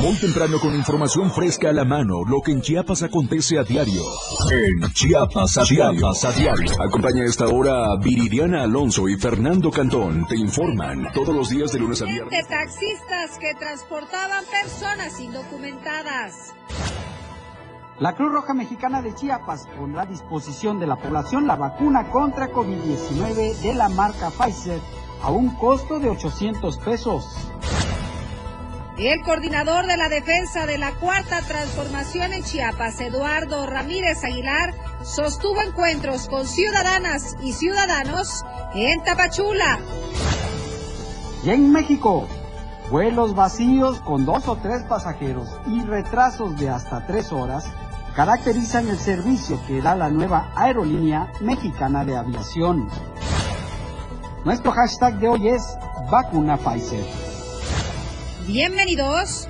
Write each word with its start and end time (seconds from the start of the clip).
Muy 0.00 0.14
temprano 0.16 0.60
con 0.60 0.74
información 0.76 1.28
fresca 1.32 1.70
a 1.70 1.72
la 1.72 1.84
mano, 1.84 2.24
lo 2.24 2.40
que 2.40 2.52
en 2.52 2.60
Chiapas 2.60 3.02
acontece 3.02 3.58
a 3.58 3.64
diario. 3.64 4.02
En 4.48 4.92
Chiapas 4.92 5.58
a 5.58 5.64
diario. 5.64 6.06
a 6.06 6.32
diario. 6.32 6.72
Acompaña 6.80 7.22
a 7.22 7.26
esta 7.26 7.48
hora 7.48 7.96
Viridiana 7.96 8.62
Alonso 8.62 9.08
y 9.08 9.16
Fernando 9.16 9.72
Cantón. 9.72 10.24
Te 10.28 10.36
informan 10.36 11.12
todos 11.12 11.34
los 11.34 11.48
días 11.48 11.72
de 11.72 11.80
lunes 11.80 12.00
a 12.02 12.04
viernes. 12.04 12.30
De 12.30 12.48
taxistas 12.48 13.38
que 13.40 13.54
transportaban 13.58 14.44
personas 14.44 15.18
indocumentadas. 15.18 16.54
La 17.98 18.14
Cruz 18.14 18.30
Roja 18.30 18.54
Mexicana 18.54 19.02
de 19.02 19.12
Chiapas 19.16 19.66
pondrá 19.76 20.02
a 20.02 20.06
disposición 20.06 20.78
de 20.78 20.86
la 20.86 20.94
población 20.94 21.48
la 21.48 21.56
vacuna 21.56 22.08
contra 22.08 22.52
COVID-19 22.52 23.56
de 23.62 23.74
la 23.74 23.88
marca 23.88 24.30
Pfizer 24.30 24.80
a 25.24 25.30
un 25.32 25.56
costo 25.56 25.98
de 25.98 26.08
800 26.08 26.78
pesos. 26.78 27.48
El 28.98 29.22
coordinador 29.22 29.86
de 29.86 29.96
la 29.96 30.08
defensa 30.08 30.66
de 30.66 30.76
la 30.76 30.90
Cuarta 30.90 31.40
Transformación 31.42 32.32
en 32.32 32.42
Chiapas, 32.42 33.00
Eduardo 33.00 33.64
Ramírez 33.64 34.24
Aguilar, 34.24 34.74
sostuvo 35.04 35.62
encuentros 35.62 36.26
con 36.26 36.44
ciudadanas 36.48 37.36
y 37.40 37.52
ciudadanos 37.52 38.44
en 38.74 39.00
Tapachula. 39.04 39.78
Y 41.44 41.50
en 41.50 41.70
México, 41.70 42.26
vuelos 42.90 43.36
vacíos 43.36 44.00
con 44.00 44.26
dos 44.26 44.48
o 44.48 44.56
tres 44.56 44.82
pasajeros 44.82 45.48
y 45.68 45.80
retrasos 45.82 46.58
de 46.58 46.68
hasta 46.68 47.06
tres 47.06 47.30
horas 47.30 47.66
caracterizan 48.16 48.88
el 48.88 48.98
servicio 48.98 49.60
que 49.68 49.80
da 49.80 49.94
la 49.94 50.10
nueva 50.10 50.50
aerolínea 50.56 51.30
mexicana 51.40 52.04
de 52.04 52.16
aviación. 52.16 52.88
Nuestro 54.44 54.72
hashtag 54.72 55.20
de 55.20 55.28
hoy 55.28 55.48
es 55.50 55.62
vacuna 56.10 56.56
Pfizer. 56.56 57.27
Bienvenidos 58.48 59.46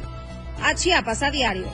a 0.61 0.75
Chiapas 0.75 1.23
a 1.23 1.31
diario. 1.31 1.69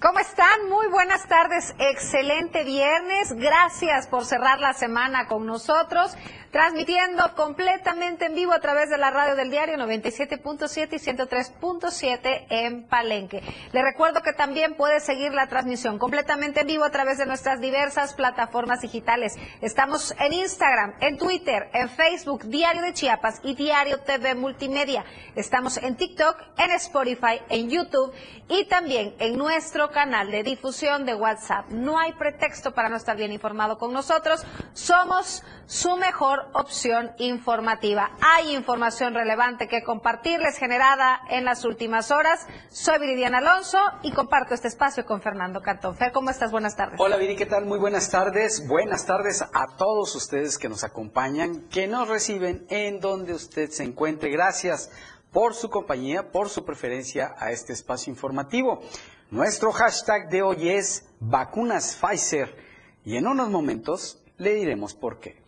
¿Cómo 0.00 0.18
están? 0.20 0.70
Muy 0.70 0.86
buenas 0.88 1.28
tardes, 1.28 1.74
excelente 1.78 2.64
viernes. 2.64 3.34
Gracias 3.34 4.06
por 4.06 4.24
cerrar 4.24 4.58
la 4.58 4.72
semana 4.72 5.26
con 5.26 5.44
nosotros 5.44 6.16
transmitiendo 6.50 7.34
completamente 7.34 8.26
en 8.26 8.34
vivo 8.34 8.52
a 8.52 8.60
través 8.60 8.90
de 8.90 8.98
la 8.98 9.10
radio 9.10 9.34
del 9.36 9.50
diario 9.50 9.76
97.7 9.76 10.88
y 10.92 10.96
103.7 10.96 12.46
en 12.50 12.86
Palenque. 12.86 13.42
Le 13.72 13.82
recuerdo 13.82 14.22
que 14.22 14.32
también 14.32 14.74
puede 14.74 15.00
seguir 15.00 15.32
la 15.32 15.48
transmisión 15.48 15.98
completamente 15.98 16.60
en 16.60 16.66
vivo 16.66 16.84
a 16.84 16.90
través 16.90 17.18
de 17.18 17.26
nuestras 17.26 17.60
diversas 17.60 18.14
plataformas 18.14 18.80
digitales. 18.80 19.36
Estamos 19.60 20.14
en 20.18 20.32
Instagram, 20.32 20.94
en 21.00 21.18
Twitter, 21.18 21.68
en 21.72 21.88
Facebook, 21.88 22.44
Diario 22.44 22.82
de 22.82 22.92
Chiapas 22.92 23.40
y 23.42 23.54
Diario 23.54 24.00
TV 24.00 24.34
Multimedia. 24.34 25.04
Estamos 25.34 25.76
en 25.78 25.96
TikTok, 25.96 26.36
en 26.58 26.70
Spotify, 26.72 27.40
en 27.48 27.68
YouTube 27.70 28.12
y 28.48 28.64
también 28.66 29.14
en 29.18 29.36
nuestro 29.36 29.90
canal 29.90 30.30
de 30.30 30.42
difusión 30.42 31.04
de 31.04 31.14
WhatsApp. 31.14 31.68
No 31.70 31.98
hay 31.98 32.12
pretexto 32.12 32.72
para 32.72 32.88
no 32.88 32.96
estar 32.96 33.16
bien 33.16 33.32
informado 33.32 33.78
con 33.78 33.92
nosotros. 33.92 34.44
Somos 34.72 35.42
su 35.66 35.96
mejor 35.96 36.45
opción 36.52 37.12
informativa. 37.18 38.10
Hay 38.20 38.54
información 38.54 39.14
relevante 39.14 39.68
que 39.68 39.82
compartirles 39.82 40.58
generada 40.58 41.20
en 41.28 41.44
las 41.44 41.64
últimas 41.64 42.10
horas. 42.10 42.46
Soy 42.68 42.98
Viridiana 42.98 43.38
Alonso 43.38 43.78
y 44.02 44.12
comparto 44.12 44.54
este 44.54 44.68
espacio 44.68 45.04
con 45.04 45.20
Fernando 45.20 45.60
Cantón. 45.62 45.96
Fer, 45.96 46.12
¿cómo 46.12 46.30
estás? 46.30 46.50
Buenas 46.50 46.76
tardes. 46.76 47.00
Hola 47.00 47.16
Viri, 47.16 47.36
¿qué 47.36 47.46
tal? 47.46 47.66
Muy 47.66 47.78
buenas 47.78 48.10
tardes. 48.10 48.66
Buenas 48.66 49.06
tardes 49.06 49.42
a 49.42 49.76
todos 49.76 50.14
ustedes 50.14 50.58
que 50.58 50.68
nos 50.68 50.84
acompañan, 50.84 51.68
que 51.68 51.86
nos 51.86 52.08
reciben 52.08 52.66
en 52.68 53.00
donde 53.00 53.34
usted 53.34 53.70
se 53.70 53.84
encuentre. 53.84 54.30
Gracias 54.30 54.90
por 55.32 55.54
su 55.54 55.68
compañía, 55.68 56.32
por 56.32 56.48
su 56.48 56.64
preferencia 56.64 57.34
a 57.38 57.50
este 57.50 57.72
espacio 57.72 58.10
informativo. 58.10 58.82
Nuestro 59.30 59.72
hashtag 59.72 60.30
de 60.30 60.42
hoy 60.42 60.68
es 60.70 61.04
vacunas 61.20 61.96
Pfizer 61.96 62.56
y 63.04 63.16
en 63.16 63.26
unos 63.26 63.50
momentos 63.50 64.22
le 64.38 64.54
diremos 64.54 64.94
por 64.94 65.20
qué. 65.20 65.45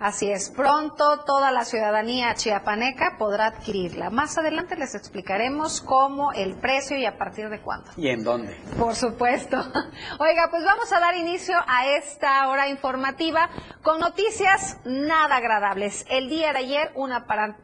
Así 0.00 0.30
es, 0.30 0.50
pronto 0.50 1.24
toda 1.24 1.50
la 1.50 1.64
ciudadanía 1.64 2.32
chiapaneca 2.34 3.16
podrá 3.18 3.46
adquirirla. 3.46 4.10
Más 4.10 4.38
adelante 4.38 4.76
les 4.76 4.94
explicaremos 4.94 5.80
cómo, 5.80 6.32
el 6.32 6.54
precio 6.54 6.96
y 6.96 7.04
a 7.04 7.18
partir 7.18 7.48
de 7.48 7.60
cuándo. 7.60 7.90
¿Y 7.96 8.08
en 8.08 8.22
dónde? 8.22 8.56
Por 8.78 8.94
supuesto. 8.94 9.56
Oiga, 10.20 10.48
pues 10.50 10.62
vamos 10.64 10.92
a 10.92 11.00
dar 11.00 11.16
inicio 11.16 11.56
a 11.66 11.88
esta 11.96 12.48
hora 12.48 12.68
informativa 12.68 13.50
con 13.82 13.98
noticias 13.98 14.78
nada 14.84 15.36
agradables. 15.36 16.06
El 16.08 16.28
día 16.28 16.52
de 16.52 16.60
ayer 16.60 16.92
un, 16.94 17.10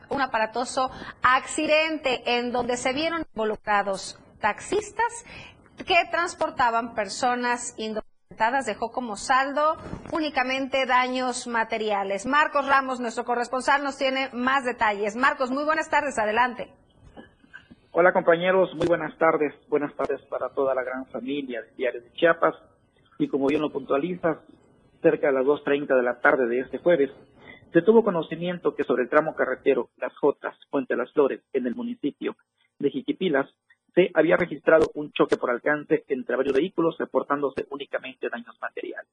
un 0.08 0.20
aparatoso 0.20 0.90
accidente 1.22 2.38
en 2.38 2.50
donde 2.50 2.76
se 2.76 2.92
vieron 2.92 3.24
involucrados 3.32 4.18
taxistas 4.40 5.24
que 5.86 6.04
transportaban 6.10 6.94
personas 6.94 7.74
indocumentadas 7.76 8.13
dejó 8.66 8.90
como 8.90 9.16
saldo 9.16 9.76
únicamente 10.12 10.86
daños 10.86 11.46
materiales. 11.46 12.26
Marcos 12.26 12.66
Ramos, 12.66 13.00
nuestro 13.00 13.24
corresponsal, 13.24 13.82
nos 13.84 13.96
tiene 13.96 14.28
más 14.32 14.64
detalles. 14.64 15.16
Marcos, 15.16 15.50
muy 15.50 15.64
buenas 15.64 15.88
tardes, 15.88 16.18
adelante. 16.18 16.68
Hola 17.92 18.12
compañeros, 18.12 18.74
muy 18.74 18.86
buenas 18.88 19.16
tardes. 19.18 19.54
Buenas 19.68 19.94
tardes 19.94 20.20
para 20.22 20.48
toda 20.50 20.74
la 20.74 20.82
gran 20.82 21.06
familia 21.06 21.62
de 21.62 21.68
Diario 21.76 22.02
de 22.02 22.12
Chiapas. 22.14 22.54
Y 23.18 23.28
como 23.28 23.46
bien 23.46 23.62
lo 23.62 23.70
puntualizas, 23.70 24.38
cerca 25.00 25.28
de 25.28 25.34
las 25.34 25.44
2.30 25.44 25.94
de 25.94 26.02
la 26.02 26.20
tarde 26.20 26.48
de 26.48 26.60
este 26.60 26.78
jueves, 26.78 27.10
se 27.72 27.82
tuvo 27.82 28.02
conocimiento 28.02 28.74
que 28.74 28.84
sobre 28.84 29.04
el 29.04 29.08
tramo 29.08 29.34
carretero 29.36 29.90
Las 29.96 30.16
Jotas, 30.16 30.56
Puente 30.70 30.96
Las 30.96 31.12
Flores, 31.12 31.40
en 31.52 31.66
el 31.66 31.74
municipio 31.76 32.36
de 32.78 32.90
Jiquipilas, 32.90 33.48
se 33.94 34.10
había 34.14 34.36
registrado 34.36 34.90
un 34.94 35.12
choque 35.12 35.36
por 35.36 35.50
alcance 35.50 36.04
entre 36.08 36.36
varios 36.36 36.54
vehículos, 36.54 36.98
reportándose 36.98 37.66
únicamente 37.70 38.28
daños 38.28 38.56
materiales. 38.60 39.10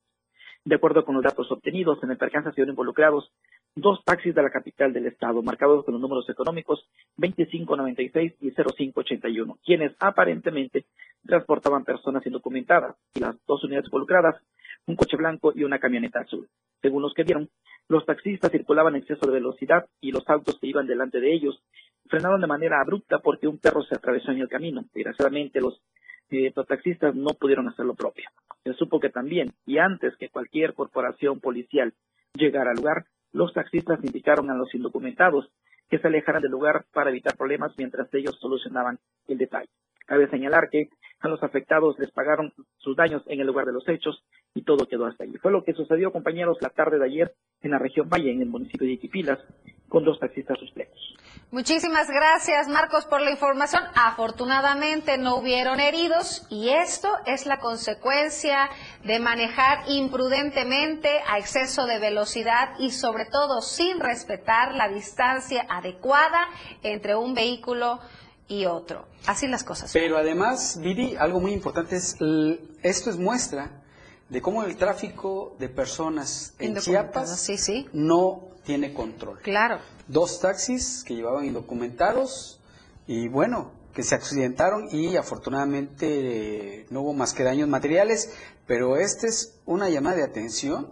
De 0.64 0.76
acuerdo 0.76 1.04
con 1.04 1.16
los 1.16 1.24
datos 1.24 1.52
obtenidos, 1.52 2.04
en 2.04 2.12
el 2.12 2.18
percance 2.18 2.52
sido 2.52 2.70
involucrados 2.70 3.32
dos 3.76 4.04
taxis 4.04 4.36
de 4.36 4.44
la 4.44 4.52
capital 4.52 4.94
del 4.94 5.08
estado, 5.08 5.42
marcados 5.42 5.84
con 5.84 5.94
los 5.94 6.02
números 6.02 6.30
económicos 6.30 6.88
2596 7.18 8.34
y 8.42 8.52
0581, 8.52 9.58
quienes 9.66 9.96
aparentemente 10.00 10.86
transportaban 11.26 11.84
personas 11.84 12.26
indocumentadas, 12.28 12.96
y 13.16 13.22
las 13.22 13.36
dos 13.48 13.64
unidades 13.64 13.88
involucradas, 13.88 14.36
un 14.86 14.96
coche 14.96 15.18
blanco 15.18 15.52
y 15.56 15.64
una 15.64 15.80
camioneta 15.80 16.20
azul. 16.20 16.48
Según 16.82 17.02
los 17.02 17.14
que 17.14 17.24
vieron, 17.24 17.50
los 17.88 18.06
taxistas 18.06 18.52
circulaban 18.52 18.96
en 18.96 19.02
exceso 19.02 19.26
de 19.26 19.34
velocidad 19.34 19.88
y 20.00 20.12
los 20.12 20.28
autos 20.30 20.60
que 20.60 20.68
iban 20.68 20.86
delante 20.86 21.20
de 21.20 21.34
ellos 21.34 21.62
frenaron 22.12 22.42
de 22.42 22.48
manera 22.48 22.82
abrupta 22.82 23.20
porque 23.20 23.48
un 23.48 23.58
perro 23.58 23.82
se 23.84 23.96
atravesó 23.96 24.32
en 24.32 24.40
el 24.40 24.50
camino. 24.50 24.84
Desgraciadamente 24.94 25.62
los 25.62 25.82
eh, 26.30 26.54
taxistas 26.68 27.16
no 27.16 27.30
pudieron 27.30 27.68
hacer 27.70 27.86
lo 27.86 27.96
propio. 27.96 28.30
Se 28.64 28.74
supo 28.74 29.00
que 29.00 29.10
también, 29.10 29.54
y 29.66 29.80
antes 29.80 30.16
que 30.18 30.30
cualquier 30.30 30.74
corporación 30.74 31.40
policial 31.40 31.94
llegara 32.34 32.72
al 32.72 32.78
lugar, 32.78 33.06
los 33.32 33.54
taxistas 33.54 34.04
indicaron 34.04 34.52
a 34.52 34.56
los 34.56 34.76
indocumentados 34.76 35.50
que 35.90 36.00
se 36.00 36.08
alejaran 36.08 36.42
del 36.42 36.52
lugar 36.52 36.86
para 36.94 37.10
evitar 37.10 37.36
problemas 37.36 37.74
mientras 37.78 38.14
ellos 38.14 38.38
solucionaban 38.40 39.00
el 39.28 39.38
detalle. 39.38 39.70
Cabe 40.12 40.30
señalar 40.30 40.70
que 40.70 40.90
a 41.22 41.30
los 41.30 41.42
afectados 41.42 41.98
les 41.98 42.12
pagaron 42.12 42.52
sus 42.80 42.98
daños 42.98 43.24
en 43.28 43.40
el 43.40 43.48
lugar 43.48 43.66
de 43.66 43.72
los 43.72 43.88
hechos 43.88 44.26
y 44.54 44.64
todo 44.64 44.86
quedó 44.86 45.06
hasta 45.06 45.24
allí. 45.24 45.38
Fue 45.38 45.54
lo 45.54 45.64
que 45.64 45.72
sucedió, 45.72 46.12
compañeros, 46.12 46.58
la 46.60 46.68
tarde 46.68 47.00
de 47.00 47.06
ayer 47.06 47.34
en 47.62 47.72
la 47.72 47.80
región 47.80 48.10
Valle, 48.10 48.30
en 48.30 48.42
el 48.42 48.50
municipio 48.50 48.86
de 48.86 48.92
Iquipilas, 48.92 49.40
con 49.88 50.04
dos 50.04 50.20
taxistas 50.20 50.60
suspectos. 50.60 51.00
Muchísimas 51.50 52.10
gracias, 52.10 52.68
Marcos, 52.68 53.06
por 53.06 53.22
la 53.22 53.32
información. 53.32 53.84
Afortunadamente 53.96 55.18
no 55.18 55.38
hubieron 55.38 55.80
heridos 55.80 56.46
y 56.50 56.68
esto 56.72 57.08
es 57.26 57.46
la 57.46 57.60
consecuencia 57.60 58.70
de 59.06 59.18
manejar 59.20 59.86
imprudentemente 59.88 61.08
a 61.26 61.40
exceso 61.40 61.86
de 61.86 62.00
velocidad 62.00 62.74
y 62.80 62.92
sobre 62.92 63.28
todo 63.32 63.62
sin 63.62 64.02
respetar 64.02 64.76
la 64.76 64.90
distancia 64.90 65.66
adecuada 65.70 66.50
entre 66.84 67.16
un 67.16 67.34
vehículo 67.34 68.02
y 68.52 68.66
otro. 68.66 69.06
Así 69.28 69.48
las 69.48 69.64
cosas. 69.64 69.92
Pero 69.94 70.18
además, 70.18 70.78
Viri, 70.82 71.16
algo 71.16 71.40
muy 71.40 71.54
importante 71.54 71.96
es, 71.96 72.18
esto 72.84 73.10
es 73.10 73.18
muestra 73.18 73.82
de 74.28 74.42
cómo 74.42 74.64
el 74.64 74.76
tráfico 74.76 75.56
de 75.58 75.70
personas 75.70 76.54
en 76.60 76.76
Chiapas 76.76 77.40
sí, 77.40 77.58
sí. 77.58 77.88
no 77.94 78.50
tiene 78.66 78.94
control. 78.94 79.40
Claro. 79.40 79.80
Dos 80.08 80.42
taxis 80.42 81.06
que 81.06 81.16
llevaban 81.16 81.46
indocumentados 81.46 82.60
y 83.08 83.30
bueno, 83.30 83.72
que 83.94 84.04
se 84.04 84.16
accidentaron 84.16 84.90
y 84.92 85.16
afortunadamente 85.16 86.88
no 86.90 87.04
hubo 87.04 87.14
más 87.14 87.34
que 87.34 87.44
daños 87.44 87.70
materiales, 87.70 88.34
pero 88.68 88.98
esta 88.98 89.28
es 89.28 89.60
una 89.66 89.88
llamada 89.88 90.18
de 90.18 90.24
atención 90.24 90.92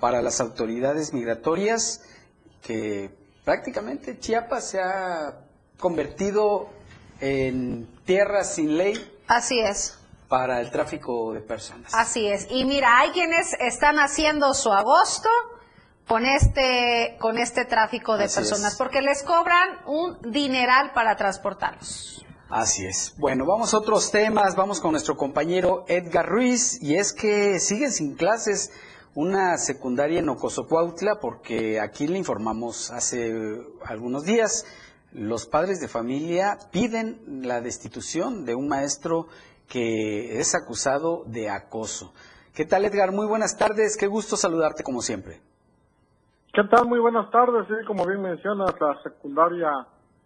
para 0.00 0.22
las 0.22 0.40
autoridades 0.40 1.12
migratorias 1.12 2.00
que 2.62 3.10
prácticamente 3.44 4.18
Chiapas 4.18 4.70
se 4.70 4.80
ha 4.80 5.42
convertido 5.78 6.70
en 7.20 7.86
tierra 8.04 8.44
sin 8.44 8.76
ley. 8.76 8.94
Así 9.28 9.58
es. 9.60 9.98
para 10.28 10.60
el 10.60 10.70
tráfico 10.72 11.32
de 11.32 11.40
personas. 11.40 11.94
Así 11.94 12.26
es. 12.26 12.48
Y 12.50 12.64
mira, 12.64 12.98
hay 12.98 13.10
quienes 13.10 13.52
están 13.60 13.96
haciendo 14.00 14.54
su 14.54 14.72
agosto 14.72 15.28
con 16.08 16.24
este 16.26 17.16
con 17.20 17.38
este 17.38 17.64
tráfico 17.64 18.16
de 18.16 18.28
personas 18.28 18.76
porque 18.76 19.02
les 19.02 19.22
cobran 19.22 19.68
un 19.86 20.18
dineral 20.32 20.92
para 20.94 21.16
transportarlos. 21.16 22.24
Así 22.48 22.86
es. 22.86 23.14
Bueno, 23.18 23.44
vamos 23.44 23.74
a 23.74 23.78
otros 23.78 24.10
temas. 24.10 24.54
Vamos 24.54 24.80
con 24.80 24.92
nuestro 24.92 25.16
compañero 25.16 25.84
Edgar 25.88 26.26
Ruiz. 26.28 26.80
Y 26.80 26.96
es 26.96 27.12
que 27.12 27.58
siguen 27.58 27.90
sin 27.92 28.14
clases 28.14 28.70
una 29.14 29.58
secundaria 29.58 30.20
en 30.20 30.28
Ocosocuautla 30.28 31.18
porque 31.20 31.80
aquí 31.80 32.06
le 32.06 32.18
informamos 32.18 32.90
hace 32.92 33.32
algunos 33.84 34.24
días. 34.24 34.64
Los 35.16 35.46
padres 35.46 35.80
de 35.80 35.88
familia 35.88 36.58
piden 36.70 37.40
la 37.48 37.62
destitución 37.62 38.44
de 38.44 38.54
un 38.54 38.68
maestro 38.68 39.28
que 39.66 40.38
es 40.38 40.54
acusado 40.54 41.24
de 41.24 41.48
acoso. 41.48 42.12
¿Qué 42.54 42.66
tal, 42.66 42.84
Edgar? 42.84 43.12
Muy 43.12 43.26
buenas 43.26 43.56
tardes. 43.56 43.96
Qué 43.96 44.08
gusto 44.08 44.36
saludarte 44.36 44.82
como 44.82 45.00
siempre. 45.00 45.40
¿Qué 46.52 46.62
tal? 46.64 46.86
Muy 46.86 46.98
buenas 46.98 47.30
tardes. 47.30 47.66
Sí, 47.66 47.86
como 47.86 48.04
bien 48.04 48.20
mencionas, 48.20 48.74
la 48.78 48.94
secundaria 49.02 49.70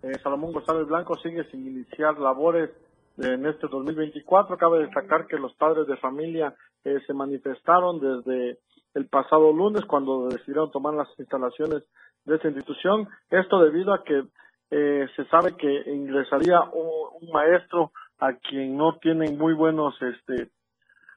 eh, 0.03 0.19
Salomón 0.25 0.53
González 0.53 0.89
Blanco 0.89 1.15
sigue 1.23 1.45
sin 1.53 1.69
iniciar 1.69 2.19
labores 2.19 2.71
en 3.19 3.47
este 3.47 3.69
2024. 3.69 4.59
Cabe 4.59 4.81
destacar 4.81 5.29
que 5.29 5.37
los 5.37 5.55
padres 5.55 5.87
de 5.87 5.99
familia 5.99 6.53
eh, 6.83 6.99
se 7.07 7.15
manifestaron 7.15 8.01
desde 8.01 8.59
el 8.95 9.07
pasado 9.07 9.53
lunes 9.53 9.85
cuando 9.85 10.27
decidieron 10.27 10.73
tomar 10.73 10.95
las 10.95 11.07
instalaciones 11.17 11.85
de 12.25 12.35
esta 12.35 12.49
institución. 12.49 13.09
Esto 13.31 13.61
debido 13.61 13.95
a 13.95 14.03
que 14.03 14.25
eh, 14.71 15.07
se 15.17 15.25
sabe 15.27 15.57
que 15.57 15.91
ingresaría 15.91 16.61
un 16.73 17.31
maestro 17.33 17.93
a 18.19 18.35
quien 18.35 18.77
no 18.77 18.99
tienen 18.99 19.37
muy 19.37 19.55
buenos, 19.55 19.95
este, 20.01 20.51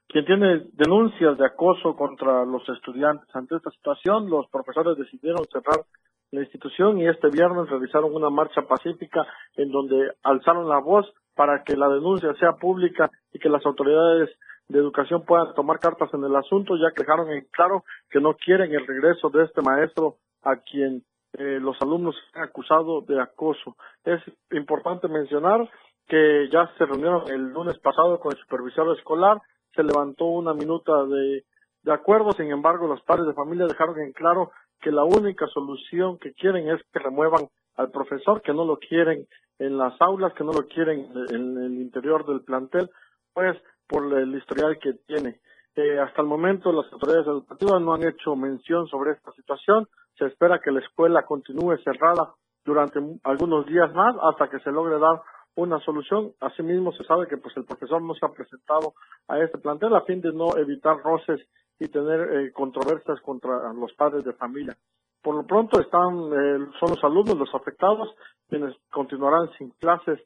quien 0.07 0.25
tiene 0.25 0.67
denuncias 0.73 1.37
de 1.37 1.45
acoso 1.45 1.95
contra 1.95 2.45
los 2.45 2.67
estudiantes. 2.69 3.27
Ante 3.35 3.55
esta 3.55 3.71
situación, 3.71 4.29
los 4.29 4.47
profesores 4.49 4.97
decidieron 4.97 5.45
cerrar 5.51 5.85
la 6.31 6.41
institución 6.41 6.97
y 6.99 7.07
este 7.07 7.29
viernes 7.29 7.69
realizaron 7.69 8.13
una 8.15 8.29
marcha 8.29 8.63
pacífica 8.63 9.21
en 9.55 9.71
donde 9.71 10.13
alzaron 10.23 10.67
la 10.67 10.79
voz 10.79 11.05
para 11.35 11.63
que 11.63 11.75
la 11.75 11.89
denuncia 11.89 12.33
sea 12.35 12.53
pública 12.53 13.11
y 13.31 13.39
que 13.39 13.49
las 13.49 13.65
autoridades 13.65 14.29
de 14.67 14.79
educación 14.79 15.23
puedan 15.25 15.53
tomar 15.53 15.79
cartas 15.79 16.11
en 16.13 16.23
el 16.23 16.35
asunto, 16.35 16.75
ya 16.75 16.91
que 16.95 17.03
dejaron 17.03 17.29
en 17.31 17.45
claro 17.51 17.83
que 18.09 18.19
no 18.19 18.33
quieren 18.35 18.73
el 18.73 18.87
regreso 18.87 19.29
de 19.29 19.43
este 19.43 19.61
maestro 19.61 20.17
a 20.41 20.55
quien 20.57 21.03
eh, 21.33 21.59
los 21.59 21.81
alumnos 21.81 22.15
han 22.33 22.43
acusado 22.43 23.01
de 23.01 23.21
acoso. 23.21 23.75
Es 24.03 24.21
importante 24.51 25.07
mencionar 25.07 25.69
que 26.07 26.49
ya 26.51 26.69
se 26.77 26.85
reunieron 26.85 27.29
el 27.29 27.53
lunes 27.53 27.77
pasado 27.79 28.19
con 28.19 28.33
el 28.33 28.37
supervisor 28.39 28.95
escolar, 28.97 29.41
se 29.75 29.83
levantó 29.83 30.25
una 30.25 30.53
minuta 30.53 31.05
de, 31.05 31.45
de 31.81 31.93
acuerdo, 31.93 32.31
sin 32.33 32.51
embargo 32.51 32.87
los 32.87 33.01
padres 33.01 33.25
de 33.25 33.33
familia 33.33 33.65
dejaron 33.65 33.99
en 33.99 34.11
claro 34.11 34.51
que 34.81 34.91
la 34.91 35.05
única 35.05 35.47
solución 35.47 36.19
que 36.19 36.33
quieren 36.33 36.69
es 36.69 36.81
que 36.91 36.99
remuevan 36.99 37.47
al 37.75 37.89
profesor, 37.89 38.41
que 38.41 38.53
no 38.53 38.65
lo 38.65 38.77
quieren 38.77 39.27
en 39.59 39.77
las 39.77 39.99
aulas, 40.01 40.33
que 40.33 40.43
no 40.43 40.51
lo 40.51 40.67
quieren 40.67 41.09
en 41.29 41.57
el 41.57 41.81
interior 41.81 42.25
del 42.25 42.41
plantel, 42.41 42.89
pues 43.33 43.57
por 43.87 44.13
el 44.17 44.35
historial 44.35 44.77
que 44.79 44.93
tiene. 45.07 45.39
Eh, 45.75 45.99
hasta 45.99 46.21
el 46.21 46.27
momento 46.27 46.71
las 46.71 46.91
autoridades 46.93 47.27
educativas 47.27 47.81
no 47.81 47.93
han 47.93 48.03
hecho 48.03 48.35
mención 48.35 48.87
sobre 48.87 49.11
esta 49.11 49.31
situación. 49.31 49.87
Se 50.17 50.25
espera 50.25 50.59
que 50.59 50.71
la 50.71 50.81
escuela 50.81 51.23
continúe 51.23 51.77
cerrada 51.83 52.33
durante 52.63 52.99
algunos 53.23 53.65
días 53.65 53.91
más 53.93 54.15
hasta 54.21 54.49
que 54.49 54.59
se 54.59 54.71
logre 54.71 54.99
dar 54.99 55.21
una 55.55 55.79
solución. 55.79 56.33
Asimismo, 56.39 56.91
se 56.91 57.03
sabe 57.03 57.27
que 57.27 57.37
pues 57.37 57.55
el 57.57 57.65
profesor 57.65 58.01
no 58.01 58.13
se 58.13 58.25
ha 58.25 58.29
presentado 58.29 58.93
a 59.27 59.39
este 59.39 59.57
plantel 59.57 59.95
a 59.95 60.01
fin 60.01 60.21
de 60.21 60.31
no 60.31 60.55
evitar 60.57 60.97
roces 61.03 61.41
y 61.79 61.87
tener 61.87 62.21
eh, 62.33 62.51
controversias 62.53 63.19
contra 63.21 63.73
los 63.73 63.91
padres 63.93 64.23
de 64.23 64.33
familia. 64.33 64.75
Por 65.23 65.35
lo 65.35 65.47
pronto 65.47 65.79
están 65.79 66.13
eh, 66.33 66.67
son 66.79 66.89
los 66.89 67.03
alumnos 67.03 67.37
los 67.37 67.55
afectados 67.55 68.09
quienes 68.47 68.75
continuarán 68.91 69.49
sin 69.57 69.71
clases 69.71 70.19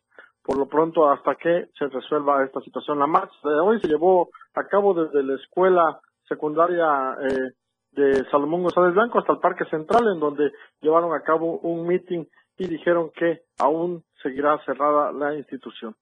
por 0.47 0.57
lo 0.57 0.65
pronto 0.65 1.09
hasta 1.09 1.35
que 1.35 1.67
se 1.77 1.87
resuelva 1.87 2.45
esta 2.45 2.61
situación. 2.61 2.97
La 2.99 3.05
marcha 3.05 3.35
de 3.43 3.59
hoy 3.59 3.81
se 3.81 3.89
llevó 3.89 4.29
a 4.55 4.63
cabo 4.63 4.93
desde 4.93 5.21
la 5.21 5.35
escuela 5.35 5.99
secundaria 6.25 7.17
eh, 7.21 7.51
de 7.91 8.23
Salomón 8.31 8.63
González 8.63 8.93
Blanco 8.93 9.19
hasta 9.19 9.33
el 9.33 9.39
Parque 9.39 9.65
Central, 9.69 10.07
en 10.13 10.21
donde 10.21 10.53
llevaron 10.79 11.13
a 11.13 11.21
cabo 11.21 11.59
un 11.59 11.85
meeting 11.85 12.23
y 12.57 12.67
dijeron 12.67 13.11
que 13.13 13.41
aún 13.59 14.05
seguirá 14.23 14.57
cerrada 14.65 15.11
la 15.11 15.35
institución. 15.35 15.93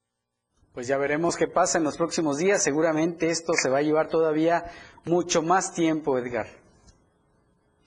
Pues 0.75 0.88
ya 0.88 1.00
veremos 1.00 1.38
qué 1.38 1.48
pasa 1.48 1.80
en 1.80 1.83
los 1.83 1.98
próximos 1.98 2.38
días. 2.38 2.63
Seguramente 2.63 3.31
esto 3.31 3.53
se 3.53 3.71
va 3.71 3.80
a 3.80 3.81
llevar 3.81 4.09
todavía 4.09 4.65
mucho 5.06 5.41
más 5.41 5.74
tiempo, 5.74 6.19
Edgar. 6.19 6.45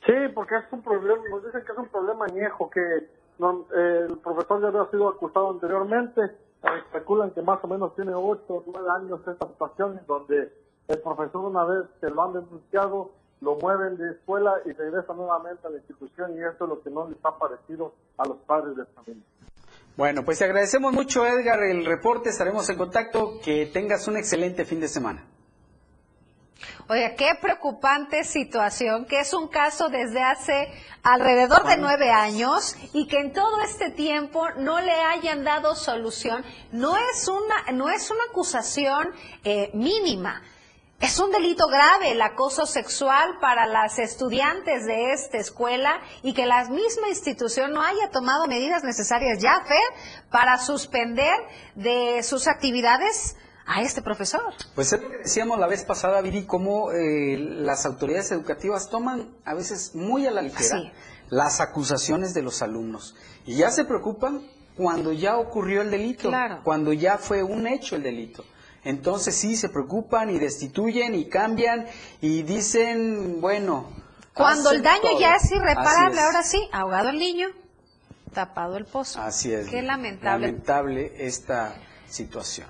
Sí, 0.05 0.15
porque 0.35 0.57
es 0.57 0.73
un 0.73 0.83
problema, 0.83 1.23
nos 1.31 1.45
dicen 1.45 1.63
que 1.65 1.71
es 1.71 1.79
un 1.79 1.89
problema 1.89 2.25
añejo, 2.25 2.69
que 2.69 2.81
eh, 2.81 4.07
el 4.09 4.19
profesor 4.19 4.61
ya 4.61 4.69
había 4.69 4.91
sido 4.91 5.09
acusado 5.09 5.51
anteriormente, 5.51 6.48
especulan 6.63 7.31
que 7.31 7.43
más 7.43 7.63
o 7.63 7.69
menos 7.69 7.95
tiene 7.95 8.15
8 8.15 8.43
o 8.49 8.65
9 8.67 8.89
años 8.97 9.21
esta 9.27 9.47
situación, 9.49 10.01
donde 10.07 10.53
el 10.89 10.99
profesor 11.01 11.45
una 11.45 11.65
vez 11.65 11.85
que 12.01 12.09
lo 12.09 12.23
han 12.23 12.33
denunciado, 12.33 13.11
lo 13.41 13.57
mueven 13.57 13.97
de 13.97 14.11
escuela 14.11 14.55
y 14.65 14.73
regresa 14.73 15.13
nuevamente 15.15 15.67
a 15.67 15.71
la 15.71 15.77
institución 15.77 16.37
y 16.37 16.43
esto 16.43 16.65
es 16.65 16.71
lo 16.71 16.83
que 16.83 16.91
no 16.91 17.09
les 17.09 17.19
ha 17.23 17.39
parecido 17.39 17.93
a 18.17 18.27
los 18.27 18.39
padres 18.39 18.77
de 18.77 18.85
familia. 18.87 19.23
Bueno, 19.97 20.25
pues 20.25 20.39
te 20.39 20.45
agradecemos 20.45 20.93
mucho 20.93 21.27
Edgar 21.27 21.63
el 21.63 21.85
reporte, 21.85 22.31
estaremos 22.31 22.69
en 22.71 22.79
contacto, 22.79 23.41
que 23.45 23.67
tengas 23.67 24.07
un 24.09 24.17
excelente 24.17 24.65
fin 24.65 24.81
de 24.81 24.89
semana. 24.89 25.25
Oiga, 26.89 27.15
qué 27.15 27.33
preocupante 27.41 28.25
situación, 28.25 29.05
que 29.07 29.21
es 29.21 29.33
un 29.33 29.49
caso 29.49 29.89
desde 29.89 30.23
hace 30.23 30.73
alrededor 31.03 31.65
de 31.67 31.77
nueve 31.77 32.11
años 32.11 32.77
y 32.93 33.07
que 33.07 33.19
en 33.19 33.33
todo 33.33 33.61
este 33.63 33.91
tiempo 33.91 34.49
no 34.57 34.81
le 34.81 34.93
hayan 34.93 35.45
dado 35.45 35.75
solución. 35.77 36.45
No 36.73 36.97
es 36.97 37.29
una, 37.29 37.73
no 37.73 37.89
es 37.91 38.11
una 38.11 38.21
acusación 38.31 39.15
eh, 39.45 39.71
mínima. 39.75 40.43
Es 41.01 41.21
un 41.21 41.31
delito 41.31 41.69
grave 41.69 42.11
el 42.11 42.21
acoso 42.21 42.67
sexual 42.67 43.39
para 43.41 43.67
las 43.67 44.01
estudiantes 44.01 44.85
de 44.85 45.13
esta 45.13 45.39
escuela 45.39 46.01
y 46.23 46.35
que 46.35 46.45
la 46.45 46.65
misma 46.65 47.09
institución 47.09 47.73
no 47.73 47.83
haya 47.83 48.11
tomado 48.11 48.49
medidas 48.49 48.83
necesarias 48.83 49.39
ya, 49.39 49.61
Fer, 49.61 50.27
para 50.31 50.59
suspender 50.59 51.37
de 51.77 52.25
sus 52.25 52.49
actividades 52.49 53.37
a 53.69 53.83
este 53.83 54.01
profesor. 54.01 54.55
Pues 54.75 54.93
es 54.93 55.03
lo 55.03 55.11
que 55.11 55.19
decíamos 55.19 55.59
la 55.59 55.67
vez 55.67 55.85
pasada, 55.85 56.21
Viri, 56.23 56.47
cómo 56.47 56.91
eh, 56.91 57.37
las 57.39 57.85
autoridades 57.85 58.33
educativas 58.33 58.89
toman 58.89 59.29
a 59.45 59.55
veces 59.55 59.95
muy 59.95 60.27
a 60.27 60.31
la 60.31 60.43
ligera 60.43 60.91
las 61.29 61.61
acusaciones 61.61 62.33
de 62.33 62.41
los 62.41 62.63
alumnos 62.63 63.15
y 63.45 63.57
ya 63.57 63.71
se 63.71 63.85
preocupan 63.85 64.43
cuando 64.75 65.13
ya 65.13 65.37
ocurrió 65.37 65.83
el 65.83 65.91
delito, 65.91 66.31
cuando 66.65 66.95
ya 66.95 67.19
fue 67.19 67.43
un 67.43 67.67
hecho 67.67 67.97
el 67.97 68.03
delito. 68.03 68.45
Entonces 68.85 69.35
sí, 69.35 69.57
se 69.57 69.69
preocupan 69.69 70.31
y 70.31 70.39
destituyen 70.39 71.15
y 71.15 71.29
cambian 71.29 71.87
y 72.23 72.43
dicen, 72.43 73.41
bueno. 73.41 73.91
Cuando 74.33 74.71
el 74.71 74.83
daño 74.83 75.19
ya 75.19 75.35
es 75.35 75.51
irreparable, 75.51 76.21
ahora 76.21 76.43
sí, 76.43 76.61
ahogado 76.73 77.11
el 77.11 77.19
niño, 77.19 77.49
tapado 78.33 78.77
el 78.77 78.87
pozo. 78.87 79.21
Así 79.21 79.53
es. 79.53 79.69
Qué 79.69 79.83
lamentable. 79.83 80.47
Lamentable 80.47 81.13
esta 81.19 81.75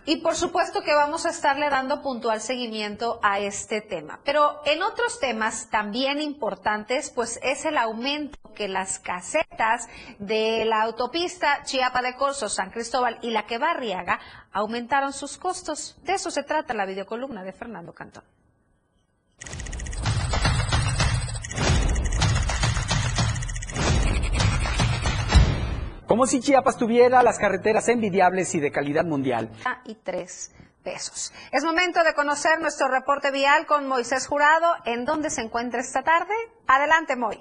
Y 0.04 0.16
por 0.18 0.35
supuesto 0.35 0.83
que 0.83 0.95
vamos 0.95 1.26
a 1.26 1.30
estarle 1.30 1.71
dando 1.71 2.02
puntual 2.02 2.40
seguimiento 2.40 3.21
a 3.23 3.38
este 3.38 3.80
tema. 3.80 4.21
Pero 4.25 4.61
en 4.64 4.83
otros 4.83 5.21
temas 5.21 5.68
también 5.71 6.21
importantes, 6.21 7.11
pues 7.11 7.38
es 7.42 7.64
el 7.64 7.78
aumento 7.78 8.38
que 8.54 8.68
las 8.68 8.99
casetas 8.99 9.87
de 10.18 10.64
la 10.64 10.83
autopista 10.83 11.62
Chiapa 11.64 12.02
de 12.02 12.16
Corzo, 12.16 12.49
San 12.49 12.71
Cristóbal 12.71 13.18
y 13.23 13.30
la 13.30 13.47
que 13.47 13.59
Barriaga 13.59 14.18
aumentaron 14.52 15.12
sus 15.12 15.38
costos. 15.38 15.97
De 16.02 16.14
eso 16.14 16.30
se 16.30 16.42
trata 16.42 16.75
la 16.75 16.87
videocolumna 16.87 17.45
de 17.45 17.52
Fernando 17.52 17.92
Cantón. 17.92 18.25
Como 26.09 26.27
si 26.27 26.41
Chiapas 26.41 26.79
tuviera 26.79 27.23
las 27.23 27.38
carreteras 27.38 27.87
envidiables 27.91 28.55
y 28.55 28.61
de 28.61 28.73
calidad 28.73 29.05
mundial. 29.05 29.50
Y 29.85 29.95
tres 29.97 30.53
pesos. 30.83 31.35
Es 31.53 31.62
momento 31.65 32.03
de 32.03 32.15
conocer 32.15 32.59
nuestro 32.62 32.88
reporte 32.88 33.31
vial 33.31 33.67
con 33.67 33.87
Moisés 33.87 34.27
Jurado. 34.27 34.67
¿En 34.87 35.05
dónde 35.05 35.29
se 35.29 35.43
encuentra 35.43 35.83
esta 35.83 36.03
tarde? 36.03 36.33
Adelante, 36.67 37.15
Moy. 37.15 37.37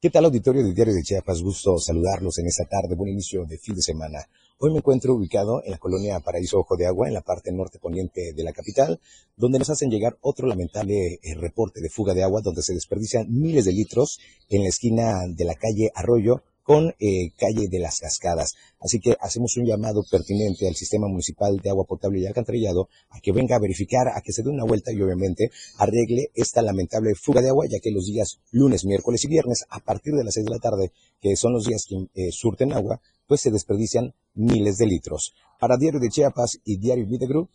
¿Qué 0.00 0.10
tal, 0.10 0.24
auditorio 0.24 0.64
de 0.64 0.74
Diario 0.74 0.94
de 0.94 1.02
Chiapas? 1.02 1.42
Gusto 1.42 1.78
saludarlos 1.78 2.36
en 2.40 2.46
esta 2.46 2.64
tarde, 2.64 2.96
buen 2.96 3.12
inicio 3.12 3.44
de 3.44 3.56
fin 3.56 3.76
de 3.76 3.82
semana. 3.82 4.18
Hoy 4.60 4.72
me 4.72 4.78
encuentro 4.78 5.14
ubicado 5.14 5.62
en 5.64 5.70
la 5.70 5.78
colonia 5.78 6.18
Paraíso 6.18 6.58
Ojo 6.58 6.76
de 6.76 6.84
Agua, 6.84 7.06
en 7.06 7.14
la 7.14 7.20
parte 7.20 7.52
norte 7.52 7.78
poniente 7.78 8.32
de 8.32 8.42
la 8.42 8.52
capital, 8.52 8.98
donde 9.36 9.60
nos 9.60 9.70
hacen 9.70 9.88
llegar 9.88 10.18
otro 10.20 10.48
lamentable 10.48 11.20
eh, 11.22 11.34
reporte 11.36 11.80
de 11.80 11.88
fuga 11.88 12.12
de 12.12 12.24
agua, 12.24 12.40
donde 12.42 12.62
se 12.62 12.74
desperdician 12.74 13.28
miles 13.30 13.66
de 13.66 13.72
litros 13.72 14.18
en 14.48 14.64
la 14.64 14.68
esquina 14.68 15.20
de 15.28 15.44
la 15.44 15.54
calle 15.54 15.92
Arroyo 15.94 16.42
con 16.64 16.92
eh, 16.98 17.30
calle 17.38 17.68
de 17.68 17.78
las 17.78 18.00
Cascadas. 18.00 18.54
Así 18.80 18.98
que 18.98 19.16
hacemos 19.20 19.56
un 19.56 19.64
llamado 19.64 20.02
pertinente 20.10 20.66
al 20.66 20.74
sistema 20.74 21.06
municipal 21.06 21.56
de 21.58 21.70
agua 21.70 21.84
potable 21.84 22.18
y 22.18 22.26
alcantarillado 22.26 22.88
a 23.10 23.20
que 23.20 23.30
venga 23.30 23.54
a 23.54 23.60
verificar, 23.60 24.08
a 24.08 24.20
que 24.22 24.32
se 24.32 24.42
dé 24.42 24.50
una 24.50 24.64
vuelta 24.64 24.92
y 24.92 25.00
obviamente 25.00 25.52
arregle 25.76 26.32
esta 26.34 26.62
lamentable 26.62 27.14
fuga 27.14 27.42
de 27.42 27.50
agua, 27.50 27.66
ya 27.70 27.78
que 27.80 27.92
los 27.92 28.06
días 28.06 28.40
lunes, 28.50 28.84
miércoles 28.84 29.24
y 29.24 29.28
viernes, 29.28 29.64
a 29.70 29.78
partir 29.78 30.14
de 30.14 30.24
las 30.24 30.34
seis 30.34 30.46
de 30.46 30.52
la 30.52 30.58
tarde, 30.58 30.90
que 31.20 31.36
son 31.36 31.52
los 31.52 31.64
días 31.64 31.86
que 31.88 31.94
eh, 32.20 32.32
surten 32.32 32.72
agua, 32.72 33.00
pues 33.28 33.42
se 33.42 33.52
desperdician 33.52 34.14
miles 34.34 34.78
de 34.78 34.86
litros. 34.86 35.34
Para 35.60 35.76
Diario 35.76 36.00
de 36.00 36.08
Chiapas 36.08 36.58
y 36.64 36.78
Diario 36.78 37.06
Vida 37.06 37.26
Group, 37.28 37.50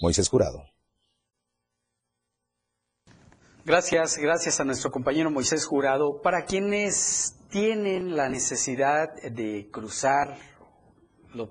Moisés 0.00 0.28
Jurado. 0.28 0.64
Gracias, 3.64 4.18
gracias 4.18 4.58
a 4.58 4.64
nuestro 4.64 4.90
compañero 4.90 5.30
Moisés 5.30 5.64
Jurado. 5.64 6.20
Para 6.20 6.44
quienes 6.44 7.36
tienen 7.48 8.16
la 8.16 8.28
necesidad 8.28 9.14
de 9.22 9.68
cruzar 9.70 10.36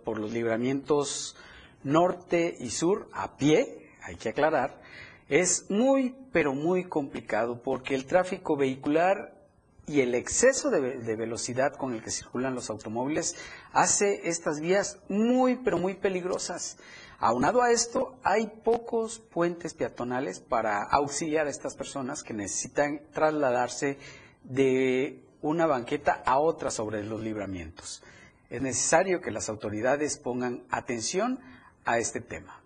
por 0.04 0.20
los 0.20 0.34
libramientos 0.34 1.38
norte 1.84 2.56
y 2.60 2.70
sur 2.70 3.08
a 3.14 3.38
pie, 3.38 3.90
hay 4.04 4.16
que 4.16 4.30
aclarar, 4.30 4.82
es 5.30 5.70
muy, 5.70 6.16
pero 6.34 6.54
muy 6.54 6.84
complicado 6.84 7.62
porque 7.64 7.96
el 7.96 8.06
tráfico 8.06 8.58
vehicular 8.58 9.31
y 9.92 10.00
el 10.00 10.16
exceso 10.16 10.70
de, 10.70 11.16
velocidad 11.18 11.74
con 11.74 11.94
el 11.94 12.02
que 12.02 12.12
circulan 12.12 12.56
los 12.56 12.70
automóviles 12.70 13.36
hace 13.74 14.30
estas 14.30 14.62
vías 14.62 15.00
muy, 15.10 15.58
pero 15.58 15.78
muy 15.78 15.96
peligrosas. 15.96 16.78
Aunado 17.20 17.62
a 17.62 17.72
esto, 17.72 18.16
hay 18.24 18.48
pocos 18.64 19.20
puentes 19.20 19.74
peatonales 19.74 20.40
para 20.40 20.82
auxiliar 20.84 21.46
a 21.46 21.50
estas 21.50 21.76
personas 21.76 22.24
que 22.24 22.34
necesitan 22.34 23.02
trasladarse 23.12 23.98
de 24.46 25.26
una 25.42 25.66
banqueta 25.66 26.24
a 26.26 26.40
otra 26.40 26.72
sobre 26.72 27.04
los 27.04 27.22
libramientos. 27.22 28.02
Es 28.50 28.62
necesario 28.62 29.20
que 29.20 29.32
las 29.32 29.50
autoridades 29.50 30.18
pongan 30.18 30.64
atención 30.70 31.40
a 31.84 32.00
este 32.00 32.22
tema. 32.22 32.61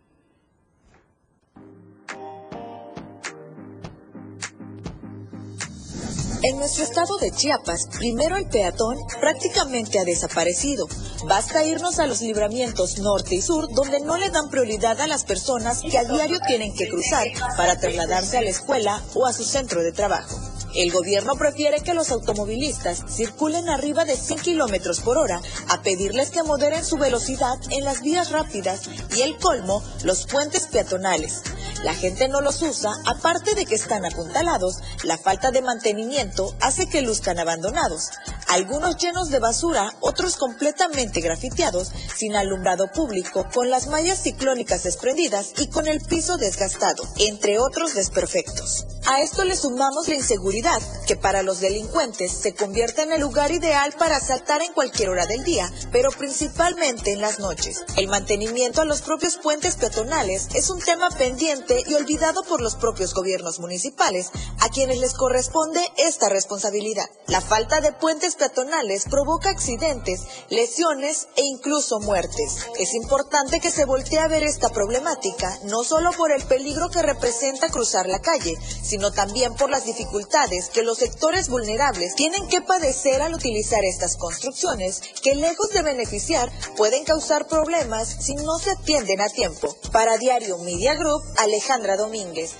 En 6.47 6.59
nuestro 6.59 6.83
estado 6.83 7.17
de 7.17 7.31
Chiapas, 7.31 7.87
primero 7.97 8.37
el 8.37 8.45
peatón 8.45 8.99
prácticamente 9.19 9.97
ha 9.97 10.03
desaparecido. 10.03 10.87
Basta 11.27 11.63
irnos 11.63 11.97
a 11.97 12.05
los 12.05 12.21
libramientos 12.21 12.99
norte 12.99 13.33
y 13.33 13.41
sur, 13.41 13.67
donde 13.73 13.99
no 14.01 14.15
le 14.17 14.29
dan 14.29 14.51
prioridad 14.51 15.01
a 15.01 15.07
las 15.07 15.23
personas 15.23 15.81
que 15.81 15.97
a 15.97 16.03
diario 16.03 16.37
tienen 16.45 16.71
que 16.75 16.87
cruzar 16.87 17.25
para 17.57 17.79
trasladarse 17.79 18.37
a 18.37 18.43
la 18.43 18.51
escuela 18.51 19.01
o 19.15 19.25
a 19.25 19.33
su 19.33 19.43
centro 19.43 19.81
de 19.81 19.91
trabajo. 19.91 20.54
El 20.75 20.91
gobierno 20.91 21.35
prefiere 21.35 21.79
que 21.79 21.93
los 21.93 22.11
automovilistas 22.11 23.03
circulen 23.07 23.69
arriba 23.69 24.03
de 24.03 24.17
100 24.17 24.39
kilómetros 24.39 24.99
por 24.99 25.17
hora 25.17 25.41
a 25.69 25.81
pedirles 25.81 26.31
que 26.31 26.43
moderen 26.43 26.83
su 26.83 26.97
velocidad 26.97 27.57
en 27.69 27.85
las 27.85 28.01
vías 28.01 28.31
rápidas 28.31 28.81
y 29.15 29.21
el 29.21 29.37
colmo, 29.37 29.81
los 30.03 30.27
puentes 30.27 30.67
peatonales. 30.67 31.43
La 31.83 31.93
gente 31.93 32.27
no 32.27 32.41
los 32.41 32.61
usa, 32.61 32.91
aparte 33.05 33.55
de 33.55 33.65
que 33.65 33.75
están 33.75 34.05
apuntalados, 34.05 34.79
la 35.03 35.17
falta 35.17 35.51
de 35.51 35.61
mantenimiento 35.61 36.53
hace 36.59 36.89
que 36.89 37.01
luzcan 37.01 37.39
abandonados. 37.39 38.09
Algunos 38.49 38.97
llenos 38.97 39.29
de 39.29 39.39
basura, 39.39 39.93
otros 40.01 40.35
completamente 40.35 41.21
grafiteados, 41.21 41.91
sin 42.17 42.35
alumbrado 42.35 42.91
público, 42.91 43.47
con 43.53 43.69
las 43.69 43.87
mallas 43.87 44.23
ciclónicas 44.23 44.83
desprendidas 44.83 45.53
y 45.57 45.67
con 45.67 45.87
el 45.87 46.01
piso 46.01 46.37
desgastado, 46.37 47.03
entre 47.17 47.59
otros 47.59 47.93
desperfectos. 47.93 48.94
A 49.07 49.21
esto 49.21 49.43
le 49.43 49.55
sumamos 49.55 50.07
la 50.07 50.15
inseguridad, 50.15 50.81
que 51.05 51.15
para 51.15 51.43
los 51.43 51.59
delincuentes 51.59 52.31
se 52.31 52.55
convierte 52.55 53.03
en 53.03 53.11
el 53.11 53.21
lugar 53.21 53.51
ideal 53.51 53.93
para 53.99 54.15
asaltar 54.15 54.63
en 54.63 54.73
cualquier 54.73 55.09
hora 55.09 55.27
del 55.27 55.43
día, 55.43 55.71
pero 55.91 56.09
principalmente 56.09 57.11
en 57.11 57.21
las 57.21 57.37
noches. 57.37 57.83
El 57.97 58.07
mantenimiento 58.07 58.81
a 58.81 58.85
los 58.85 59.03
propios 59.03 59.37
puentes 59.37 59.75
peatonales 59.75 60.47
es 60.55 60.71
un 60.71 60.79
tema 60.79 61.11
pendiente 61.11 61.83
y 61.85 61.93
olvidado 61.93 62.41
por 62.45 62.61
los 62.61 62.75
propios 62.75 63.13
gobiernos 63.13 63.59
municipales, 63.59 64.31
a 64.59 64.69
quienes 64.69 64.97
les 64.97 65.13
corresponde 65.13 65.81
esta 65.97 66.27
responsabilidad. 66.27 67.05
La 67.27 67.41
falta 67.41 67.81
de 67.81 67.91
puentes 67.91 68.33
peatonales 68.33 69.05
provoca 69.05 69.49
accidentes, 69.49 70.21
lesiones 70.49 71.27
e 71.35 71.43
incluso 71.43 71.99
muertes. 71.99 72.57
Es 72.79 72.95
importante 72.95 73.59
que 73.59 73.69
se 73.69 73.85
voltee 73.85 74.17
a 74.17 74.27
ver 74.27 74.41
esta 74.41 74.69
problemática, 74.69 75.59
no 75.65 75.83
solo 75.83 76.11
por 76.13 76.31
el 76.31 76.43
peligro 76.45 76.89
que 76.89 77.03
representa 77.03 77.69
cruzar 77.69 78.07
la 78.07 78.19
calle, 78.19 78.55
sino 78.81 78.94
también 79.11 79.53
por 79.55 79.69
las 79.69 79.85
dificultades 79.85 80.69
que 80.69 80.83
los 80.83 80.97
sectores 80.97 81.49
vulnerables 81.49 82.15
tienen 82.15 82.47
que 82.47 82.61
padecer 82.61 83.21
al 83.21 83.33
utilizar 83.33 83.83
estas 83.83 84.17
construcciones, 84.17 85.01
que 85.21 85.35
lejos 85.35 85.69
de 85.71 85.81
beneficiar, 85.81 86.49
pueden 86.77 87.03
causar 87.03 87.47
problemas 87.47 88.07
si 88.07 88.35
no 88.35 88.57
se 88.57 88.71
atienden 88.71 89.21
a 89.21 89.29
tiempo. 89.29 89.75
Para 89.91 90.17
Diario 90.17 90.57
Media 90.59 90.95
Group, 90.95 91.21
Alejandra 91.37 91.97
Domínguez. 91.97 92.55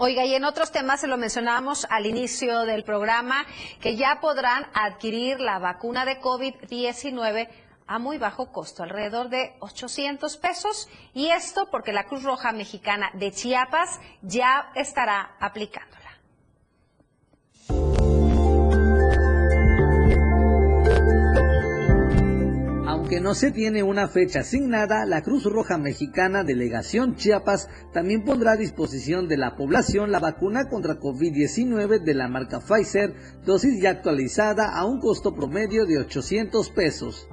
Oiga, 0.00 0.24
y 0.24 0.34
en 0.34 0.44
otros 0.44 0.70
temas 0.70 1.00
se 1.00 1.08
lo 1.08 1.16
mencionábamos 1.16 1.84
al 1.90 2.06
inicio 2.06 2.60
del 2.60 2.84
programa, 2.84 3.44
que 3.80 3.96
ya 3.96 4.18
podrán 4.20 4.64
adquirir 4.72 5.40
la 5.40 5.58
vacuna 5.58 6.04
de 6.04 6.20
COVID-19 6.20 7.48
a 7.88 7.98
muy 7.98 8.18
bajo 8.18 8.52
costo, 8.52 8.82
alrededor 8.82 9.30
de 9.30 9.56
800 9.60 10.36
pesos. 10.36 10.88
Y 11.14 11.30
esto 11.30 11.68
porque 11.70 11.92
la 11.92 12.04
Cruz 12.04 12.22
Roja 12.22 12.52
Mexicana 12.52 13.10
de 13.14 13.32
Chiapas 13.32 13.98
ya 14.22 14.70
estará 14.76 15.36
aplicándola. 15.40 15.98
Aunque 22.86 23.20
no 23.20 23.34
se 23.34 23.52
tiene 23.52 23.82
una 23.82 24.06
fecha 24.06 24.40
asignada, 24.40 25.06
la 25.06 25.22
Cruz 25.22 25.44
Roja 25.44 25.78
Mexicana 25.78 26.44
Delegación 26.44 27.16
Chiapas 27.16 27.70
también 27.94 28.22
pondrá 28.22 28.52
a 28.52 28.56
disposición 28.56 29.28
de 29.28 29.38
la 29.38 29.56
población 29.56 30.12
la 30.12 30.18
vacuna 30.18 30.68
contra 30.68 31.00
COVID-19 31.00 32.02
de 32.02 32.14
la 32.14 32.28
marca 32.28 32.60
Pfizer, 32.60 33.14
dosis 33.46 33.80
ya 33.80 33.90
actualizada 33.90 34.76
a 34.76 34.84
un 34.84 35.00
costo 35.00 35.34
promedio 35.34 35.86
de 35.86 35.98
800 36.00 36.68
pesos. 36.68 37.28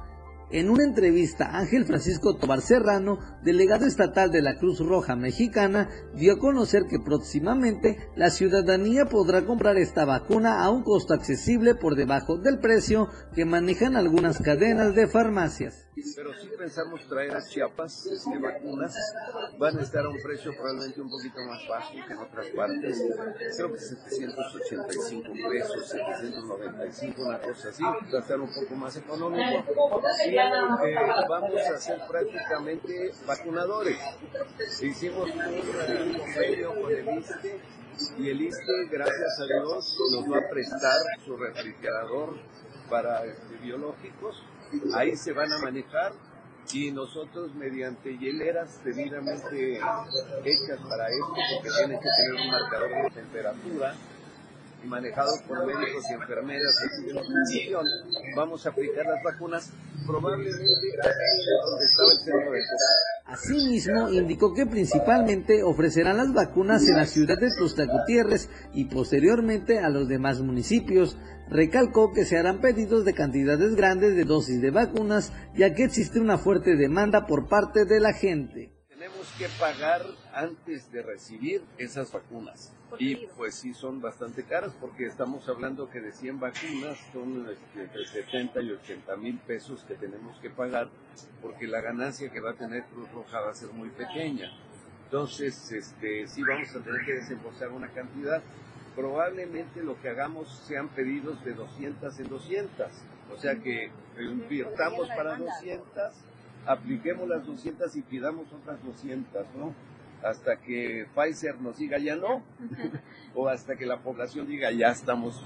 En 0.52 0.70
una 0.70 0.84
entrevista, 0.84 1.58
Ángel 1.58 1.86
Francisco 1.86 2.36
Tobar 2.36 2.62
Serrano, 2.62 3.20
delegado 3.44 3.86
estatal 3.86 4.32
de 4.32 4.42
la 4.42 4.58
Cruz 4.58 4.80
Roja 4.80 5.16
Mexicana, 5.16 5.90
dio 6.16 6.34
a 6.34 6.40
conocer 6.40 6.86
que 6.86 7.00
próximamente 7.00 7.98
la 8.16 8.30
ciudadanía 8.30 9.06
podrá 9.06 9.46
comprar 9.46 9.78
esta 9.78 10.06
vacuna 10.06 10.64
a 10.64 10.70
un 10.70 10.84
costo 10.84 11.14
accesible 11.14 11.76
por 11.76 11.96
debajo 11.96 12.38
del 12.38 12.60
precio 12.60 13.10
que 13.34 13.46
manejan 13.46 13.96
algunas 13.96 14.40
cadenas 14.40 14.94
de 14.94 15.08
farmacias 15.08 15.85
pero 16.16 16.34
sí 16.34 16.50
pensamos 16.58 17.08
traer 17.08 17.36
a 17.36 17.42
Chiapas 17.42 18.06
este, 18.08 18.38
vacunas. 18.38 18.96
Van 19.58 19.80
a 19.80 19.82
estar 19.82 20.06
a 20.06 20.10
un 20.10 20.22
precio 20.22 20.54
probablemente 20.54 21.02
un 21.02 21.10
poquito 21.10 21.40
más 21.48 21.66
bajo 21.68 21.94
que 21.94 22.14
en 22.14 22.20
otras 22.20 22.48
partes. 22.48 23.04
Creo 23.56 23.74
que 23.74 23.80
785 23.80 25.32
pesos, 25.50 25.88
795, 25.88 27.22
una 27.22 27.40
cosa 27.40 27.70
así. 27.70 27.84
Va 27.84 28.18
a 28.18 28.22
estar 28.22 28.40
un 28.40 28.54
poco 28.54 28.76
más 28.76 28.96
económico. 28.98 29.64
Eh, 30.86 30.96
vamos 31.30 31.62
a 31.62 31.78
ser 31.78 32.00
prácticamente 32.10 33.12
vacunadores. 33.26 33.98
Hicimos 34.82 35.30
un 35.30 36.18
convenio 36.18 36.82
con 36.82 36.92
el 36.92 37.18
ISTE 37.20 37.60
y 38.18 38.30
el 38.30 38.42
ISTE, 38.42 38.88
gracias 38.92 39.40
a 39.40 39.46
Dios, 39.46 39.98
nos 40.12 40.30
va 40.30 40.40
a 40.40 40.50
prestar 40.50 40.98
su 41.24 41.38
refrigerador 41.38 42.38
para 42.90 43.24
biológicos 43.62 44.44
ahí 44.94 45.16
se 45.16 45.34
van 45.34 45.52
a 45.52 45.60
manejar 45.60 46.14
y 46.74 46.92
nosotros 46.92 47.54
mediante 47.56 48.18
hieleras 48.18 48.84
debidamente 48.84 49.76
hechas 49.76 50.80
para 50.90 51.08
esto, 51.10 51.36
porque 51.54 51.70
tienen 51.78 52.00
que 52.00 52.10
tener 52.18 52.42
un 52.42 52.52
marcador 52.52 52.90
de 52.90 53.10
temperatura 53.12 53.96
y 54.84 54.88
manejados 54.88 55.40
por 55.48 55.66
médicos 55.66 56.04
y 56.10 56.14
enfermeras 56.14 56.76
vamos 58.36 58.66
a 58.66 58.70
aplicar 58.70 59.06
las 59.06 59.24
vacunas 59.24 59.72
probablemente 60.06 60.58
donde 60.58 61.86
estaba 61.86 62.12
el 62.12 62.20
centro 62.20 62.52
de 62.52 62.62
Asimismo, 63.26 64.10
indicó 64.10 64.54
que 64.54 64.66
principalmente 64.66 65.64
ofrecerán 65.64 66.18
las 66.18 66.34
vacunas 66.34 66.88
en 66.88 66.96
la 66.96 67.06
ciudad 67.06 67.38
de 67.38 67.50
Tusta 67.58 67.86
Gutiérrez 67.86 68.50
y 68.74 68.86
posteriormente 68.86 69.80
a 69.80 69.90
los 69.90 70.08
demás 70.08 70.42
municipios. 70.42 71.18
Recalcó 71.50 72.14
que 72.14 72.26
se 72.26 72.38
harán 72.38 72.62
pedidos 72.62 73.04
de 73.04 73.14
cantidades 73.14 73.76
grandes 73.76 74.16
de 74.16 74.26
dosis 74.26 74.62
de 74.62 74.72
vacunas, 74.72 75.34
ya 75.56 75.74
que 75.74 75.84
existe 75.84 76.20
una 76.20 76.38
fuerte 76.38 76.76
demanda 76.76 77.26
por 77.26 77.48
parte 77.48 77.86
de 77.86 78.00
la 78.00 78.14
gente. 78.14 78.72
Tenemos 78.90 79.28
que 79.38 79.48
pagar 79.60 80.04
antes 80.34 80.92
de 80.92 81.02
recibir 81.02 81.64
esas 81.78 82.12
vacunas. 82.12 82.72
Y 83.00 83.28
pues 83.38 83.56
sí 83.56 83.74
son 83.74 84.02
bastante 84.02 84.44
caras 84.44 84.74
porque 84.80 85.06
estamos 85.06 85.48
hablando 85.50 85.90
que 85.90 86.00
de 86.02 86.12
100 86.12 86.40
vacunas 86.40 86.98
son 87.12 87.48
este, 87.50 87.84
entre 87.84 88.06
70 88.06 88.62
y 88.62 88.72
80 88.72 89.16
mil 89.18 89.38
pesos 89.40 89.84
que 89.88 89.96
tenemos 89.96 90.38
que 90.40 90.50
pagar 90.50 90.90
porque 91.42 91.68
la 91.68 91.82
ganancia 91.82 92.32
que 92.32 92.40
va 92.40 92.52
a 92.52 92.56
tener 92.56 92.84
Cruz 92.86 93.12
Roja 93.12 93.42
va 93.42 93.52
a 93.52 93.56
ser 93.56 93.70
muy 93.70 93.90
pequeña. 93.90 94.52
Entonces, 95.06 95.72
este, 95.72 96.28
sí 96.28 96.42
vamos 96.44 96.76
a 96.76 96.80
tener 96.80 97.06
que 97.06 97.14
desembolsar 97.14 97.70
una 97.70 97.90
cantidad 97.90 98.42
probablemente 98.96 99.84
lo 99.84 100.00
que 100.02 100.10
hagamos 100.10 100.48
sean 100.66 100.88
pedidos 100.90 101.44
de 101.44 101.54
200 101.54 102.20
en 102.20 102.30
200. 102.30 102.88
O 103.34 103.38
sea 103.38 103.56
que 103.56 103.92
invirtamos 104.20 105.10
para 105.10 105.36
200, 105.36 105.84
apliquemos 106.66 107.28
las 107.28 107.46
200 107.46 107.96
y 107.96 108.02
pidamos 108.02 108.52
otras 108.54 108.84
200, 108.84 109.46
¿no? 109.58 109.74
Hasta 110.26 110.60
que 110.60 111.06
Pfizer 111.14 111.62
nos 111.62 111.78
diga 111.78 112.00
ya 112.00 112.16
no, 112.16 112.42
o 113.36 113.48
hasta 113.48 113.76
que 113.76 113.86
la 113.86 114.02
población 114.02 114.48
diga 114.48 114.72
ya 114.72 114.88
estamos 114.88 115.40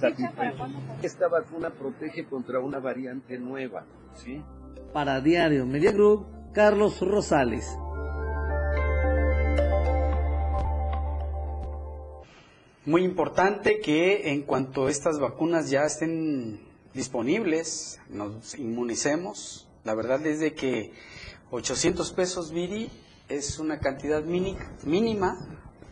satisfechos. 0.00 0.70
Esta 1.02 1.28
vacuna 1.28 1.68
protege 1.70 2.24
contra 2.24 2.58
una 2.60 2.78
variante 2.78 3.38
nueva, 3.38 3.84
¿sí? 4.14 4.42
Para 4.94 5.20
Diario 5.20 5.66
Media 5.66 5.92
Group, 5.92 6.26
Carlos 6.54 7.00
Rosales. 7.02 7.76
Muy 12.86 13.02
importante 13.02 13.80
que 13.80 14.30
en 14.30 14.42
cuanto 14.42 14.88
estas 14.88 15.18
vacunas 15.18 15.68
ya 15.68 15.84
estén 15.84 16.60
disponibles, 16.94 18.00
nos 18.08 18.58
inmunicemos. 18.58 19.68
La 19.84 19.94
verdad 19.94 20.26
es 20.26 20.40
de 20.40 20.54
que 20.54 20.92
800 21.50 22.12
pesos 22.12 22.52
Viri 22.52 22.90
es 23.28 23.58
una 23.58 23.78
cantidad 23.80 24.22
mínima, 24.22 25.36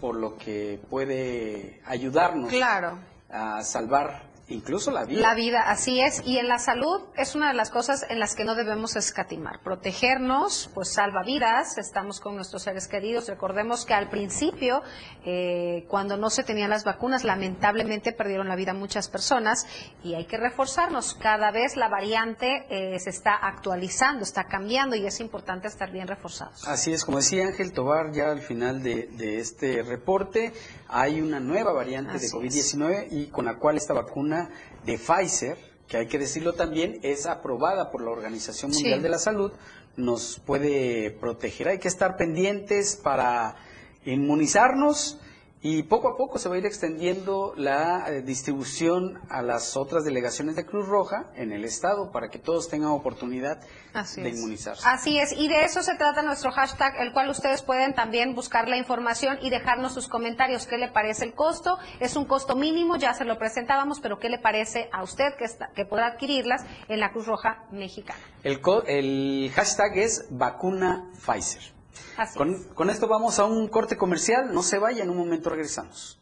por 0.00 0.16
lo 0.16 0.36
que 0.36 0.80
puede 0.90 1.80
ayudarnos 1.86 2.50
claro. 2.50 2.98
a 3.30 3.62
salvar 3.62 4.31
Incluso 4.48 4.90
la 4.90 5.04
vida. 5.04 5.20
La 5.20 5.34
vida, 5.34 5.62
así 5.70 6.00
es. 6.00 6.22
Y 6.26 6.38
en 6.38 6.48
la 6.48 6.58
salud 6.58 7.00
es 7.16 7.34
una 7.34 7.48
de 7.48 7.54
las 7.54 7.70
cosas 7.70 8.04
en 8.08 8.18
las 8.18 8.34
que 8.34 8.44
no 8.44 8.54
debemos 8.54 8.96
escatimar. 8.96 9.60
Protegernos, 9.62 10.70
pues 10.74 10.92
salva 10.92 11.22
vidas, 11.22 11.78
estamos 11.78 12.20
con 12.20 12.36
nuestros 12.36 12.62
seres 12.62 12.88
queridos. 12.88 13.28
Recordemos 13.28 13.86
que 13.86 13.94
al 13.94 14.08
principio, 14.08 14.82
eh, 15.24 15.86
cuando 15.88 16.16
no 16.16 16.30
se 16.30 16.42
tenían 16.42 16.70
las 16.70 16.84
vacunas, 16.84 17.24
lamentablemente 17.24 18.12
perdieron 18.12 18.48
la 18.48 18.56
vida 18.56 18.74
muchas 18.74 19.08
personas 19.08 19.66
y 20.02 20.14
hay 20.14 20.26
que 20.26 20.36
reforzarnos. 20.36 21.14
Cada 21.14 21.50
vez 21.50 21.76
la 21.76 21.88
variante 21.88 22.66
eh, 22.68 22.98
se 22.98 23.10
está 23.10 23.34
actualizando, 23.34 24.22
está 24.22 24.44
cambiando 24.44 24.96
y 24.96 25.06
es 25.06 25.20
importante 25.20 25.68
estar 25.68 25.90
bien 25.90 26.08
reforzados. 26.08 26.66
Así 26.66 26.92
es, 26.92 27.04
como 27.04 27.18
decía 27.18 27.46
Ángel 27.46 27.72
Tobar 27.72 28.12
ya 28.12 28.30
al 28.30 28.40
final 28.40 28.82
de, 28.82 29.38
este 29.38 29.82
reporte, 29.82 30.52
hay 30.92 31.22
una 31.22 31.40
nueva 31.40 31.72
variante 31.72 32.18
de 32.18 32.28
COVID-19 32.28 33.08
y 33.10 33.26
con 33.28 33.46
la 33.46 33.56
cual 33.56 33.78
esta 33.78 33.94
vacuna 33.94 34.50
de 34.84 34.98
Pfizer, 34.98 35.56
que 35.88 35.96
hay 35.96 36.06
que 36.06 36.18
decirlo 36.18 36.52
también, 36.52 37.00
es 37.02 37.26
aprobada 37.26 37.90
por 37.90 38.02
la 38.02 38.10
Organización 38.10 38.72
Mundial 38.72 39.00
de 39.00 39.08
la 39.08 39.18
Salud, 39.18 39.52
nos 39.96 40.38
puede 40.44 41.10
proteger. 41.10 41.68
Hay 41.68 41.78
que 41.78 41.88
estar 41.88 42.18
pendientes 42.18 42.96
para 42.96 43.56
inmunizarnos 44.04 45.18
y 45.64 45.84
poco 45.84 46.08
a 46.08 46.16
poco 46.16 46.38
se 46.38 46.48
va 46.48 46.56
a 46.56 46.58
ir 46.58 46.66
extendiendo 46.66 47.54
la 47.56 48.08
eh, 48.08 48.22
distribución 48.22 49.20
a 49.30 49.42
las 49.42 49.76
otras 49.76 50.04
delegaciones 50.04 50.56
de 50.56 50.66
Cruz 50.66 50.88
Roja 50.88 51.30
en 51.36 51.52
el 51.52 51.64
estado 51.64 52.10
para 52.10 52.28
que 52.28 52.40
todos 52.40 52.68
tengan 52.68 52.90
oportunidad 52.90 53.60
de 54.16 54.28
inmunizarse. 54.28 54.82
Así 54.84 55.20
es, 55.20 55.32
y 55.32 55.46
de 55.46 55.64
eso 55.64 55.82
se 55.84 55.94
trata 55.94 56.22
nuestro 56.22 56.50
hashtag, 56.50 57.00
el 57.00 57.12
cual 57.12 57.30
ustedes 57.30 57.62
pueden 57.62 57.94
también 57.94 58.34
buscar 58.34 58.66
la 58.68 58.76
información 58.76 59.38
y 59.40 59.50
dejarnos 59.50 59.94
sus 59.94 60.08
comentarios. 60.08 60.66
¿Qué 60.66 60.78
le 60.78 60.90
parece 60.90 61.26
el 61.26 61.34
costo? 61.34 61.78
Es 62.00 62.16
un 62.16 62.24
costo 62.24 62.56
mínimo, 62.56 62.96
ya 62.96 63.14
se 63.14 63.24
lo 63.24 63.38
presentábamos, 63.38 64.00
pero 64.00 64.18
¿qué 64.18 64.30
le 64.30 64.40
parece 64.40 64.88
a 64.92 65.04
usted 65.04 65.36
que, 65.38 65.44
está, 65.44 65.70
que 65.76 65.84
podrá 65.84 66.08
adquirirlas 66.08 66.64
en 66.88 66.98
la 66.98 67.12
Cruz 67.12 67.26
Roja 67.26 67.66
Mexicana? 67.70 68.18
El, 68.42 68.60
el 68.88 69.52
hashtag 69.54 69.96
es 69.98 70.26
vacuna 70.30 71.08
Pfizer. 71.24 71.81
Con, 72.74 72.90
esto 72.90 73.08
vamos 73.08 73.38
a 73.38 73.44
un 73.44 73.68
corte 73.68 73.96
comercial. 73.96 74.52
No 74.52 74.62
se 74.62 74.78
vaya, 74.78 75.02
en 75.02 75.10
un 75.10 75.16
momento 75.16 75.50
regresamos. 75.50 76.18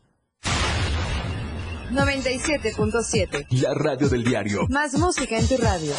97.7. 1.91 3.47
La 3.51 3.75
radio 3.75 4.09
del 4.09 4.23
diario. 4.23 4.67
Más 4.69 4.97
música 4.97 5.37
en 5.37 5.49
tu 5.49 5.57
radio. 5.57 5.93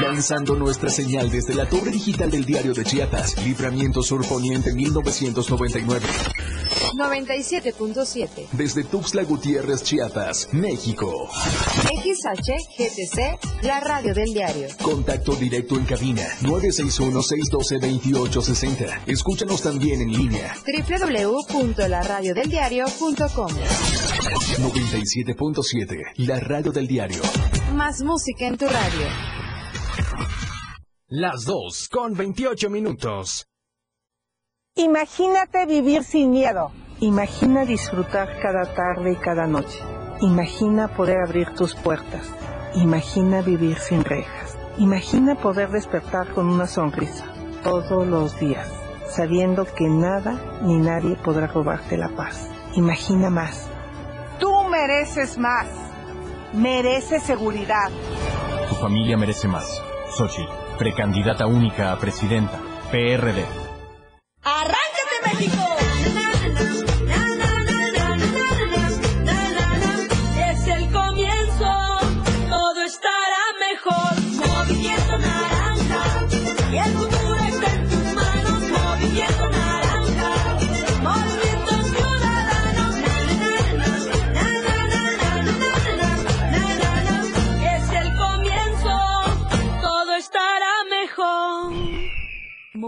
Lanzando 0.00 0.56
nuestra 0.56 0.90
señal 0.90 1.30
desde 1.30 1.54
la 1.54 1.66
torre 1.66 1.90
digital 1.90 2.30
del 2.30 2.44
diario 2.44 2.74
de 2.74 2.84
Chiapas, 2.84 3.42
Libramiento 3.42 4.02
Sur 4.02 4.28
Poniente 4.28 4.74
1999. 4.74 6.06
97.7. 6.96 8.48
Desde 8.52 8.84
Tuxtla 8.84 9.24
Gutiérrez, 9.24 9.82
Chiapas, 9.82 10.48
México. 10.52 11.28
XHGTC, 12.04 13.62
la 13.62 13.80
radio 13.80 14.14
del 14.14 14.32
diario. 14.32 14.68
Contacto 14.82 15.34
directo 15.36 15.76
en 15.76 15.84
cabina 15.84 16.22
961-612-2860. 16.42 19.02
Escúchanos 19.06 19.60
también 19.62 20.00
en 20.00 20.10
línea. 20.12 20.54
www.laradiodeldiario.com 20.64 23.50
97.7, 24.58 26.02
la 26.16 26.40
radio 26.40 26.72
del 26.72 26.86
diario. 26.86 27.20
Más 27.74 28.00
música 28.02 28.46
en 28.46 28.56
tu 28.56 28.66
radio. 28.66 29.06
Las 31.08 31.44
2 31.44 31.88
con 31.88 32.14
28 32.14 32.70
minutos. 32.70 33.46
Imagínate 34.74 35.66
vivir 35.66 36.02
sin 36.02 36.30
miedo. 36.32 36.72
Imagina 37.00 37.66
disfrutar 37.66 38.40
cada 38.40 38.64
tarde 38.72 39.12
y 39.12 39.16
cada 39.16 39.46
noche. 39.46 39.78
Imagina 40.22 40.88
poder 40.88 41.18
abrir 41.18 41.50
tus 41.54 41.74
puertas. 41.74 42.32
Imagina 42.74 43.42
vivir 43.42 43.78
sin 43.78 44.02
rejas. 44.02 44.56
Imagina 44.78 45.34
poder 45.34 45.68
despertar 45.68 46.28
con 46.32 46.48
una 46.48 46.66
sonrisa 46.66 47.26
todos 47.62 48.06
los 48.06 48.40
días, 48.40 48.72
sabiendo 49.10 49.66
que 49.66 49.90
nada 49.90 50.40
ni 50.62 50.78
nadie 50.78 51.16
podrá 51.16 51.46
robarte 51.48 51.98
la 51.98 52.08
paz. 52.08 52.48
Imagina 52.76 53.28
más. 53.28 53.68
Tú 54.38 54.50
mereces 54.70 55.36
más. 55.36 55.66
Mereces 56.54 57.22
seguridad. 57.22 57.90
Tu 58.70 58.74
familia 58.76 59.18
merece 59.18 59.48
más. 59.48 59.82
Sochi, 60.16 60.46
precandidata 60.78 61.46
única 61.46 61.92
a 61.92 61.98
presidenta. 61.98 62.58
PRD. 62.90 63.44
¡Arráncate, 64.42 65.16
México! 65.26 65.75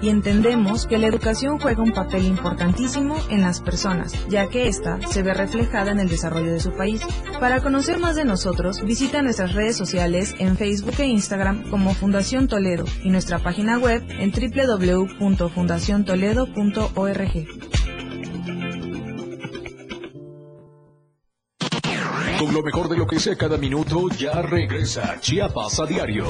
y 0.00 0.08
entendemos 0.08 0.86
que 0.86 0.98
la 0.98 1.06
educación 1.06 1.58
juega 1.58 1.82
un 1.82 1.92
papel 1.92 2.26
importantísimo 2.26 3.16
en 3.30 3.40
las 3.42 3.60
personas, 3.60 4.12
ya 4.28 4.48
que 4.48 4.68
ésta 4.68 4.98
se 5.08 5.22
ve 5.22 5.34
reflejada 5.34 5.90
en 5.90 6.00
el 6.00 6.08
desarrollo 6.08 6.52
de 6.52 6.60
su 6.60 6.72
país. 6.72 7.02
Para 7.40 7.60
conocer 7.60 7.98
más 7.98 8.16
de 8.16 8.24
nosotros, 8.24 8.82
visita 8.84 9.22
nuestras 9.22 9.54
redes 9.54 9.76
sociales 9.76 10.34
en 10.38 10.56
Facebook 10.56 10.94
e 10.98 11.06
Instagram 11.06 11.70
como 11.70 11.94
Fundación 11.94 12.48
Toledo 12.48 12.84
y 13.02 13.10
nuestra 13.10 13.38
página 13.38 13.78
web 13.78 14.04
en 14.08 14.30
www 14.30 15.18
fundaciontoledo.org. 15.48 17.46
Con 22.38 22.54
lo 22.54 22.62
mejor 22.62 22.88
de 22.88 22.96
lo 22.96 23.06
que 23.06 23.18
sea 23.18 23.36
cada 23.36 23.56
minuto, 23.56 24.08
ya 24.16 24.40
regresa 24.42 25.18
Chiapas 25.20 25.80
a 25.80 25.86
diario. 25.86 26.26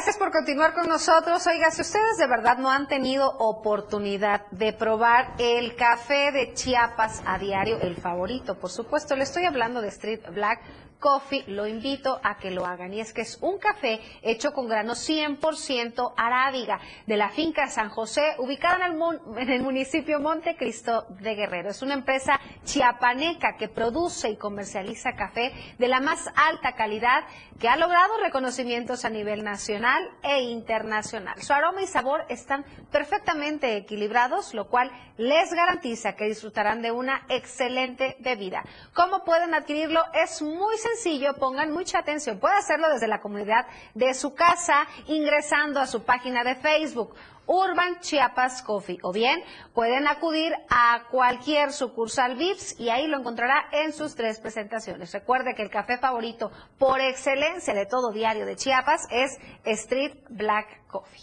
Gracias 0.00 0.16
por 0.16 0.32
continuar 0.32 0.72
con 0.72 0.88
nosotros. 0.88 1.46
Oiga, 1.46 1.70
si 1.70 1.82
ustedes 1.82 2.16
de 2.16 2.26
verdad 2.26 2.56
no 2.56 2.70
han 2.70 2.88
tenido 2.88 3.36
oportunidad 3.36 4.46
de 4.50 4.72
probar 4.72 5.34
el 5.36 5.76
café 5.76 6.32
de 6.32 6.54
Chiapas 6.54 7.22
a 7.26 7.36
diario, 7.36 7.78
el 7.82 7.96
favorito, 7.96 8.58
por 8.58 8.70
supuesto, 8.70 9.14
le 9.14 9.24
estoy 9.24 9.44
hablando 9.44 9.82
de 9.82 9.88
Street 9.88 10.22
Black 10.32 10.62
Coffee, 11.00 11.44
lo 11.48 11.66
invito 11.66 12.20
a 12.22 12.36
que 12.38 12.50
lo 12.50 12.66
hagan. 12.66 12.94
Y 12.94 13.00
es 13.00 13.12
que 13.12 13.22
es 13.22 13.38
un 13.40 13.58
café 13.58 14.00
hecho 14.22 14.52
con 14.52 14.68
grano 14.68 14.92
100% 14.92 16.14
arábiga 16.16 16.78
de 17.06 17.16
la 17.16 17.30
finca 17.30 17.66
San 17.68 17.88
José, 17.88 18.34
ubicada 18.38 18.86
en 18.86 19.00
el, 19.00 19.38
en 19.38 19.50
el 19.50 19.62
municipio 19.62 20.20
Montecristo 20.20 21.06
de 21.08 21.34
Guerrero. 21.34 21.70
Es 21.70 21.82
una 21.82 21.94
empresa 21.94 22.38
chiapaneca 22.64 23.56
que 23.56 23.68
produce 23.68 24.30
y 24.30 24.36
comercializa 24.36 25.14
café 25.16 25.52
de 25.78 25.88
la 25.88 26.00
más 26.00 26.28
alta 26.36 26.74
calidad 26.74 27.24
que 27.58 27.68
ha 27.68 27.76
logrado 27.76 28.16
reconocimientos 28.22 29.04
a 29.04 29.10
nivel 29.10 29.44
nacional 29.44 30.02
e 30.22 30.42
internacional. 30.42 31.40
Su 31.42 31.52
aroma 31.52 31.82
y 31.82 31.86
sabor 31.86 32.24
están 32.28 32.64
perfectamente 32.90 33.76
equilibrados, 33.76 34.54
lo 34.54 34.68
cual 34.68 34.90
les 35.16 35.52
garantiza 35.52 36.14
que 36.14 36.24
disfrutarán 36.24 36.82
de 36.82 36.90
una 36.90 37.26
excelente 37.28 38.16
bebida. 38.20 38.64
¿Cómo 38.94 39.24
pueden 39.24 39.54
adquirirlo? 39.54 40.02
Es 40.14 40.42
muy 40.42 40.76
sencillo, 40.78 40.89
pongan 41.38 41.72
mucha 41.72 41.98
atención. 41.98 42.38
Puede 42.38 42.56
hacerlo 42.56 42.88
desde 42.90 43.08
la 43.08 43.20
comunidad 43.20 43.66
de 43.94 44.14
su 44.14 44.34
casa, 44.34 44.86
ingresando 45.06 45.80
a 45.80 45.86
su 45.86 46.02
página 46.02 46.44
de 46.44 46.54
Facebook. 46.56 47.14
Urban 47.46 47.98
Chiapas 48.00 48.62
Coffee. 48.62 48.98
O 49.02 49.12
bien 49.12 49.42
pueden 49.74 50.06
acudir 50.06 50.52
a 50.68 51.02
cualquier 51.10 51.72
sucursal 51.72 52.36
VIPS 52.36 52.78
y 52.78 52.90
ahí 52.90 53.08
lo 53.08 53.18
encontrará 53.18 53.64
en 53.72 53.92
sus 53.92 54.14
tres 54.14 54.38
presentaciones. 54.38 55.12
Recuerde 55.12 55.54
que 55.56 55.62
el 55.62 55.70
café 55.70 55.98
favorito 55.98 56.52
por 56.78 57.00
excelencia 57.00 57.74
de 57.74 57.86
todo 57.86 58.12
diario 58.12 58.46
de 58.46 58.54
Chiapas 58.54 59.08
es 59.10 59.36
Street 59.64 60.14
Black 60.28 60.86
Coffee. 60.86 61.20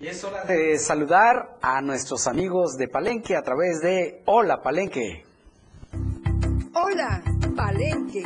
Y 0.00 0.08
es 0.08 0.22
hora 0.22 0.44
de 0.44 0.78
saludar 0.78 1.56
a 1.62 1.80
nuestros 1.80 2.26
amigos 2.26 2.76
de 2.76 2.88
Palenque 2.88 3.36
a 3.36 3.42
través 3.42 3.80
de 3.80 4.22
Hola 4.26 4.60
Palenque. 4.60 5.24
Hola 6.74 7.31
Palenque. 7.56 8.24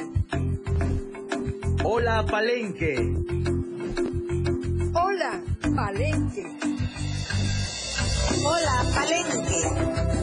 Hola 1.84 2.24
Palenque. 2.24 2.96
Hola 4.94 5.42
Palenque. 5.74 6.44
Hola, 8.44 8.82
Palenque. 8.94 10.16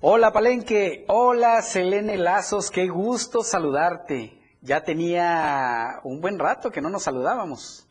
Hola 0.00 0.32
Palenque, 0.32 1.04
hola 1.08 1.62
Selene 1.62 2.16
Lazos, 2.16 2.70
qué 2.70 2.86
gusto 2.86 3.42
saludarte. 3.42 4.38
Ya 4.60 4.82
tenía 4.82 6.00
un 6.04 6.20
buen 6.20 6.38
rato 6.38 6.70
que 6.70 6.80
no 6.80 6.90
nos 6.90 7.02
saludábamos. 7.02 7.86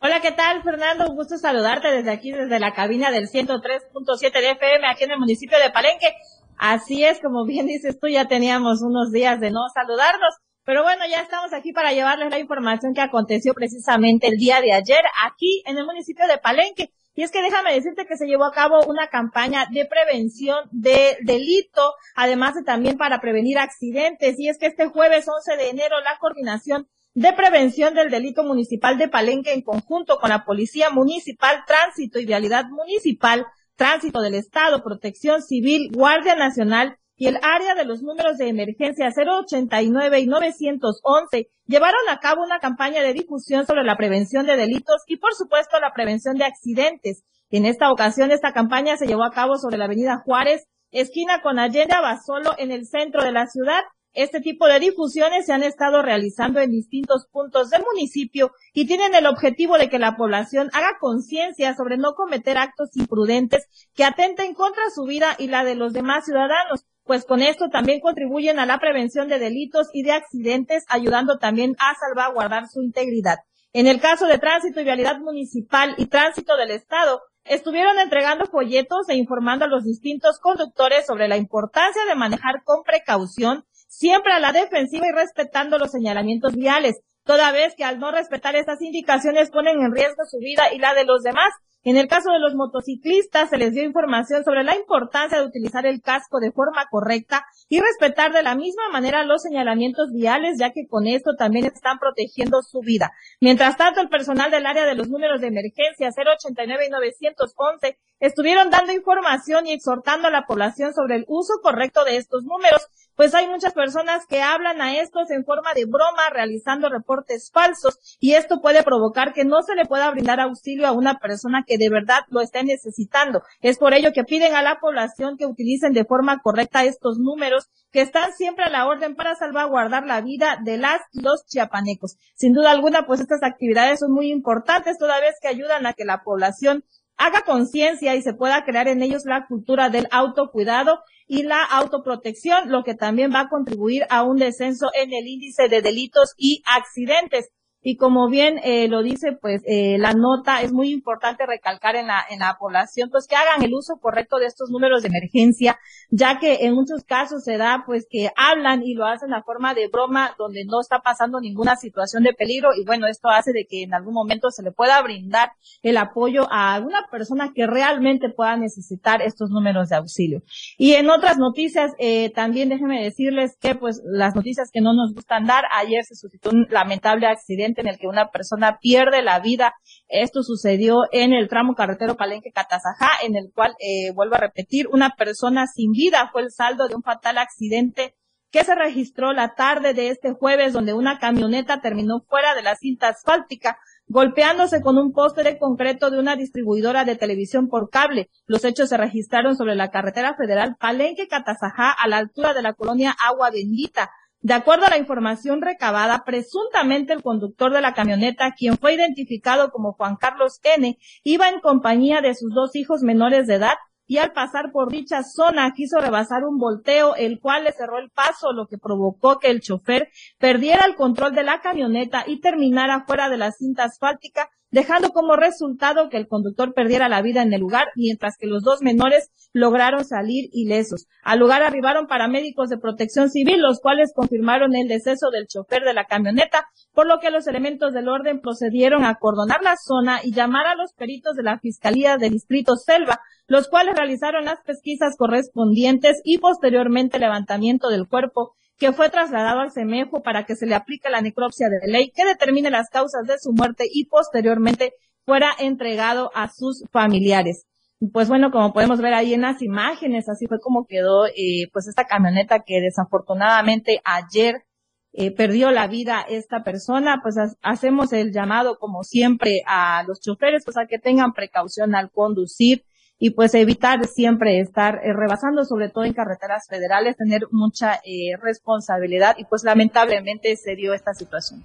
Hola, 0.00 0.20
¿qué 0.20 0.32
tal, 0.32 0.64
Fernando? 0.64 1.06
Un 1.08 1.16
gusto 1.16 1.38
saludarte 1.38 1.88
desde 1.88 2.10
aquí, 2.10 2.32
desde 2.32 2.58
la 2.58 2.74
cabina 2.74 3.12
del 3.12 3.28
103.7 3.28 4.32
de 4.32 4.50
FM, 4.50 4.86
aquí 4.88 5.04
en 5.04 5.12
el 5.12 5.18
municipio 5.20 5.56
de 5.58 5.70
Palenque. 5.70 6.16
Así 6.64 7.02
es, 7.02 7.18
como 7.18 7.44
bien 7.44 7.66
dices 7.66 7.98
tú, 7.98 8.06
ya 8.06 8.28
teníamos 8.28 8.82
unos 8.82 9.10
días 9.10 9.40
de 9.40 9.50
no 9.50 9.62
saludarnos. 9.74 10.32
Pero 10.64 10.84
bueno, 10.84 11.02
ya 11.10 11.20
estamos 11.20 11.52
aquí 11.52 11.72
para 11.72 11.92
llevarles 11.92 12.30
la 12.30 12.38
información 12.38 12.94
que 12.94 13.00
aconteció 13.00 13.52
precisamente 13.52 14.28
el 14.28 14.36
día 14.36 14.60
de 14.60 14.72
ayer 14.72 15.00
aquí 15.26 15.64
en 15.66 15.76
el 15.76 15.84
municipio 15.84 16.24
de 16.28 16.38
Palenque. 16.38 16.92
Y 17.16 17.24
es 17.24 17.32
que 17.32 17.42
déjame 17.42 17.74
decirte 17.74 18.06
que 18.06 18.16
se 18.16 18.28
llevó 18.28 18.44
a 18.44 18.52
cabo 18.52 18.80
una 18.86 19.08
campaña 19.08 19.66
de 19.72 19.86
prevención 19.86 20.68
de 20.70 21.16
delito, 21.24 21.94
además 22.14 22.54
de 22.54 22.62
también 22.62 22.96
para 22.96 23.20
prevenir 23.20 23.58
accidentes. 23.58 24.38
Y 24.38 24.48
es 24.48 24.56
que 24.56 24.66
este 24.66 24.86
jueves 24.86 25.26
11 25.26 25.56
de 25.56 25.68
enero 25.68 25.96
la 26.04 26.16
coordinación 26.20 26.86
de 27.14 27.32
prevención 27.32 27.94
del 27.94 28.08
delito 28.08 28.44
municipal 28.44 28.98
de 28.98 29.08
Palenque 29.08 29.52
en 29.52 29.62
conjunto 29.62 30.18
con 30.18 30.30
la 30.30 30.44
Policía 30.44 30.90
Municipal, 30.90 31.64
Tránsito 31.66 32.20
y 32.20 32.24
Vialidad 32.24 32.66
Municipal, 32.66 33.46
Tránsito 33.82 34.20
del 34.20 34.34
Estado, 34.34 34.84
Protección 34.84 35.42
Civil, 35.42 35.90
Guardia 35.92 36.36
Nacional 36.36 36.98
y 37.16 37.26
el 37.26 37.36
área 37.42 37.74
de 37.74 37.84
los 37.84 38.00
números 38.00 38.38
de 38.38 38.46
emergencia 38.46 39.10
089 39.10 40.20
y 40.20 40.26
911 40.28 41.50
llevaron 41.66 42.00
a 42.08 42.18
cabo 42.18 42.44
una 42.44 42.60
campaña 42.60 43.02
de 43.02 43.12
difusión 43.12 43.66
sobre 43.66 43.82
la 43.82 43.96
prevención 43.96 44.46
de 44.46 44.56
delitos 44.56 45.02
y 45.08 45.16
por 45.16 45.34
supuesto 45.34 45.80
la 45.80 45.92
prevención 45.92 46.36
de 46.36 46.44
accidentes. 46.44 47.24
En 47.50 47.66
esta 47.66 47.90
ocasión 47.90 48.30
esta 48.30 48.52
campaña 48.52 48.96
se 48.96 49.08
llevó 49.08 49.24
a 49.24 49.32
cabo 49.32 49.56
sobre 49.56 49.78
la 49.78 49.86
avenida 49.86 50.22
Juárez, 50.24 50.68
esquina 50.92 51.42
con 51.42 51.58
Allende 51.58 51.92
Abasolo 51.92 52.54
en 52.58 52.70
el 52.70 52.86
centro 52.86 53.24
de 53.24 53.32
la 53.32 53.48
ciudad. 53.48 53.80
Este 54.14 54.40
tipo 54.40 54.66
de 54.66 54.78
difusiones 54.78 55.46
se 55.46 55.52
han 55.52 55.62
estado 55.62 56.02
realizando 56.02 56.60
en 56.60 56.70
distintos 56.70 57.26
puntos 57.32 57.70
del 57.70 57.82
municipio 57.82 58.52
y 58.74 58.86
tienen 58.86 59.14
el 59.14 59.26
objetivo 59.26 59.78
de 59.78 59.88
que 59.88 59.98
la 59.98 60.16
población 60.16 60.68
haga 60.74 60.98
conciencia 61.00 61.74
sobre 61.74 61.96
no 61.96 62.14
cometer 62.14 62.58
actos 62.58 62.90
imprudentes 62.94 63.66
que 63.94 64.04
atenten 64.04 64.54
contra 64.54 64.82
su 64.94 65.04
vida 65.04 65.34
y 65.38 65.48
la 65.48 65.64
de 65.64 65.76
los 65.76 65.92
demás 65.92 66.26
ciudadanos 66.26 66.84
pues 67.04 67.24
con 67.24 67.42
esto 67.42 67.68
también 67.68 68.00
contribuyen 68.00 68.58
a 68.58 68.66
la 68.66 68.78
prevención 68.78 69.28
de 69.28 69.38
delitos 69.38 69.88
y 69.92 70.02
de 70.02 70.12
accidentes, 70.12 70.84
ayudando 70.88 71.38
también 71.38 71.74
a 71.80 71.94
salvaguardar 71.98 72.68
su 72.68 72.80
integridad. 72.80 73.38
En 73.72 73.86
el 73.86 74.00
caso 74.00 74.26
de 74.26 74.38
tránsito 74.38 74.80
y 74.80 74.84
vialidad 74.84 75.18
municipal 75.18 75.94
y 75.96 76.06
tránsito 76.06 76.56
del 76.56 76.70
Estado, 76.70 77.22
estuvieron 77.44 77.98
entregando 77.98 78.46
folletos 78.46 79.08
e 79.08 79.16
informando 79.16 79.64
a 79.64 79.68
los 79.68 79.84
distintos 79.84 80.38
conductores 80.38 81.06
sobre 81.06 81.26
la 81.26 81.36
importancia 81.36 82.04
de 82.04 82.14
manejar 82.14 82.62
con 82.64 82.84
precaución, 82.84 83.64
siempre 83.92 84.32
a 84.32 84.40
la 84.40 84.52
defensiva 84.52 85.06
y 85.06 85.12
respetando 85.12 85.78
los 85.78 85.90
señalamientos 85.90 86.54
viales, 86.54 86.96
toda 87.24 87.52
vez 87.52 87.74
que 87.76 87.84
al 87.84 88.00
no 88.00 88.10
respetar 88.10 88.56
estas 88.56 88.80
indicaciones 88.80 89.50
ponen 89.50 89.80
en 89.80 89.92
riesgo 89.92 90.24
su 90.28 90.38
vida 90.38 90.72
y 90.72 90.78
la 90.78 90.94
de 90.94 91.04
los 91.04 91.22
demás, 91.22 91.52
en 91.84 91.96
el 91.96 92.06
caso 92.06 92.30
de 92.30 92.38
los 92.38 92.54
motociclistas, 92.54 93.50
se 93.50 93.58
les 93.58 93.72
dio 93.72 93.82
información 93.82 94.44
sobre 94.44 94.62
la 94.62 94.76
importancia 94.76 95.38
de 95.38 95.46
utilizar 95.46 95.84
el 95.84 96.00
casco 96.00 96.38
de 96.38 96.52
forma 96.52 96.86
correcta 96.88 97.44
y 97.68 97.80
respetar 97.80 98.32
de 98.32 98.44
la 98.44 98.54
misma 98.54 98.88
manera 98.92 99.24
los 99.24 99.42
señalamientos 99.42 100.12
viales, 100.12 100.58
ya 100.60 100.70
que 100.70 100.86
con 100.88 101.08
esto 101.08 101.34
también 101.36 101.66
están 101.66 101.98
protegiendo 101.98 102.62
su 102.62 102.80
vida. 102.80 103.10
Mientras 103.40 103.76
tanto, 103.76 104.00
el 104.00 104.08
personal 104.08 104.52
del 104.52 104.66
área 104.66 104.86
de 104.86 104.94
los 104.94 105.08
números 105.08 105.40
de 105.40 105.48
emergencia 105.48 106.10
089 106.16 106.86
y 106.86 106.90
911 106.90 107.98
estuvieron 108.20 108.70
dando 108.70 108.92
información 108.92 109.66
y 109.66 109.72
exhortando 109.72 110.28
a 110.28 110.30
la 110.30 110.46
población 110.46 110.94
sobre 110.94 111.16
el 111.16 111.24
uso 111.26 111.54
correcto 111.62 112.04
de 112.04 112.16
estos 112.16 112.44
números, 112.44 112.86
pues 113.16 113.34
hay 113.34 113.48
muchas 113.48 113.72
personas 113.72 114.26
que 114.26 114.42
hablan 114.42 114.80
a 114.80 114.98
estos 114.98 115.30
en 115.30 115.44
forma 115.44 115.74
de 115.74 115.84
broma, 115.84 116.30
realizando 116.32 116.88
reportes 116.88 117.50
falsos, 117.52 117.98
y 118.20 118.34
esto 118.34 118.60
puede 118.60 118.82
provocar 118.82 119.32
que 119.32 119.44
no 119.44 119.62
se 119.62 119.74
le 119.74 119.86
pueda 119.86 120.10
brindar 120.10 120.40
auxilio 120.40 120.86
a 120.86 120.92
una 120.92 121.18
persona 121.18 121.64
que 121.66 121.78
de 121.78 121.90
verdad 121.90 122.20
lo 122.28 122.40
esté 122.40 122.64
necesitando. 122.64 123.42
Es 123.60 123.78
por 123.78 123.94
ello 123.94 124.12
que 124.12 124.24
piden 124.24 124.54
a 124.54 124.62
la 124.62 124.80
población 124.80 125.36
que 125.36 125.46
utilicen 125.46 125.92
de 125.92 126.04
forma 126.04 126.40
correcta 126.40 126.84
estos 126.84 127.18
números 127.18 127.68
que 127.90 128.00
están 128.00 128.32
siempre 128.32 128.64
a 128.64 128.70
la 128.70 128.86
orden 128.86 129.14
para 129.14 129.34
salvaguardar 129.34 130.06
la 130.06 130.20
vida 130.20 130.58
de 130.64 130.78
las 130.78 131.00
los 131.12 131.46
chiapanecos. 131.46 132.16
Sin 132.34 132.54
duda 132.54 132.70
alguna, 132.70 133.06
pues 133.06 133.20
estas 133.20 133.42
actividades 133.42 134.00
son 134.00 134.12
muy 134.12 134.30
importantes 134.30 134.98
toda 134.98 135.20
vez 135.20 135.36
que 135.40 135.48
ayudan 135.48 135.86
a 135.86 135.92
que 135.92 136.04
la 136.04 136.22
población 136.22 136.84
haga 137.16 137.42
conciencia 137.42 138.14
y 138.14 138.22
se 138.22 138.34
pueda 138.34 138.64
crear 138.64 138.88
en 138.88 139.02
ellos 139.02 139.24
la 139.24 139.46
cultura 139.46 139.90
del 139.90 140.08
autocuidado 140.10 141.00
y 141.32 141.44
la 141.44 141.64
autoprotección, 141.64 142.70
lo 142.70 142.84
que 142.84 142.94
también 142.94 143.32
va 143.32 143.40
a 143.40 143.48
contribuir 143.48 144.04
a 144.10 144.22
un 144.22 144.36
descenso 144.36 144.90
en 144.92 145.14
el 145.14 145.26
índice 145.26 145.66
de 145.66 145.80
delitos 145.80 146.34
y 146.36 146.62
accidentes. 146.66 147.48
Y 147.82 147.96
como 147.96 148.28
bien 148.28 148.60
eh, 148.62 148.88
lo 148.88 149.02
dice, 149.02 149.32
pues 149.32 149.62
eh, 149.66 149.96
la 149.98 150.12
nota 150.12 150.62
es 150.62 150.72
muy 150.72 150.90
importante 150.90 151.46
recalcar 151.46 151.96
en 151.96 152.06
la, 152.06 152.24
en 152.30 152.38
la 152.38 152.56
población, 152.58 153.10
pues 153.10 153.26
que 153.26 153.34
hagan 153.34 153.62
el 153.62 153.74
uso 153.74 153.96
correcto 154.00 154.38
de 154.38 154.46
estos 154.46 154.70
números 154.70 155.02
de 155.02 155.08
emergencia, 155.08 155.78
ya 156.10 156.38
que 156.38 156.64
en 156.66 156.74
muchos 156.74 157.04
casos 157.04 157.42
se 157.44 157.56
da 157.56 157.82
pues 157.84 158.06
que 158.08 158.30
hablan 158.36 158.82
y 158.84 158.94
lo 158.94 159.06
hacen 159.06 159.34
a 159.34 159.42
forma 159.42 159.74
de 159.74 159.88
broma 159.88 160.34
donde 160.38 160.64
no 160.64 160.80
está 160.80 161.00
pasando 161.00 161.40
ninguna 161.40 161.76
situación 161.76 162.22
de 162.22 162.32
peligro 162.32 162.70
y 162.76 162.84
bueno, 162.84 163.06
esto 163.06 163.28
hace 163.28 163.52
de 163.52 163.66
que 163.68 163.82
en 163.82 163.94
algún 163.94 164.14
momento 164.14 164.50
se 164.50 164.62
le 164.62 164.70
pueda 164.70 165.02
brindar 165.02 165.52
el 165.82 165.96
apoyo 165.96 166.46
a 166.50 166.74
alguna 166.74 167.06
persona 167.10 167.52
que 167.54 167.66
realmente 167.66 168.28
pueda 168.28 168.56
necesitar 168.56 169.22
estos 169.22 169.50
números 169.50 169.88
de 169.88 169.96
auxilio. 169.96 170.42
Y 170.78 170.92
en 170.92 171.10
otras 171.10 171.38
noticias, 171.38 171.92
eh, 171.98 172.30
también 172.30 172.68
déjenme 172.68 173.02
decirles 173.02 173.56
que 173.60 173.74
pues 173.74 174.00
las 174.04 174.34
noticias 174.34 174.70
que 174.72 174.80
no 174.80 174.92
nos 174.92 175.14
gustan 175.14 175.46
dar, 175.46 175.64
ayer 175.72 176.04
se 176.04 176.14
suscitó 176.14 176.50
un 176.50 176.66
lamentable 176.70 177.26
accidente 177.26 177.71
en 177.80 177.88
el 177.88 177.98
que 177.98 178.06
una 178.06 178.30
persona 178.30 178.78
pierde 178.80 179.22
la 179.22 179.40
vida. 179.40 179.74
Esto 180.08 180.42
sucedió 180.42 180.98
en 181.10 181.32
el 181.32 181.48
tramo 181.48 181.74
carretero 181.74 182.16
Palenque-Catazajá, 182.16 183.24
en 183.24 183.36
el 183.36 183.50
cual, 183.54 183.74
eh, 183.78 184.12
vuelvo 184.14 184.34
a 184.34 184.38
repetir, 184.38 184.88
una 184.88 185.10
persona 185.16 185.66
sin 185.66 185.92
vida 185.92 186.28
fue 186.32 186.42
el 186.42 186.50
saldo 186.50 186.88
de 186.88 186.94
un 186.94 187.02
fatal 187.02 187.38
accidente 187.38 188.14
que 188.52 188.64
se 188.64 188.74
registró 188.74 189.32
la 189.32 189.54
tarde 189.54 189.94
de 189.94 190.08
este 190.08 190.34
jueves, 190.34 190.74
donde 190.74 190.92
una 190.92 191.18
camioneta 191.18 191.80
terminó 191.80 192.20
fuera 192.28 192.54
de 192.54 192.62
la 192.62 192.76
cinta 192.76 193.08
asfáltica, 193.08 193.78
golpeándose 194.06 194.82
con 194.82 194.98
un 194.98 195.12
poste 195.12 195.42
de 195.42 195.58
concreto 195.58 196.10
de 196.10 196.18
una 196.18 196.36
distribuidora 196.36 197.06
de 197.06 197.16
televisión 197.16 197.68
por 197.68 197.88
cable. 197.88 198.28
Los 198.46 198.64
hechos 198.66 198.90
se 198.90 198.98
registraron 198.98 199.56
sobre 199.56 199.74
la 199.74 199.90
carretera 199.90 200.34
federal 200.34 200.76
Palenque-Catazajá, 200.78 201.92
a 201.92 202.08
la 202.08 202.18
altura 202.18 202.52
de 202.52 202.60
la 202.60 202.74
colonia 202.74 203.16
Agua 203.26 203.50
Bendita. 203.50 204.10
De 204.42 204.54
acuerdo 204.54 204.86
a 204.86 204.90
la 204.90 204.98
información 204.98 205.62
recabada, 205.62 206.24
presuntamente 206.26 207.12
el 207.12 207.22
conductor 207.22 207.72
de 207.72 207.80
la 207.80 207.94
camioneta, 207.94 208.54
quien 208.58 208.76
fue 208.76 208.94
identificado 208.94 209.70
como 209.70 209.92
Juan 209.92 210.16
Carlos 210.16 210.58
N., 210.64 210.98
iba 211.22 211.48
en 211.48 211.60
compañía 211.60 212.20
de 212.20 212.34
sus 212.34 212.52
dos 212.52 212.74
hijos 212.74 213.02
menores 213.02 213.46
de 213.46 213.54
edad 213.54 213.74
y 214.04 214.18
al 214.18 214.32
pasar 214.32 214.72
por 214.72 214.90
dicha 214.90 215.22
zona 215.22 215.72
quiso 215.72 216.00
rebasar 216.00 216.42
un 216.42 216.58
volteo, 216.58 217.14
el 217.14 217.38
cual 217.38 217.62
le 217.62 217.72
cerró 217.72 217.98
el 218.00 218.10
paso, 218.10 218.52
lo 218.52 218.66
que 218.66 218.78
provocó 218.78 219.38
que 219.38 219.48
el 219.48 219.60
chofer 219.60 220.10
perdiera 220.38 220.86
el 220.86 220.96
control 220.96 221.36
de 221.36 221.44
la 221.44 221.60
camioneta 221.60 222.24
y 222.26 222.40
terminara 222.40 223.04
fuera 223.06 223.28
de 223.28 223.38
la 223.38 223.52
cinta 223.52 223.84
asfáltica, 223.84 224.50
dejando 224.72 225.10
como 225.10 225.36
resultado 225.36 226.08
que 226.08 226.16
el 226.16 226.26
conductor 226.26 226.74
perdiera 226.74 227.08
la 227.08 227.22
vida 227.22 227.42
en 227.42 227.52
el 227.52 227.60
lugar, 227.60 227.88
mientras 227.94 228.36
que 228.38 228.46
los 228.46 228.62
dos 228.62 228.80
menores 228.80 229.30
lograron 229.52 230.04
salir 230.04 230.48
ilesos. 230.52 231.06
Al 231.22 231.38
lugar 231.38 231.62
arribaron 231.62 232.06
paramédicos 232.06 232.70
de 232.70 232.78
protección 232.78 233.30
civil, 233.30 233.60
los 233.60 233.80
cuales 233.80 234.12
confirmaron 234.14 234.74
el 234.74 234.88
deceso 234.88 235.30
del 235.30 235.46
chofer 235.46 235.84
de 235.84 235.92
la 235.92 236.06
camioneta, 236.06 236.66
por 236.92 237.06
lo 237.06 237.20
que 237.20 237.30
los 237.30 237.46
elementos 237.46 237.92
del 237.92 238.08
orden 238.08 238.40
procedieron 238.40 239.04
a 239.04 239.10
acordonar 239.10 239.62
la 239.62 239.76
zona 239.76 240.20
y 240.24 240.32
llamar 240.32 240.66
a 240.66 240.74
los 240.74 240.94
peritos 240.94 241.36
de 241.36 241.42
la 241.42 241.58
Fiscalía 241.58 242.16
del 242.16 242.32
Distrito 242.32 242.76
Selva, 242.76 243.20
los 243.46 243.68
cuales 243.68 243.94
realizaron 243.94 244.46
las 244.46 244.62
pesquisas 244.62 245.16
correspondientes 245.18 246.22
y 246.24 246.38
posteriormente 246.38 247.18
levantamiento 247.18 247.90
del 247.90 248.08
cuerpo 248.08 248.54
que 248.82 248.92
fue 248.92 249.10
trasladado 249.10 249.60
al 249.60 249.70
CEMEFO 249.70 250.24
para 250.24 250.44
que 250.44 250.56
se 250.56 250.66
le 250.66 250.74
aplique 250.74 251.08
la 251.08 251.20
necropsia 251.20 251.68
de 251.68 251.86
ley 251.86 252.10
que 252.10 252.24
determine 252.24 252.68
las 252.68 252.90
causas 252.90 253.24
de 253.28 253.38
su 253.38 253.52
muerte 253.52 253.84
y 253.88 254.06
posteriormente 254.06 254.94
fuera 255.24 255.52
entregado 255.56 256.32
a 256.34 256.48
sus 256.48 256.82
familiares. 256.90 257.64
Pues 258.12 258.28
bueno, 258.28 258.50
como 258.50 258.72
podemos 258.72 259.00
ver 259.00 259.14
ahí 259.14 259.34
en 259.34 259.42
las 259.42 259.62
imágenes, 259.62 260.28
así 260.28 260.48
fue 260.48 260.58
como 260.58 260.88
quedó 260.88 261.26
eh, 261.26 261.68
pues 261.72 261.86
esta 261.86 262.06
camioneta 262.06 262.64
que 262.66 262.80
desafortunadamente 262.80 264.00
ayer 264.02 264.64
eh, 265.12 265.30
perdió 265.30 265.70
la 265.70 265.86
vida 265.86 266.26
esta 266.28 266.64
persona, 266.64 267.20
pues 267.22 267.36
hacemos 267.62 268.12
el 268.12 268.32
llamado 268.32 268.80
como 268.80 269.04
siempre 269.04 269.62
a 269.64 270.02
los 270.08 270.18
choferes, 270.20 270.64
pues 270.64 270.76
a 270.76 270.86
que 270.86 270.98
tengan 270.98 271.34
precaución 271.34 271.94
al 271.94 272.10
conducir, 272.10 272.82
y 273.24 273.30
pues 273.30 273.54
evitar 273.54 274.04
siempre 274.08 274.58
estar 274.58 274.96
eh, 274.96 275.12
rebasando, 275.12 275.64
sobre 275.64 275.88
todo 275.88 276.02
en 276.02 276.12
carreteras 276.12 276.66
federales, 276.68 277.16
tener 277.16 277.42
mucha 277.52 278.00
eh, 278.04 278.36
responsabilidad 278.42 279.36
y 279.38 279.44
pues 279.44 279.62
lamentablemente 279.62 280.56
se 280.56 280.74
dio 280.74 280.92
esta 280.92 281.14
situación. 281.14 281.64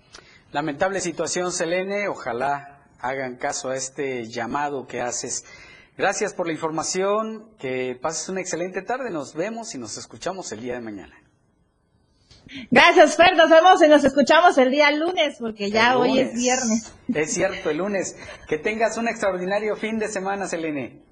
Lamentable 0.52 1.00
situación, 1.00 1.52
Selene. 1.52 2.10
Ojalá 2.10 2.84
hagan 3.00 3.38
caso 3.38 3.70
a 3.70 3.76
este 3.76 4.28
llamado 4.28 4.86
que 4.86 5.02
haces. 5.02 5.46
Gracias 5.98 6.36
por 6.36 6.46
la 6.46 6.54
información. 6.54 7.50
Que 7.58 7.98
pases 8.00 8.30
una 8.30 8.42
excelente 8.42 8.84
tarde. 8.84 9.10
Nos 9.10 9.34
vemos 9.34 9.74
y 9.74 9.80
nos 9.80 9.98
escuchamos 9.98 10.52
el 10.52 10.62
día 10.62 10.76
de 10.76 10.82
mañana. 10.82 11.16
Gracias, 12.70 13.18
Fer. 13.18 13.36
Nos 13.36 13.50
vemos 13.50 13.82
y 13.82 13.88
nos 13.88 14.04
escuchamos 14.04 14.60
el 14.60 14.70
día 14.70 14.92
lunes, 14.92 15.38
porque 15.40 15.72
ya 15.72 15.98
hoy 15.98 16.20
es 16.20 16.36
viernes. 16.36 16.94
Es 17.12 17.34
cierto, 17.34 17.72
el 17.72 17.78
lunes. 17.78 18.16
Que 18.48 18.60
tengas 18.60 18.96
un 19.00 19.08
extraordinario 19.08 19.76
fin 19.76 19.98
de 19.98 20.08
semana, 20.08 20.48
Selene. 20.48 21.08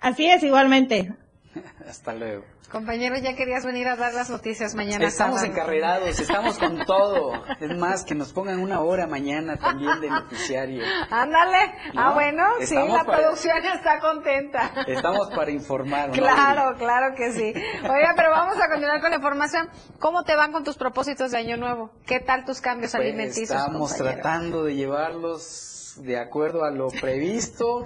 Así 0.00 0.28
es, 0.28 0.42
igualmente. 0.42 1.14
Hasta 1.88 2.14
luego. 2.14 2.44
Compañero, 2.70 3.16
ya 3.16 3.34
querías 3.34 3.64
venir 3.64 3.88
a 3.88 3.96
dar 3.96 4.12
las 4.12 4.28
noticias 4.28 4.74
mañana. 4.74 5.06
Estamos 5.06 5.42
encarrerados, 5.42 6.20
estamos 6.20 6.58
con 6.58 6.78
todo. 6.86 7.42
Es 7.60 7.74
más, 7.78 8.04
que 8.04 8.14
nos 8.14 8.34
pongan 8.34 8.58
una 8.60 8.80
hora 8.80 9.06
mañana 9.06 9.56
también 9.56 9.98
de 10.02 10.10
noticiario. 10.10 10.84
Ándale. 11.10 11.74
ah, 11.96 12.12
bueno, 12.12 12.44
sí, 12.60 12.74
la 12.74 13.04
producción 13.04 13.56
está 13.74 14.00
contenta. 14.00 14.84
Estamos 14.86 15.30
para 15.30 15.50
informar. 15.50 16.10
Claro, 16.10 16.76
claro 16.76 17.14
que 17.16 17.32
sí. 17.32 17.54
Oiga, 17.84 18.12
pero 18.14 18.30
vamos 18.32 18.56
a 18.62 18.68
continuar 18.68 19.00
con 19.00 19.10
la 19.10 19.16
información. 19.16 19.70
¿Cómo 19.98 20.24
te 20.24 20.36
van 20.36 20.52
con 20.52 20.62
tus 20.62 20.76
propósitos 20.76 21.30
de 21.30 21.38
Año 21.38 21.56
Nuevo? 21.56 21.90
¿Qué 22.04 22.20
tal 22.20 22.44
tus 22.44 22.60
cambios 22.60 22.92
pues 22.92 23.02
alimenticios? 23.02 23.50
Estamos 23.50 23.96
tratando 23.96 24.64
de 24.64 24.74
llevarlos 24.74 25.77
de 26.02 26.18
acuerdo 26.18 26.64
a 26.64 26.70
lo 26.70 26.88
previsto. 26.88 27.84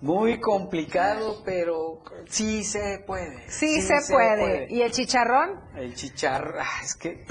Muy 0.00 0.40
complicado, 0.40 1.42
pero 1.44 2.02
sí 2.28 2.64
se 2.64 3.02
puede. 3.06 3.48
Sí, 3.48 3.80
se, 3.80 4.00
puede. 4.12 4.66
¿Y 4.70 4.82
el 4.82 4.92
chicharrón? 4.92 5.60
El 5.76 5.94
chicharrón, 5.94 6.60
ah, 6.60 6.82
es 6.82 6.94
que 6.94 7.24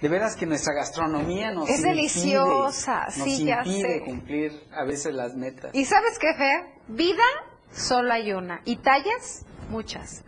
de 0.00 0.08
veras 0.08 0.36
que 0.36 0.46
nuestra 0.46 0.74
gastronomía 0.74 1.52
nos 1.52 1.68
es 1.68 1.82
deliciosa, 1.82 3.06
nos 3.06 3.14
sí, 3.14 3.48
impide 3.48 4.02
cumplir 4.04 4.68
a 4.72 4.84
veces 4.84 5.14
las 5.14 5.34
metas. 5.34 5.74
¿Y 5.74 5.84
sabes 5.84 6.18
qué, 6.18 6.34
Fer? 6.34 6.66
Vida 6.88 7.24
solo 7.72 8.12
hay 8.12 8.32
una 8.32 8.60
y 8.64 8.76
tallas 8.76 9.44
muchas. 9.70 10.22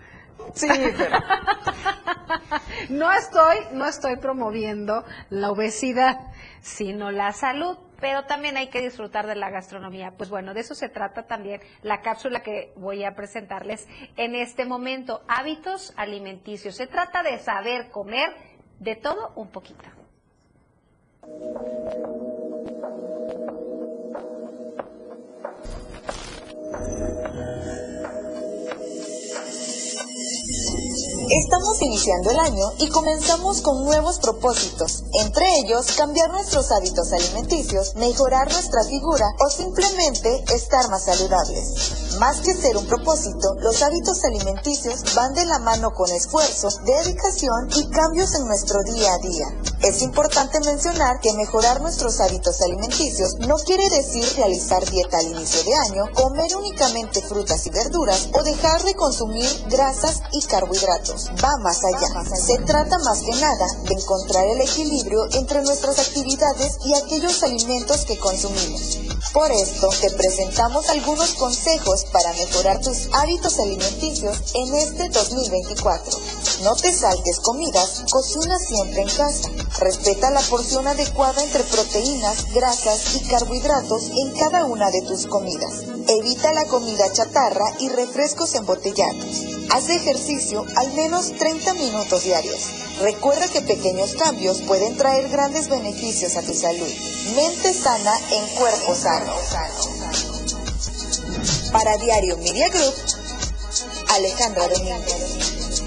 Sí, 0.55 0.69
pero... 0.97 1.19
no 2.89 3.13
estoy, 3.13 3.57
no 3.73 3.87
estoy 3.87 4.17
promoviendo 4.17 5.05
la 5.31 5.51
obesidad, 5.51 6.19
sino 6.63 7.11
la 7.11 7.33
salud 7.33 7.77
pero 8.01 8.25
también 8.25 8.57
hay 8.57 8.69
que 8.69 8.81
disfrutar 8.81 9.27
de 9.27 9.35
la 9.35 9.51
gastronomía. 9.51 10.13
Pues 10.17 10.31
bueno, 10.31 10.55
de 10.55 10.61
eso 10.61 10.75
se 10.75 10.89
trata 10.89 11.27
también 11.27 11.61
la 11.83 12.01
cápsula 12.01 12.43
que 12.43 12.73
voy 12.77 13.05
a 13.05 13.15
presentarles 13.15 13.89
en 14.17 14.35
este 14.35 14.65
momento, 14.65 15.23
hábitos 15.29 15.93
alimenticios. 15.97 16.77
Se 16.77 16.87
trata 16.87 17.23
de 17.23 17.39
saber 17.39 17.91
comer 17.91 18.31
de 18.79 18.97
todo 18.97 19.33
un 19.35 19.49
poquito. 19.51 19.85
Estamos 31.31 31.83
iniciando 31.83 32.31
el 32.31 32.39
año 32.39 32.73
y 32.79 32.89
comenzamos 32.89 33.61
con 33.61 33.85
nuevos 33.85 34.19
propósitos, 34.19 35.05
entre 35.13 35.45
ellos 35.59 35.93
cambiar 35.95 36.31
nuestros 36.31 36.73
hábitos 36.73 37.13
alimenticios, 37.13 37.97
mejorar 37.97 38.51
nuestra 38.51 38.83
figura 38.85 39.27
o 39.45 39.51
simplemente 39.51 40.43
estar 40.55 40.89
más 40.89 41.05
saludables. 41.05 42.17
Más 42.19 42.41
que 42.41 42.55
ser 42.55 42.79
un 42.79 42.87
propósito, 42.87 43.55
los 43.61 43.83
hábitos 43.83 44.25
alimenticios 44.25 45.15
van 45.15 45.35
de 45.35 45.45
la 45.45 45.59
mano 45.59 45.93
con 45.93 46.11
esfuerzo, 46.11 46.69
dedicación 46.85 47.69
y 47.77 47.91
cambios 47.91 48.35
en 48.35 48.47
nuestro 48.47 48.83
día 48.83 49.13
a 49.13 49.19
día. 49.19 49.47
Es 49.83 50.03
importante 50.03 50.59
mencionar 50.61 51.21
que 51.21 51.33
mejorar 51.35 51.81
nuestros 51.81 52.21
hábitos 52.21 52.61
alimenticios 52.63 53.35
no 53.47 53.55
quiere 53.57 53.89
decir 53.91 54.25
realizar 54.37 54.85
dieta 54.91 55.19
al 55.19 55.27
inicio 55.27 55.63
de 55.63 55.75
año, 55.75 56.05
comer 56.15 56.57
únicamente 56.57 57.23
frutas 57.23 57.67
y 57.67 57.71
verduras 57.71 58.29
o 58.33 58.43
dejar 58.43 58.83
de 58.83 58.95
consumir 58.95 59.49
grasas 59.69 60.23
y 60.33 60.43
carbohidratos. 60.43 61.18
Va 61.43 61.57
más 61.59 61.81
allá. 61.85 62.25
Se 62.37 62.59
trata 62.59 62.99
más 62.99 63.21
que 63.23 63.33
nada 63.41 63.67
de 63.85 63.95
encontrar 63.95 64.47
el 64.47 64.61
equilibrio 64.61 65.21
entre 65.33 65.63
nuestras 65.63 65.99
actividades 65.99 66.79
y 66.85 66.95
aquellos 66.95 67.43
alimentos 67.43 68.05
que 68.05 68.19
consumimos. 68.19 69.08
Por 69.33 69.51
esto, 69.51 69.89
te 70.01 70.11
presentamos 70.11 70.89
algunos 70.89 71.35
consejos 71.35 72.05
para 72.13 72.33
mejorar 72.35 72.81
tus 72.81 73.09
hábitos 73.13 73.59
alimenticios 73.59 74.39
en 74.55 74.75
este 74.75 75.09
2024. 75.09 76.19
No 76.63 76.75
te 76.77 76.93
saltes 76.93 77.41
comidas, 77.41 78.05
cocina 78.11 78.59
siempre 78.59 79.03
en 79.03 79.09
casa. 79.09 79.51
Respeta 79.81 80.31
la 80.31 80.41
porción 80.43 80.87
adecuada 80.87 81.43
entre 81.43 81.65
proteínas, 81.65 82.53
grasas 82.53 83.17
y 83.17 83.25
carbohidratos 83.29 84.11
en 84.11 84.33
cada 84.39 84.65
una 84.65 84.91
de 84.91 85.03
tus 85.03 85.27
comidas. 85.27 85.83
Evita 86.09 86.53
la 86.53 86.67
comida 86.67 87.13
chatarra 87.13 87.67
y 87.81 87.89
refrescos 87.89 88.55
embotellados. 88.55 89.45
Haz 89.71 89.89
ejercicio 89.91 90.65
al 90.77 90.93
menos 90.95 91.33
30 91.39 91.75
minutos 91.75 92.25
diarios. 92.25 92.61
Recuerda 93.01 93.47
que 93.47 93.63
pequeños 93.63 94.15
cambios 94.15 94.61
pueden 94.63 94.97
traer 94.97 95.29
grandes 95.29 95.69
beneficios 95.69 96.37
a 96.37 96.43
tu 96.43 96.53
salud. 96.53 96.89
Mente 97.37 97.73
sana 97.73 98.13
en 98.33 98.47
cuerpo 98.57 98.95
sano. 98.95 99.08
Para 101.73 101.97
Diario 101.97 102.37
Media 102.37 102.69
Group, 102.69 102.95
Alejandra 104.11 104.69
Domínguez. 104.69 105.83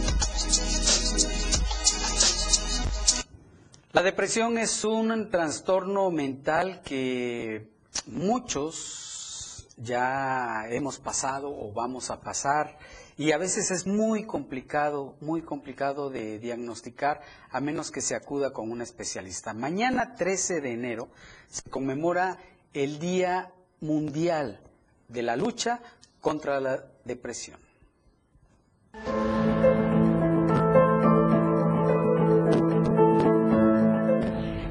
La 3.93 4.01
depresión 4.01 4.57
es 4.57 4.83
un 4.83 5.29
trastorno 5.29 6.09
mental 6.09 6.81
que 6.81 7.69
muchos 8.07 9.67
ya 9.77 10.65
hemos 10.69 10.97
pasado 10.97 11.49
o 11.55 11.71
vamos 11.73 12.09
a 12.09 12.21
pasar 12.21 12.79
y 13.17 13.33
a 13.33 13.37
veces 13.37 13.69
es 13.69 13.85
muy 13.85 14.25
complicado, 14.25 15.15
muy 15.21 15.43
complicado 15.43 16.09
de 16.09 16.39
diagnosticar 16.39 17.21
a 17.51 17.59
menos 17.59 17.91
que 17.91 18.01
se 18.01 18.15
acuda 18.15 18.51
con 18.51 18.71
un 18.71 18.81
especialista. 18.81 19.53
Mañana 19.53 20.15
13 20.15 20.61
de 20.61 20.71
enero 20.73 21.09
se 21.47 21.69
conmemora 21.69 22.39
el 22.73 22.99
Día 22.99 23.51
Mundial 23.81 24.59
de 25.07 25.23
la 25.23 25.35
Lucha 25.35 25.81
contra 26.21 26.59
la 26.59 26.83
Depresión. 27.03 27.59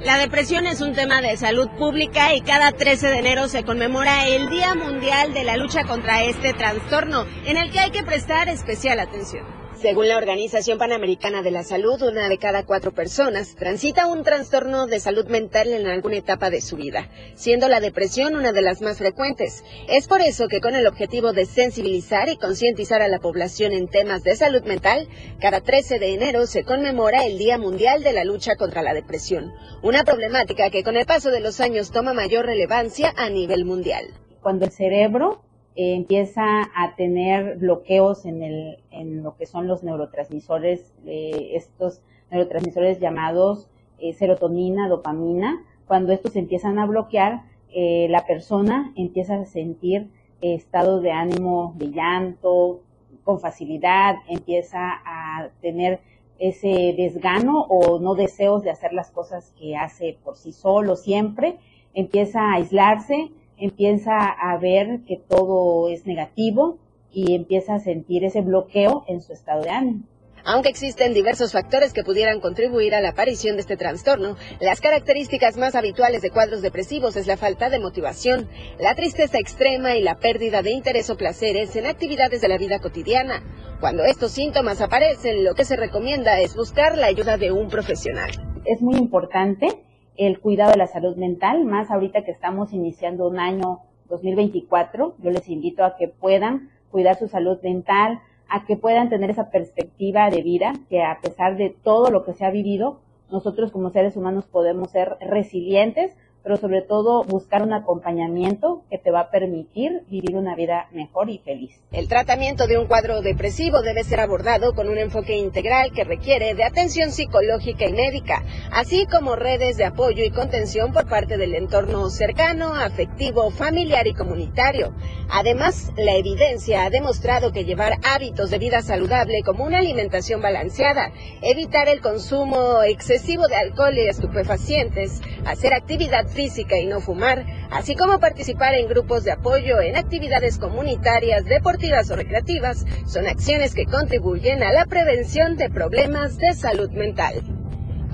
La 0.02 0.16
depresión 0.18 0.66
es 0.66 0.80
un 0.80 0.94
tema 0.94 1.20
de 1.20 1.36
salud 1.36 1.68
pública 1.78 2.34
y 2.34 2.40
cada 2.40 2.72
13 2.72 3.08
de 3.08 3.18
enero 3.18 3.48
se 3.48 3.64
conmemora 3.64 4.26
el 4.26 4.48
Día 4.48 4.74
Mundial 4.74 5.34
de 5.34 5.44
la 5.44 5.56
Lucha 5.56 5.84
contra 5.84 6.24
este 6.24 6.54
trastorno, 6.54 7.26
en 7.44 7.56
el 7.56 7.70
que 7.70 7.80
hay 7.80 7.90
que 7.90 8.02
prestar 8.02 8.48
especial 8.48 8.98
atención. 8.98 9.59
Según 9.80 10.08
la 10.08 10.18
Organización 10.18 10.76
Panamericana 10.76 11.40
de 11.40 11.50
la 11.50 11.62
Salud, 11.62 12.02
una 12.02 12.28
de 12.28 12.36
cada 12.36 12.66
cuatro 12.66 12.92
personas 12.92 13.54
transita 13.56 14.08
un 14.08 14.24
trastorno 14.24 14.86
de 14.86 15.00
salud 15.00 15.26
mental 15.28 15.68
en 15.68 15.86
alguna 15.86 16.18
etapa 16.18 16.50
de 16.50 16.60
su 16.60 16.76
vida, 16.76 17.08
siendo 17.34 17.66
la 17.66 17.80
depresión 17.80 18.36
una 18.36 18.52
de 18.52 18.60
las 18.60 18.82
más 18.82 18.98
frecuentes. 18.98 19.64
Es 19.88 20.06
por 20.06 20.20
eso 20.20 20.48
que 20.48 20.60
con 20.60 20.74
el 20.74 20.86
objetivo 20.86 21.32
de 21.32 21.46
sensibilizar 21.46 22.28
y 22.28 22.36
concientizar 22.36 23.00
a 23.00 23.08
la 23.08 23.20
población 23.20 23.72
en 23.72 23.88
temas 23.88 24.22
de 24.22 24.36
salud 24.36 24.64
mental, 24.64 25.08
cada 25.40 25.62
13 25.62 25.98
de 25.98 26.12
enero 26.12 26.46
se 26.46 26.62
conmemora 26.62 27.24
el 27.24 27.38
Día 27.38 27.56
Mundial 27.56 28.02
de 28.02 28.12
la 28.12 28.24
Lucha 28.24 28.56
contra 28.56 28.82
la 28.82 28.92
Depresión, 28.92 29.50
una 29.82 30.04
problemática 30.04 30.68
que 30.68 30.82
con 30.82 30.98
el 30.98 31.06
paso 31.06 31.30
de 31.30 31.40
los 31.40 31.58
años 31.58 31.90
toma 31.90 32.12
mayor 32.12 32.44
relevancia 32.44 33.14
a 33.16 33.30
nivel 33.30 33.64
mundial. 33.64 34.04
Cuando 34.42 34.66
el 34.66 34.72
cerebro 34.72 35.40
eh, 35.76 35.94
empieza 35.94 36.42
a 36.74 36.94
tener 36.96 37.56
bloqueos 37.56 38.26
en, 38.26 38.42
el, 38.42 38.78
en 38.90 39.22
lo 39.22 39.36
que 39.36 39.46
son 39.46 39.68
los 39.68 39.82
neurotransmisores, 39.82 40.94
eh, 41.06 41.52
estos 41.54 42.02
neurotransmisores 42.30 43.00
llamados 43.00 43.68
eh, 43.98 44.12
serotonina, 44.12 44.88
dopamina. 44.88 45.64
Cuando 45.86 46.12
estos 46.12 46.36
empiezan 46.36 46.78
a 46.78 46.86
bloquear, 46.86 47.42
la 47.72 48.26
persona 48.26 48.92
empieza 48.96 49.36
a 49.36 49.44
sentir 49.44 50.10
estado 50.40 51.00
de 51.00 51.12
ánimo 51.12 51.74
de 51.76 51.90
llanto 51.92 52.80
con 53.22 53.38
facilidad, 53.38 54.16
empieza 54.28 55.00
a 55.04 55.50
tener 55.60 56.00
ese 56.40 56.94
desgano 56.96 57.60
o 57.68 58.00
no 58.00 58.14
deseos 58.14 58.62
de 58.62 58.70
hacer 58.70 58.92
las 58.92 59.10
cosas 59.10 59.52
que 59.58 59.76
hace 59.76 60.18
por 60.24 60.36
sí 60.36 60.52
solo 60.52 60.96
siempre, 60.96 61.58
empieza 61.94 62.40
a 62.40 62.54
aislarse, 62.54 63.30
empieza 63.60 64.16
a 64.18 64.58
ver 64.58 65.00
que 65.06 65.16
todo 65.16 65.88
es 65.88 66.06
negativo 66.06 66.78
y 67.12 67.34
empieza 67.34 67.74
a 67.74 67.80
sentir 67.80 68.24
ese 68.24 68.40
bloqueo 68.40 69.04
en 69.06 69.20
su 69.20 69.32
estado 69.32 69.62
de 69.62 69.70
ánimo. 69.70 70.04
Aunque 70.44 70.70
existen 70.70 71.12
diversos 71.12 71.52
factores 71.52 71.92
que 71.92 72.02
pudieran 72.02 72.40
contribuir 72.40 72.94
a 72.94 73.00
la 73.00 73.10
aparición 73.10 73.56
de 73.56 73.60
este 73.60 73.76
trastorno, 73.76 74.36
las 74.58 74.80
características 74.80 75.58
más 75.58 75.74
habituales 75.74 76.22
de 76.22 76.30
cuadros 76.30 76.62
depresivos 76.62 77.16
es 77.16 77.26
la 77.26 77.36
falta 77.36 77.68
de 77.68 77.78
motivación, 77.78 78.48
la 78.78 78.94
tristeza 78.94 79.38
extrema 79.38 79.96
y 79.96 80.02
la 80.02 80.18
pérdida 80.18 80.62
de 80.62 80.70
interés 80.70 81.10
o 81.10 81.16
placeres 81.16 81.76
en 81.76 81.86
actividades 81.86 82.40
de 82.40 82.48
la 82.48 82.56
vida 82.56 82.78
cotidiana. 82.78 83.42
Cuando 83.80 84.04
estos 84.04 84.32
síntomas 84.32 84.80
aparecen, 84.80 85.44
lo 85.44 85.54
que 85.54 85.64
se 85.64 85.76
recomienda 85.76 86.40
es 86.40 86.56
buscar 86.56 86.96
la 86.96 87.08
ayuda 87.08 87.36
de 87.36 87.52
un 87.52 87.68
profesional. 87.68 88.30
Es 88.64 88.80
muy 88.80 88.96
importante 88.96 89.84
el 90.26 90.38
cuidado 90.38 90.72
de 90.72 90.76
la 90.76 90.86
salud 90.86 91.16
mental, 91.16 91.64
más 91.64 91.90
ahorita 91.90 92.24
que 92.24 92.30
estamos 92.30 92.74
iniciando 92.74 93.26
un 93.26 93.38
año 93.38 93.80
2024. 94.10 95.14
Yo 95.18 95.30
les 95.30 95.48
invito 95.48 95.82
a 95.82 95.96
que 95.96 96.08
puedan 96.08 96.68
cuidar 96.90 97.18
su 97.18 97.26
salud 97.26 97.58
mental, 97.62 98.20
a 98.46 98.66
que 98.66 98.76
puedan 98.76 99.08
tener 99.08 99.30
esa 99.30 99.50
perspectiva 99.50 100.28
de 100.28 100.42
vida, 100.42 100.74
que 100.90 101.02
a 101.02 101.20
pesar 101.22 101.56
de 101.56 101.70
todo 101.70 102.10
lo 102.10 102.24
que 102.24 102.34
se 102.34 102.44
ha 102.44 102.50
vivido, 102.50 103.00
nosotros 103.30 103.72
como 103.72 103.88
seres 103.90 104.14
humanos 104.14 104.46
podemos 104.46 104.90
ser 104.90 105.16
resilientes, 105.20 106.14
pero 106.42 106.56
sobre 106.56 106.82
todo 106.82 107.24
buscar 107.24 107.62
un 107.62 107.72
acompañamiento 107.72 108.82
que 108.90 108.98
te 108.98 109.10
va 109.10 109.20
a 109.20 109.30
permitir 109.30 110.02
vivir 110.08 110.36
una 110.36 110.54
vida 110.54 110.88
mejor 110.92 111.30
y 111.30 111.38
feliz. 111.38 111.80
El 111.92 112.08
tratamiento 112.08 112.66
de 112.66 112.78
un 112.78 112.86
cuadro 112.86 113.20
depresivo 113.20 113.82
debe 113.82 114.04
ser 114.04 114.20
abordado 114.20 114.74
con 114.74 114.88
un 114.88 114.98
enfoque 114.98 115.36
integral 115.36 115.92
que 115.92 116.04
requiere 116.04 116.54
de 116.54 116.64
atención 116.64 117.10
psicológica 117.10 117.86
y 117.86 117.92
médica, 117.92 118.42
así 118.72 119.06
como 119.06 119.36
redes 119.36 119.76
de 119.76 119.84
apoyo 119.84 120.24
y 120.24 120.30
contención 120.30 120.92
por 120.92 121.08
parte 121.08 121.36
del 121.36 121.54
entorno 121.54 122.08
cercano, 122.08 122.74
afectivo, 122.74 123.50
familiar 123.50 124.06
y 124.06 124.14
comunitario. 124.14 124.94
Además, 125.30 125.92
la 125.96 126.16
evidencia 126.16 126.84
ha 126.84 126.90
demostrado 126.90 127.52
que 127.52 127.64
llevar 127.64 127.98
hábitos 128.04 128.50
de 128.50 128.58
vida 128.58 128.82
saludable 128.82 129.42
como 129.44 129.64
una 129.64 129.78
alimentación 129.78 130.40
balanceada, 130.40 131.12
evitar 131.42 131.88
el 131.88 132.00
consumo 132.00 132.82
excesivo 132.82 133.46
de 133.46 133.56
alcohol 133.56 133.96
y 133.96 134.08
estupefacientes, 134.08 135.20
hacer 135.44 135.74
actividad 135.74 136.26
física 136.30 136.78
y 136.78 136.86
no 136.86 137.00
fumar, 137.00 137.44
así 137.70 137.94
como 137.94 138.20
participar 138.20 138.74
en 138.74 138.88
grupos 138.88 139.24
de 139.24 139.32
apoyo 139.32 139.80
en 139.80 139.96
actividades 139.96 140.58
comunitarias, 140.58 141.44
deportivas 141.44 142.10
o 142.10 142.16
recreativas, 142.16 142.86
son 143.06 143.26
acciones 143.26 143.74
que 143.74 143.86
contribuyen 143.86 144.62
a 144.62 144.72
la 144.72 144.86
prevención 144.86 145.56
de 145.56 145.70
problemas 145.70 146.36
de 146.38 146.54
salud 146.54 146.90
mental. 146.90 147.42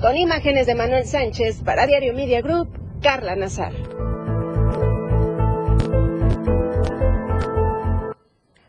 Con 0.01 0.15
imágenes 0.15 0.67
de 0.67 0.75
Manuel 0.75 1.05
Sánchez 1.05 1.61
para 1.63 1.87
Diario 1.87 2.13
Media 2.13 2.41
Group, 2.41 2.69
Carla 3.01 3.35
Nazar. 3.35 3.73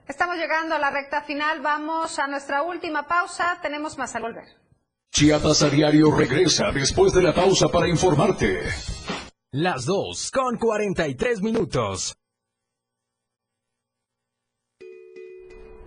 Estamos 0.07 0.37
llegando 0.37 0.75
a 0.75 0.79
la 0.79 0.91
recta 0.91 1.23
final, 1.23 1.61
vamos 1.61 2.19
a 2.19 2.27
nuestra 2.27 2.63
última 2.63 3.07
pausa, 3.07 3.59
tenemos 3.61 3.99
más 3.99 4.15
al 4.17 4.23
volver. 4.23 4.45
Chiapas 5.11 5.63
a 5.63 5.69
diario 5.69 6.11
regresa 6.15 6.71
después 6.71 7.13
de 7.13 7.23
la 7.23 7.35
pausa 7.35 7.69
para 7.69 7.89
informarte. 7.89 8.61
Las 9.51 9.87
2 9.87 10.31
con 10.31 10.59
43 10.59 11.41
minutos. 11.41 12.15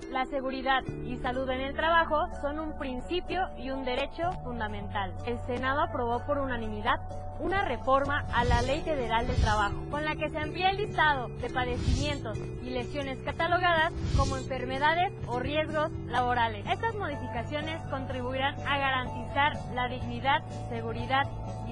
La 0.10 0.26
seguridad 0.26 0.82
y 1.06 1.15
salud 1.17 1.47
en 1.47 1.62
el 1.62 1.76
trabajo 1.76 2.26
son 2.41 2.58
un 2.58 2.76
principio 2.80 3.39
y 3.60 3.69
un 3.69 3.86
derecho 3.86 4.32
fundamental. 4.43 5.15
El 5.28 5.39
Senado 5.45 5.82
aprobó 5.82 6.26
por 6.26 6.39
unanimidad 6.39 7.00
una 7.39 7.63
reforma 7.63 8.26
a 8.34 8.43
la 8.45 8.63
Ley 8.63 8.82
Federal 8.82 9.28
del 9.28 9.39
Trabajo, 9.39 9.76
con 9.91 10.06
la 10.06 10.15
que 10.15 10.30
se 10.30 10.39
amplía 10.39 10.71
el 10.71 10.78
listado 10.78 11.28
de 11.28 11.50
padecimientos 11.52 12.39
y 12.63 12.71
lesiones 12.71 13.19
catalogadas 13.19 13.93
como 14.17 14.38
enfermedades 14.38 15.13
o 15.28 15.39
riesgos 15.39 15.91
laborales. 16.08 16.65
Estas 16.67 16.95
modificaciones 16.95 17.80
contribuirán 17.91 18.56
a 18.67 18.80
garantizar 18.80 19.54
la 19.76 19.88
dignidad, 19.88 20.43
seguridad 20.69 21.24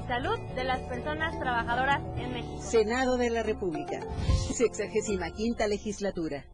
salud 0.10 0.40
de 0.56 0.64
las 0.64 0.80
personas 0.88 1.40
trabajadoras 1.40 2.02
en 2.18 2.34
México. 2.34 2.64
Senado 2.64 3.16
de 3.18 3.30
la 3.30 3.44
República, 3.44 4.02
65 4.52 5.68
legislatura. 5.68 6.46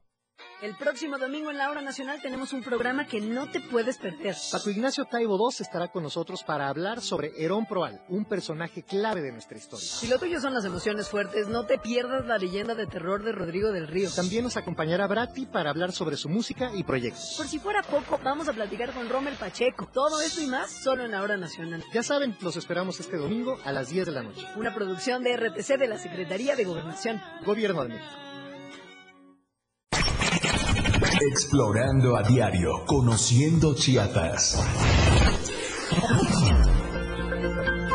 El 0.65 0.73
próximo 0.73 1.19
domingo 1.19 1.51
en 1.51 1.59
la 1.59 1.69
Hora 1.69 1.83
Nacional 1.83 2.19
tenemos 2.23 2.51
un 2.51 2.63
programa 2.63 3.05
que 3.05 3.21
no 3.21 3.47
te 3.51 3.59
puedes 3.59 3.99
perder. 3.99 4.35
Paco 4.51 4.71
Ignacio 4.71 5.05
Taibo 5.05 5.37
II 5.37 5.57
estará 5.59 5.89
con 5.89 6.01
nosotros 6.01 6.41
para 6.43 6.69
hablar 6.69 7.01
sobre 7.01 7.33
Herón 7.37 7.67
Proal, 7.67 8.01
un 8.09 8.25
personaje 8.25 8.81
clave 8.81 9.21
de 9.21 9.31
nuestra 9.31 9.59
historia. 9.59 9.85
Si 9.85 10.07
lo 10.07 10.17
tuyo 10.17 10.41
son 10.41 10.55
las 10.55 10.65
emociones 10.65 11.07
fuertes, 11.07 11.47
no 11.49 11.67
te 11.67 11.77
pierdas 11.77 12.25
la 12.25 12.39
leyenda 12.39 12.73
de 12.73 12.87
terror 12.87 13.23
de 13.23 13.31
Rodrigo 13.31 13.71
del 13.71 13.87
Río. 13.87 14.09
También 14.09 14.43
nos 14.43 14.57
acompañará 14.57 15.05
Brati 15.05 15.45
para 15.45 15.69
hablar 15.69 15.91
sobre 15.91 16.17
su 16.17 16.29
música 16.29 16.71
y 16.73 16.83
proyectos. 16.83 17.35
Por 17.37 17.47
si 17.47 17.59
fuera 17.59 17.83
poco, 17.83 18.19
vamos 18.23 18.49
a 18.49 18.53
platicar 18.53 18.91
con 18.91 19.07
Rommel 19.07 19.35
Pacheco. 19.35 19.87
Todo 19.93 20.19
esto 20.19 20.41
y 20.41 20.47
más 20.47 20.71
solo 20.71 21.05
en 21.05 21.11
la 21.11 21.21
Hora 21.21 21.37
Nacional. 21.37 21.83
Ya 21.93 22.01
saben, 22.01 22.35
los 22.41 22.55
esperamos 22.55 22.99
este 22.99 23.17
domingo 23.17 23.59
a 23.65 23.71
las 23.71 23.89
10 23.89 24.07
de 24.07 24.11
la 24.11 24.23
noche. 24.23 24.41
Una 24.55 24.73
producción 24.73 25.21
de 25.21 25.37
RTC 25.37 25.77
de 25.77 25.87
la 25.87 25.99
Secretaría 25.99 26.55
de 26.55 26.63
Gobernación. 26.63 27.21
Gobierno 27.45 27.83
de 27.83 27.89
México. 27.89 28.24
Explorando 31.27 32.15
a 32.15 32.21
diario, 32.21 32.85
conociendo 32.85 33.73
Chiapas. 33.73 34.59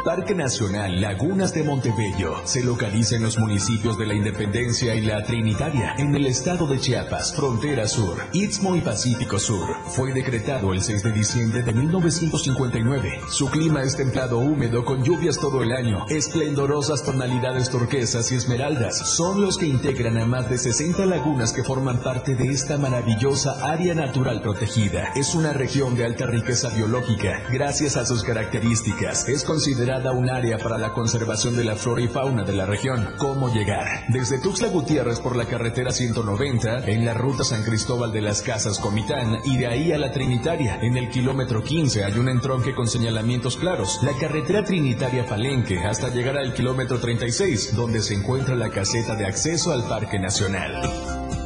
Parque 0.04 0.34
Nacional 0.34 0.98
Lagunas 1.00 1.52
de 1.52 1.62
Montebello 1.62 2.34
se 2.44 2.64
localiza 2.64 3.16
en 3.16 3.22
los 3.22 3.38
municipios 3.38 3.98
de 3.98 4.06
la 4.06 4.14
Independencia 4.14 4.94
y 4.94 5.02
la 5.02 5.22
Trinitaria, 5.24 5.94
en 5.98 6.14
el 6.14 6.26
estado 6.26 6.66
de 6.66 6.78
Chiapas, 6.78 7.34
frontera 7.34 7.86
sur, 7.86 8.16
Istmo 8.32 8.76
y 8.76 8.80
Pacífico 8.80 9.38
Sur. 9.38 9.68
Fue 9.88 10.14
decretado 10.14 10.72
el 10.72 10.80
6 10.80 11.02
de 11.02 11.12
diciembre 11.12 11.62
de 11.62 11.74
1959. 11.74 13.20
Su 13.30 13.50
clima 13.50 13.82
es 13.82 13.96
templado 13.96 14.38
húmedo 14.38 14.84
con 14.86 15.04
lluvias 15.04 15.38
todo 15.38 15.62
el 15.62 15.72
año. 15.72 16.06
Esplendorosas 16.08 17.04
tonalidades 17.04 17.68
turquesas 17.68 18.32
y 18.32 18.36
esmeraldas 18.36 18.96
son 19.16 19.42
los 19.42 19.58
que 19.58 19.66
integran 19.66 20.16
a 20.16 20.24
más 20.24 20.48
de 20.48 20.56
60 20.56 21.04
lagunas 21.04 21.52
que 21.52 21.62
forman 21.62 22.02
parte 22.02 22.34
de 22.34 22.46
esta 22.48 22.78
maravillosa 22.78 23.70
área 23.70 23.94
natural 23.94 24.40
protegida. 24.40 25.12
Es 25.14 25.34
una 25.34 25.52
región 25.52 25.94
de 25.94 26.06
alta 26.06 26.24
riqueza 26.26 26.70
biológica. 26.70 27.42
Gracias 27.52 27.98
a 27.98 28.06
sus 28.06 28.22
características, 28.22 29.28
es 29.28 29.44
considerada 29.44 29.89
un 29.90 30.30
área 30.30 30.56
para 30.56 30.78
la 30.78 30.92
conservación 30.92 31.56
de 31.56 31.64
la 31.64 31.74
flora 31.74 32.00
y 32.00 32.06
fauna 32.06 32.44
de 32.44 32.52
la 32.52 32.64
región. 32.64 33.08
¿Cómo 33.18 33.52
llegar? 33.52 34.04
Desde 34.08 34.38
Tuxtla 34.38 34.68
Gutiérrez 34.68 35.18
por 35.18 35.34
la 35.34 35.46
carretera 35.46 35.90
190, 35.90 36.84
en 36.86 37.04
la 37.04 37.12
ruta 37.12 37.42
San 37.42 37.64
Cristóbal 37.64 38.12
de 38.12 38.20
las 38.20 38.40
Casas 38.40 38.78
Comitán 38.78 39.38
y 39.44 39.56
de 39.58 39.66
ahí 39.66 39.92
a 39.92 39.98
la 39.98 40.12
Trinitaria. 40.12 40.78
En 40.80 40.96
el 40.96 41.10
kilómetro 41.10 41.64
15 41.64 42.04
hay 42.04 42.18
un 42.18 42.28
entronque 42.28 42.72
con 42.72 42.86
señalamientos 42.86 43.56
claros. 43.56 44.00
La 44.02 44.12
carretera 44.12 44.62
Trinitaria 44.62 45.26
Palenque 45.26 45.80
hasta 45.84 46.08
llegar 46.08 46.36
al 46.36 46.54
kilómetro 46.54 47.00
36, 47.00 47.74
donde 47.74 48.00
se 48.00 48.14
encuentra 48.14 48.54
la 48.54 48.70
caseta 48.70 49.16
de 49.16 49.26
acceso 49.26 49.72
al 49.72 49.82
Parque 49.84 50.20
Nacional. 50.20 51.39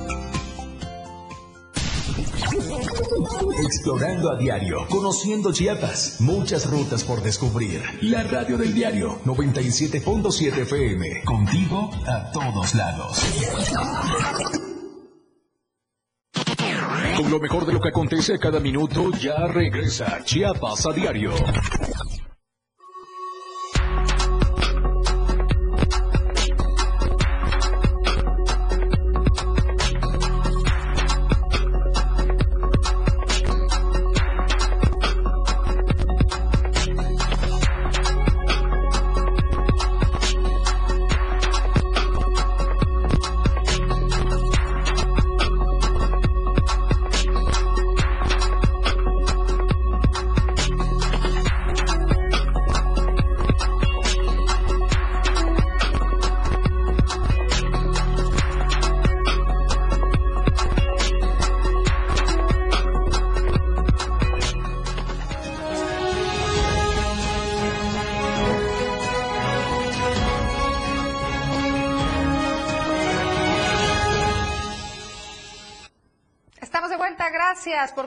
Explorando 3.84 4.32
a 4.32 4.36
diario, 4.38 4.86
conociendo 4.88 5.52
Chiapas, 5.52 6.18
muchas 6.18 6.64
rutas 6.70 7.04
por 7.04 7.22
descubrir. 7.22 7.82
La 8.00 8.22
radio 8.22 8.56
del 8.56 8.72
diario 8.72 9.20
97.7 9.26 10.62
FM, 10.62 11.22
contigo 11.22 11.90
a 12.06 12.32
todos 12.32 12.74
lados. 12.74 13.20
Con 17.18 17.30
lo 17.30 17.38
mejor 17.38 17.66
de 17.66 17.74
lo 17.74 17.80
que 17.82 17.90
acontece 17.90 18.32
a 18.32 18.38
cada 18.38 18.58
minuto, 18.58 19.10
ya 19.20 19.48
regresa 19.48 20.24
Chiapas 20.24 20.86
a 20.86 20.92
diario. 20.94 21.32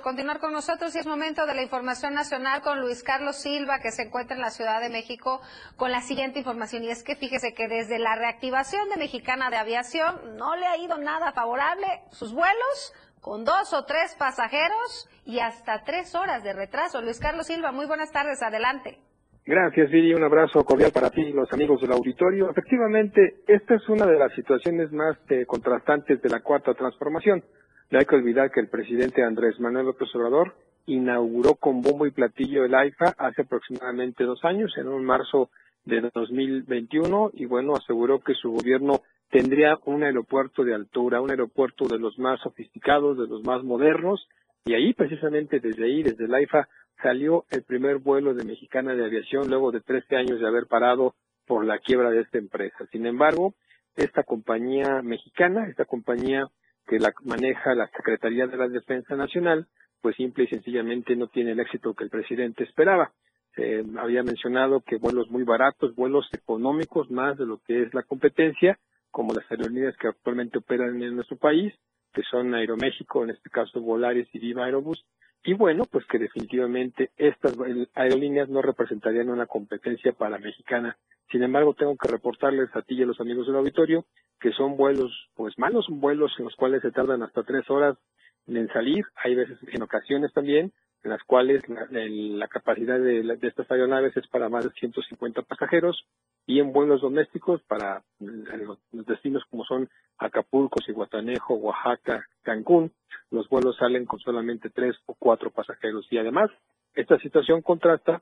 Continuar 0.08 0.40
con 0.40 0.54
nosotros 0.54 0.96
y 0.96 1.00
es 1.00 1.06
momento 1.06 1.46
de 1.46 1.54
la 1.54 1.62
información 1.62 2.14
nacional 2.14 2.62
con 2.62 2.80
Luis 2.80 3.04
Carlos 3.04 3.36
Silva 3.36 3.80
que 3.84 3.92
se 3.92 4.04
encuentra 4.04 4.38
en 4.38 4.42
la 4.42 4.52
Ciudad 4.52 4.80
de 4.80 4.90
México 4.90 5.42
con 5.76 5.92
la 5.92 6.00
siguiente 6.00 6.40
información 6.40 6.86
y 6.86 6.90
es 6.90 7.04
que 7.04 7.18
fíjese 7.18 7.54
que 7.54 7.68
desde 7.68 8.00
la 8.00 8.16
reactivación 8.16 8.88
de 8.88 8.96
Mexicana 8.96 9.50
de 9.50 9.58
Aviación 9.58 10.38
no 10.38 10.56
le 10.56 10.66
ha 10.66 10.78
ido 10.78 10.98
nada 10.98 11.34
favorable 11.34 11.86
sus 12.12 12.34
vuelos 12.34 12.94
con 13.20 13.44
dos 13.44 13.74
o 13.74 13.84
tres 13.84 14.16
pasajeros 14.18 15.10
y 15.26 15.40
hasta 15.40 15.84
tres 15.84 16.16
horas 16.16 16.42
de 16.42 16.54
retraso. 16.54 17.02
Luis 17.02 17.20
Carlos 17.20 17.48
Silva, 17.48 17.74
muy 17.74 17.86
buenas 17.86 18.14
tardes, 18.14 18.42
adelante. 18.42 19.00
Gracias, 19.46 19.92
Viri. 19.92 20.14
Un 20.14 20.24
abrazo 20.24 20.64
cordial 20.64 20.92
para 20.94 21.10
ti 21.10 21.20
y 21.20 21.34
los 21.34 21.52
amigos 21.52 21.82
del 21.82 21.92
auditorio. 21.92 22.50
Efectivamente, 22.50 23.42
esta 23.46 23.76
es 23.76 23.90
una 23.90 24.06
de 24.06 24.18
las 24.18 24.34
situaciones 24.36 24.90
más 24.94 25.18
eh, 25.30 25.46
contrastantes 25.46 26.22
de 26.22 26.30
la 26.30 26.40
cuarta 26.40 26.74
transformación. 26.76 27.44
No 27.90 28.00
hay 28.00 28.06
que 28.06 28.16
olvidar 28.16 28.52
que 28.52 28.60
el 28.60 28.68
presidente 28.68 29.24
Andrés 29.24 29.60
Manuel 29.60 29.86
López 29.86 30.14
Obrador 30.14 30.54
inauguró 30.88 31.56
con 31.56 31.82
bombo 31.82 32.06
y 32.06 32.12
platillo 32.12 32.66
el 32.66 32.76
AIFA 32.76 33.16
hace 33.18 33.44
aproximadamente 33.44 34.26
dos 34.26 34.44
años, 34.44 34.74
en 34.78 34.90
un 34.90 35.06
marzo 35.06 35.50
de 35.86 36.02
2021, 36.14 37.32
y 37.34 37.46
bueno, 37.46 37.76
aseguró 37.76 38.20
que 38.20 38.34
su 38.34 38.52
gobierno 38.52 39.02
tendría 39.30 39.78
un 39.86 40.04
aeropuerto 40.04 40.66
de 40.66 40.74
altura, 40.76 41.22
un 41.22 41.30
aeropuerto 41.30 41.88
de 41.88 41.98
los 41.98 42.20
más 42.20 42.42
sofisticados, 42.42 43.18
de 43.18 43.28
los 43.28 43.44
más 43.44 43.64
modernos, 43.64 44.28
y 44.66 44.74
ahí 44.74 44.94
precisamente 44.94 45.62
desde 45.62 45.86
ahí, 45.86 46.04
desde 46.04 46.26
el 46.26 46.34
AIFA, 46.34 46.68
salió 47.02 47.46
el 47.52 47.64
primer 47.64 48.00
vuelo 48.00 48.34
de 48.34 48.44
Mexicana 48.44 48.96
de 48.96 49.06
Aviación 49.06 49.50
luego 49.50 49.72
de 49.72 49.80
13 49.80 50.18
años 50.18 50.40
de 50.42 50.48
haber 50.48 50.68
parado 50.68 51.16
por 51.46 51.66
la 51.66 51.80
quiebra 51.80 52.10
de 52.10 52.22
esta 52.22 52.38
empresa. 52.38 52.86
Sin 52.92 53.06
embargo, 53.06 53.54
esta 53.96 54.24
compañía 54.24 55.02
mexicana, 55.02 55.68
esta 55.70 55.86
compañía 55.86 56.50
que 56.88 57.00
la 57.00 57.14
maneja 57.26 57.76
la 57.76 57.88
Secretaría 57.90 58.48
de 58.48 58.58
la 58.58 58.68
Defensa 58.68 59.16
Nacional, 59.16 59.68
pues 60.02 60.16
simple 60.16 60.46
y 60.46 60.48
sencillamente 60.48 61.16
no 61.16 61.28
tiene 61.28 61.52
el 61.52 61.60
éxito 61.60 61.94
que 61.94 62.04
el 62.04 62.10
presidente 62.10 62.64
esperaba. 62.64 63.12
Se 63.56 63.84
había 63.98 64.24
mencionado 64.24 64.82
que 64.82 64.98
vuelos 64.98 65.30
muy 65.30 65.44
baratos, 65.44 65.96
vuelos 65.96 66.28
económicos 66.32 67.10
más 67.10 67.38
de 67.38 67.46
lo 67.46 67.60
que 67.60 67.84
es 67.84 67.94
la 67.94 68.04
competencia, 68.04 68.80
como 69.12 69.34
las 69.34 69.50
aerolíneas 69.52 69.98
que 69.98 70.08
actualmente 70.08 70.60
operan 70.60 71.02
en 71.02 71.16
nuestro 71.16 71.38
país, 71.38 71.74
que 72.14 72.22
son 72.24 72.54
Aeroméxico, 72.54 73.24
en 73.24 73.32
este 73.32 73.50
caso 73.50 73.82
Volaris 73.82 74.28
y 74.34 74.40
Viva 74.40 74.66
Aerobús, 74.66 75.04
y 75.48 75.54
bueno, 75.54 75.86
pues 75.90 76.06
que 76.08 76.20
definitivamente 76.20 77.12
estas 77.16 77.56
aerolíneas 77.96 78.50
no 78.50 78.62
representarían 78.62 79.30
una 79.30 79.46
competencia 79.46 80.12
para 80.12 80.38
mexicana. 80.38 80.98
Sin 81.32 81.42
embargo, 81.42 81.74
tengo 81.74 81.96
que 81.96 82.10
reportarles 82.10 82.70
a 82.76 82.82
ti 82.82 82.96
y 82.96 83.04
a 83.04 83.06
los 83.06 83.22
amigos 83.22 83.48
del 83.48 83.56
auditorio 83.56 84.04
que 84.42 84.52
son 84.52 84.76
vuelos, 84.76 85.30
pues 85.36 85.58
malos, 85.58 85.88
vuelos 85.90 86.34
en 86.38 86.46
los 86.46 86.56
cuales 86.58 86.82
se 86.82 86.92
tardan 86.92 87.24
hasta 87.24 87.44
tres 87.44 87.64
horas 87.70 87.98
en 88.46 88.68
salir. 88.74 89.06
Hay 89.24 89.36
veces, 89.36 89.58
en 89.72 89.82
ocasiones 89.82 90.34
también, 90.34 90.74
en 91.04 91.12
las 91.12 91.24
cuales 91.24 91.64
la, 91.68 92.48
capacidad 92.48 93.00
de, 93.00 93.24
de 93.24 93.48
estas 93.48 93.70
aeronaves 93.72 94.16
es 94.18 94.28
para 94.28 94.50
más 94.50 94.66
de 94.66 94.72
150 94.72 95.42
pasajeros 95.44 96.06
y 96.46 96.60
en 96.60 96.72
vuelos 96.72 97.02
domésticos 97.02 97.62
para 97.64 98.04
eh, 98.20 98.58
los, 98.66 98.80
los 98.92 99.06
destinos 99.06 99.44
como 99.50 99.64
son 99.66 99.90
Acapulco, 100.18 100.82
Cihuatanejo, 100.84 101.56
Oaxaca, 101.56 102.26
Cancún, 102.42 102.92
los 103.30 103.48
vuelos 103.50 103.78
salen 103.78 104.06
con 104.06 104.20
solamente 104.20 104.70
tres 104.70 104.96
o 105.06 105.16
cuatro 105.18 105.52
pasajeros 105.52 106.08
y 106.10 106.18
además 106.18 106.50
esta 106.94 107.20
situación 107.20 107.62
contrasta 107.62 108.22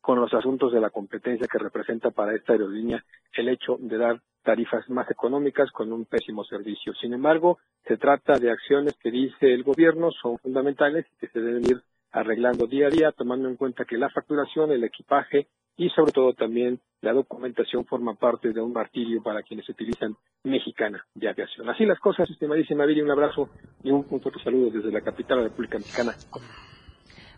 con 0.00 0.20
los 0.20 0.34
asuntos 0.34 0.72
de 0.72 0.80
la 0.80 0.90
competencia 0.90 1.46
que 1.46 1.58
representa 1.58 2.10
para 2.10 2.34
esta 2.34 2.52
aerolínea 2.52 3.04
el 3.34 3.48
hecho 3.48 3.76
de 3.78 3.96
dar 3.96 4.20
tarifas 4.42 4.90
más 4.90 5.08
económicas 5.10 5.70
con 5.70 5.92
un 5.92 6.04
pésimo 6.04 6.44
servicio. 6.44 6.92
Sin 6.94 7.14
embargo, 7.14 7.58
se 7.86 7.96
trata 7.96 8.38
de 8.38 8.50
acciones 8.50 8.96
que 8.98 9.12
dice 9.12 9.54
el 9.54 9.62
gobierno 9.62 10.10
son 10.10 10.38
fundamentales 10.38 11.06
y 11.12 11.16
que 11.18 11.28
se 11.28 11.40
deben 11.40 11.64
ir 11.64 11.82
arreglando 12.12 12.66
día 12.66 12.86
a 12.86 12.90
día, 12.90 13.12
tomando 13.12 13.48
en 13.48 13.56
cuenta 13.56 13.84
que 13.84 13.96
la 13.96 14.10
facturación, 14.10 14.70
el 14.70 14.84
equipaje 14.84 15.48
y 15.76 15.88
sobre 15.90 16.12
todo 16.12 16.34
también 16.34 16.80
la 17.00 17.12
documentación 17.12 17.86
forma 17.86 18.14
parte 18.14 18.52
de 18.52 18.60
un 18.60 18.72
martirio 18.72 19.22
para 19.22 19.42
quienes 19.42 19.68
utilizan 19.68 20.16
mexicana 20.44 21.04
de 21.14 21.28
aviación. 21.28 21.68
Así 21.68 21.84
las 21.84 21.98
cosas, 21.98 22.28
estimadísima 22.30 22.84
Viri, 22.84 23.00
un 23.00 23.10
abrazo 23.10 23.48
y 23.82 23.90
un, 23.90 24.04
fuerte 24.04 24.42
saludo 24.44 24.70
desde 24.70 24.92
la 24.92 25.00
capital 25.00 25.38
de 25.38 25.44
la 25.44 25.48
República 25.48 25.78
Mexicana. 25.78 26.14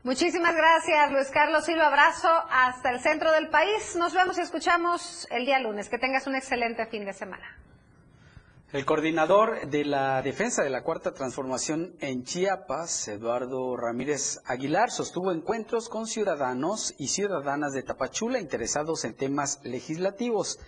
Muchísimas 0.02 0.54
gracias, 0.54 1.12
Luis 1.12 1.30
Carlos 1.30 1.64
Silva. 1.64 1.86
Abrazo 1.86 2.28
hasta 2.50 2.90
el 2.90 3.00
centro 3.00 3.32
del 3.32 3.48
país. 3.48 3.96
Nos 3.98 4.12
vemos 4.12 4.36
y 4.36 4.42
escuchamos 4.42 5.26
el 5.30 5.46
día 5.46 5.58
lunes. 5.60 5.88
Que 5.88 5.96
tengas 5.96 6.26
un 6.26 6.34
excelente 6.34 6.84
fin 6.86 7.06
de 7.06 7.14
semana. 7.14 7.46
El 8.74 8.84
coordinador 8.84 9.68
de 9.68 9.84
la 9.84 10.20
defensa 10.20 10.64
de 10.64 10.68
la 10.68 10.82
Cuarta 10.82 11.14
Transformación 11.14 11.94
en 12.00 12.24
Chiapas, 12.24 13.06
Eduardo 13.06 13.76
Ramírez 13.76 14.40
Aguilar, 14.46 14.90
sostuvo 14.90 15.30
encuentros 15.30 15.88
con 15.88 16.08
ciudadanos 16.08 16.92
y 16.98 17.06
ciudadanas 17.06 17.72
de 17.72 17.84
Tapachula 17.84 18.40
interesados 18.40 19.04
en 19.04 19.14
temas 19.14 19.60
legislativos. 19.62 20.58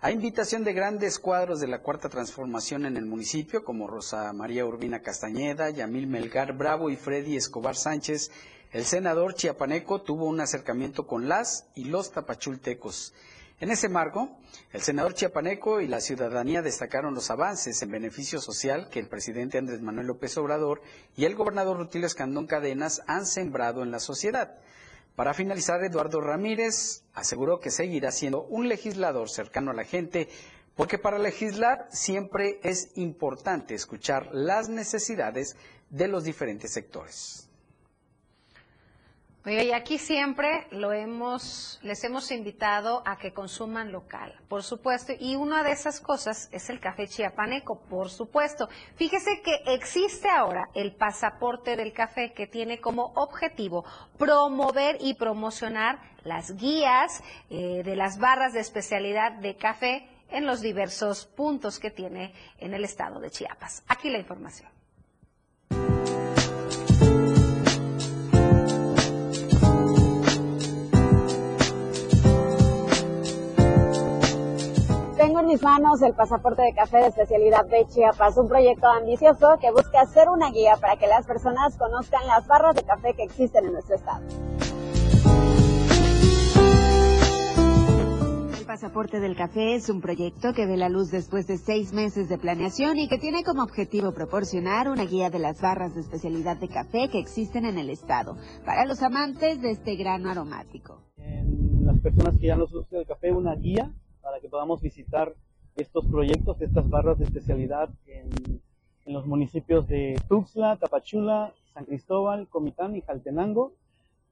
A 0.00 0.10
invitación 0.10 0.64
de 0.64 0.72
grandes 0.72 1.20
cuadros 1.20 1.60
de 1.60 1.68
la 1.68 1.82
Cuarta 1.82 2.08
Transformación 2.08 2.84
en 2.84 2.96
el 2.96 3.06
municipio, 3.06 3.62
como 3.62 3.86
Rosa 3.86 4.32
María 4.32 4.66
Urbina 4.66 5.00
Castañeda, 5.00 5.70
Yamil 5.70 6.08
Melgar 6.08 6.54
Bravo 6.54 6.90
y 6.90 6.96
Freddy 6.96 7.36
Escobar 7.36 7.76
Sánchez, 7.76 8.32
el 8.72 8.84
senador 8.84 9.34
chiapaneco 9.34 10.02
tuvo 10.02 10.24
un 10.24 10.40
acercamiento 10.40 11.06
con 11.06 11.28
las 11.28 11.68
y 11.76 11.84
los 11.84 12.10
tapachultecos. 12.10 13.14
En 13.60 13.70
ese 13.70 13.88
marco, 13.88 14.38
el 14.72 14.82
senador 14.82 15.14
chiapaneco 15.14 15.80
y 15.80 15.86
la 15.86 16.00
ciudadanía 16.00 16.62
destacaron 16.62 17.14
los 17.14 17.30
avances 17.30 17.80
en 17.82 17.90
beneficio 17.90 18.40
social 18.40 18.88
que 18.90 18.98
el 18.98 19.08
presidente 19.08 19.58
Andrés 19.58 19.82
Manuel 19.82 20.08
López 20.08 20.36
Obrador 20.36 20.82
y 21.16 21.24
el 21.26 21.36
gobernador 21.36 21.76
Rutilio 21.76 22.06
Escandón 22.06 22.46
Cadenas 22.46 23.02
han 23.06 23.24
sembrado 23.24 23.82
en 23.82 23.90
la 23.90 24.00
sociedad. 24.00 24.58
Para 25.14 25.34
finalizar, 25.34 25.84
Eduardo 25.84 26.20
Ramírez 26.20 27.04
aseguró 27.12 27.60
que 27.60 27.70
seguirá 27.70 28.10
siendo 28.10 28.44
un 28.44 28.68
legislador 28.68 29.28
cercano 29.28 29.70
a 29.70 29.74
la 29.74 29.84
gente, 29.84 30.28
porque 30.74 30.98
para 30.98 31.18
legislar 31.18 31.86
siempre 31.90 32.58
es 32.62 32.90
importante 32.96 33.74
escuchar 33.74 34.30
las 34.32 34.70
necesidades 34.70 35.56
de 35.90 36.08
los 36.08 36.24
diferentes 36.24 36.72
sectores. 36.72 37.41
Y 39.44 39.72
aquí 39.72 39.98
siempre 39.98 40.68
lo 40.70 40.92
hemos, 40.92 41.80
les 41.82 42.04
hemos 42.04 42.30
invitado 42.30 43.02
a 43.04 43.18
que 43.18 43.32
consuman 43.32 43.90
local, 43.90 44.32
por 44.46 44.62
supuesto, 44.62 45.14
y 45.18 45.34
una 45.34 45.64
de 45.64 45.72
esas 45.72 46.00
cosas 46.00 46.48
es 46.52 46.70
el 46.70 46.78
café 46.78 47.08
chiapaneco, 47.08 47.80
por 47.80 48.08
supuesto. 48.08 48.68
Fíjese 48.94 49.42
que 49.42 49.74
existe 49.74 50.28
ahora 50.28 50.68
el 50.74 50.94
pasaporte 50.94 51.74
del 51.74 51.92
café 51.92 52.32
que 52.32 52.46
tiene 52.46 52.80
como 52.80 53.12
objetivo 53.16 53.84
promover 54.16 54.98
y 55.00 55.14
promocionar 55.14 55.98
las 56.22 56.56
guías 56.56 57.20
eh, 57.50 57.82
de 57.84 57.96
las 57.96 58.18
barras 58.18 58.52
de 58.52 58.60
especialidad 58.60 59.32
de 59.32 59.56
café 59.56 60.08
en 60.30 60.46
los 60.46 60.60
diversos 60.60 61.26
puntos 61.26 61.80
que 61.80 61.90
tiene 61.90 62.32
en 62.58 62.74
el 62.74 62.84
estado 62.84 63.18
de 63.18 63.30
Chiapas. 63.30 63.82
Aquí 63.88 64.08
la 64.08 64.18
información. 64.18 64.71
Mis 75.52 75.62
manos 75.62 76.00
el 76.00 76.14
pasaporte 76.14 76.62
de 76.62 76.72
café 76.72 76.96
de 76.96 77.08
especialidad 77.08 77.66
de 77.66 77.84
Chiapas, 77.86 78.38
un 78.38 78.48
proyecto 78.48 78.86
ambicioso 78.86 79.58
que 79.60 79.70
busca 79.70 80.06
ser 80.06 80.30
una 80.30 80.50
guía 80.50 80.76
para 80.80 80.96
que 80.96 81.06
las 81.06 81.26
personas 81.26 81.76
conozcan 81.76 82.26
las 82.26 82.46
barras 82.46 82.74
de 82.74 82.82
café 82.82 83.12
que 83.12 83.24
existen 83.24 83.66
en 83.66 83.72
nuestro 83.74 83.96
estado. 83.96 84.24
El 88.58 88.64
pasaporte 88.64 89.20
del 89.20 89.36
café 89.36 89.74
es 89.74 89.90
un 89.90 90.00
proyecto 90.00 90.54
que 90.54 90.64
ve 90.64 90.78
la 90.78 90.88
luz 90.88 91.10
después 91.10 91.46
de 91.46 91.58
seis 91.58 91.92
meses 91.92 92.30
de 92.30 92.38
planeación 92.38 92.98
y 92.98 93.06
que 93.06 93.18
tiene 93.18 93.44
como 93.44 93.62
objetivo 93.62 94.12
proporcionar 94.12 94.88
una 94.88 95.04
guía 95.04 95.28
de 95.28 95.38
las 95.38 95.60
barras 95.60 95.94
de 95.94 96.00
especialidad 96.00 96.56
de 96.56 96.68
café 96.68 97.10
que 97.10 97.18
existen 97.18 97.66
en 97.66 97.76
el 97.76 97.90
estado 97.90 98.38
para 98.64 98.86
los 98.86 99.02
amantes 99.02 99.60
de 99.60 99.72
este 99.72 99.96
grano 99.96 100.30
aromático. 100.30 101.02
las 101.84 101.98
personas 101.98 102.38
que 102.38 102.46
ya 102.46 102.56
nos 102.56 102.72
gusta 102.72 102.96
el 102.96 103.06
café 103.06 103.32
una 103.32 103.54
guía 103.56 103.92
para 104.22 104.40
que 104.40 104.48
podamos 104.48 104.80
visitar 104.80 105.34
estos 105.76 106.06
proyectos, 106.06 106.60
estas 106.60 106.88
barras 106.88 107.18
de 107.18 107.24
especialidad 107.24 107.88
en, 108.06 108.60
los 109.04 109.26
municipios 109.26 109.88
de 109.88 110.20
Tuxtla, 110.28 110.76
Tapachula, 110.76 111.52
San 111.74 111.84
Cristóbal, 111.84 112.46
Comitán 112.48 112.94
y 112.94 113.00
Jaltenango. 113.00 113.72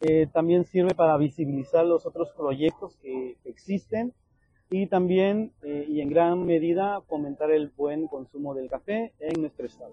Eh, 0.01 0.29
también 0.33 0.65
sirve 0.65 0.95
para 0.95 1.17
visibilizar 1.17 1.85
los 1.85 2.07
otros 2.07 2.31
proyectos 2.31 2.97
que, 3.03 3.37
que 3.43 3.51
existen 3.51 4.15
y 4.71 4.87
también 4.87 5.53
eh, 5.63 5.85
y 5.89 6.01
en 6.01 6.09
gran 6.09 6.47
medida 6.47 7.01
fomentar 7.03 7.51
el 7.51 7.73
buen 7.77 8.07
consumo 8.07 8.55
del 8.55 8.71
café 8.71 9.13
en 9.19 9.41
nuestro 9.41 9.67
estado. 9.67 9.93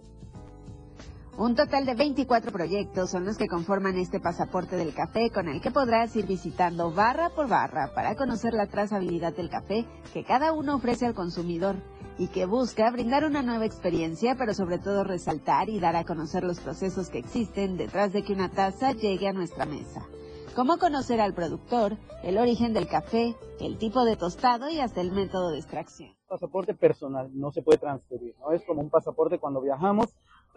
Un 1.38 1.54
total 1.54 1.86
de 1.86 1.94
24 1.94 2.52
proyectos 2.52 3.12
son 3.12 3.24
los 3.24 3.38
que 3.38 3.48
conforman 3.48 3.96
este 3.96 4.20
pasaporte 4.20 4.76
del 4.76 4.96
café 4.96 5.30
con 5.30 5.48
el 5.48 5.62
que 5.62 5.70
podrás 5.70 6.16
ir 6.16 6.26
visitando 6.26 6.92
barra 6.92 7.30
por 7.30 7.48
barra 7.48 7.92
para 7.94 8.16
conocer 8.16 8.54
la 8.54 8.66
trazabilidad 8.66 9.36
del 9.36 9.48
café 9.48 9.86
que 10.14 10.24
cada 10.24 10.52
uno 10.52 10.74
ofrece 10.74 11.06
al 11.06 11.14
consumidor 11.14 11.76
y 12.18 12.30
que 12.30 12.48
busca 12.48 12.90
brindar 12.90 13.24
una 13.24 13.44
nueva 13.44 13.68
experiencia, 13.68 14.34
pero 14.36 14.56
sobre 14.56 14.80
todo 14.80 15.04
resaltar 15.04 15.70
y 15.70 15.80
dar 15.80 15.96
a 15.96 16.06
conocer 16.06 16.44
los 16.44 16.60
procesos 16.60 17.10
que 17.10 17.20
existen 17.20 17.78
detrás 17.78 18.14
de 18.14 18.24
que 18.24 18.34
una 18.34 18.50
taza 18.50 18.94
llegue 18.94 19.28
a 19.28 19.34
nuestra 19.34 19.68
mesa. 19.68 20.08
Cómo 20.56 20.80
conocer 20.80 21.22
al 21.22 21.36
productor, 21.36 21.98
el 22.24 22.40
origen 22.40 22.74
del 22.74 22.88
café, 22.88 23.36
el 23.60 23.78
tipo 23.78 24.06
de 24.06 24.16
tostado 24.16 24.72
y 24.72 24.80
hasta 24.80 25.02
el 25.02 25.12
método 25.12 25.52
de 25.52 25.60
extracción. 25.60 26.16
Pasaporte 26.28 26.74
personal, 26.74 27.30
no 27.32 27.52
se 27.52 27.62
puede 27.62 27.78
transferir, 27.78 28.34
¿no? 28.40 28.52
Es 28.54 28.66
como 28.66 28.82
un 28.82 28.90
pasaporte 28.90 29.38
cuando 29.38 29.62
viajamos, 29.62 30.08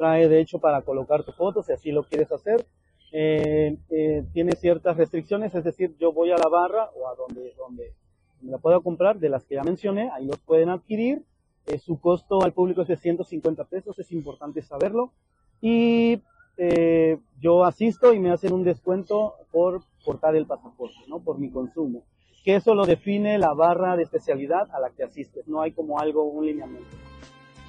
trae 0.00 0.30
de 0.30 0.40
hecho 0.40 0.58
para 0.58 0.80
colocar 0.80 1.24
tu 1.24 1.32
foto 1.32 1.62
si 1.62 1.72
así 1.72 1.92
lo 1.92 2.04
quieres 2.04 2.32
hacer. 2.32 2.64
Eh, 3.12 3.76
eh, 3.90 4.24
tiene 4.32 4.52
ciertas 4.52 4.96
restricciones, 4.96 5.54
es 5.54 5.62
decir, 5.62 5.94
yo 5.98 6.10
voy 6.10 6.30
a 6.30 6.38
la 6.38 6.48
barra 6.48 6.88
o 6.96 7.06
a 7.06 7.14
donde, 7.16 7.52
donde 7.58 7.92
me 8.40 8.52
la 8.52 8.56
puedo 8.56 8.80
comprar, 8.82 9.18
de 9.18 9.28
las 9.28 9.44
que 9.44 9.56
ya 9.56 9.62
mencioné, 9.62 10.10
ahí 10.10 10.24
los 10.24 10.38
pueden 10.38 10.70
adquirir. 10.70 11.22
Eh, 11.66 11.78
su 11.78 12.00
costo 12.00 12.42
al 12.42 12.54
público 12.54 12.80
es 12.80 12.88
de 12.88 12.96
150 12.96 13.64
pesos, 13.64 13.98
es 13.98 14.10
importante 14.10 14.62
saberlo. 14.62 15.12
Y 15.60 16.22
eh, 16.56 17.18
yo 17.38 17.64
asisto 17.64 18.14
y 18.14 18.18
me 18.20 18.32
hacen 18.32 18.54
un 18.54 18.64
descuento 18.64 19.34
por 19.52 19.82
portar 20.02 20.34
el 20.34 20.46
pasaporte, 20.46 20.96
¿no? 21.08 21.20
Por 21.20 21.38
mi 21.38 21.50
consumo. 21.50 22.04
Que 22.42 22.56
eso 22.56 22.74
lo 22.74 22.86
define 22.86 23.36
la 23.38 23.52
barra 23.52 23.98
de 23.98 24.04
especialidad 24.04 24.70
a 24.72 24.80
la 24.80 24.88
que 24.88 25.02
asistes, 25.02 25.46
no 25.46 25.60
hay 25.60 25.72
como 25.72 25.98
algo, 25.98 26.24
un 26.24 26.46
lineamiento. 26.46 26.96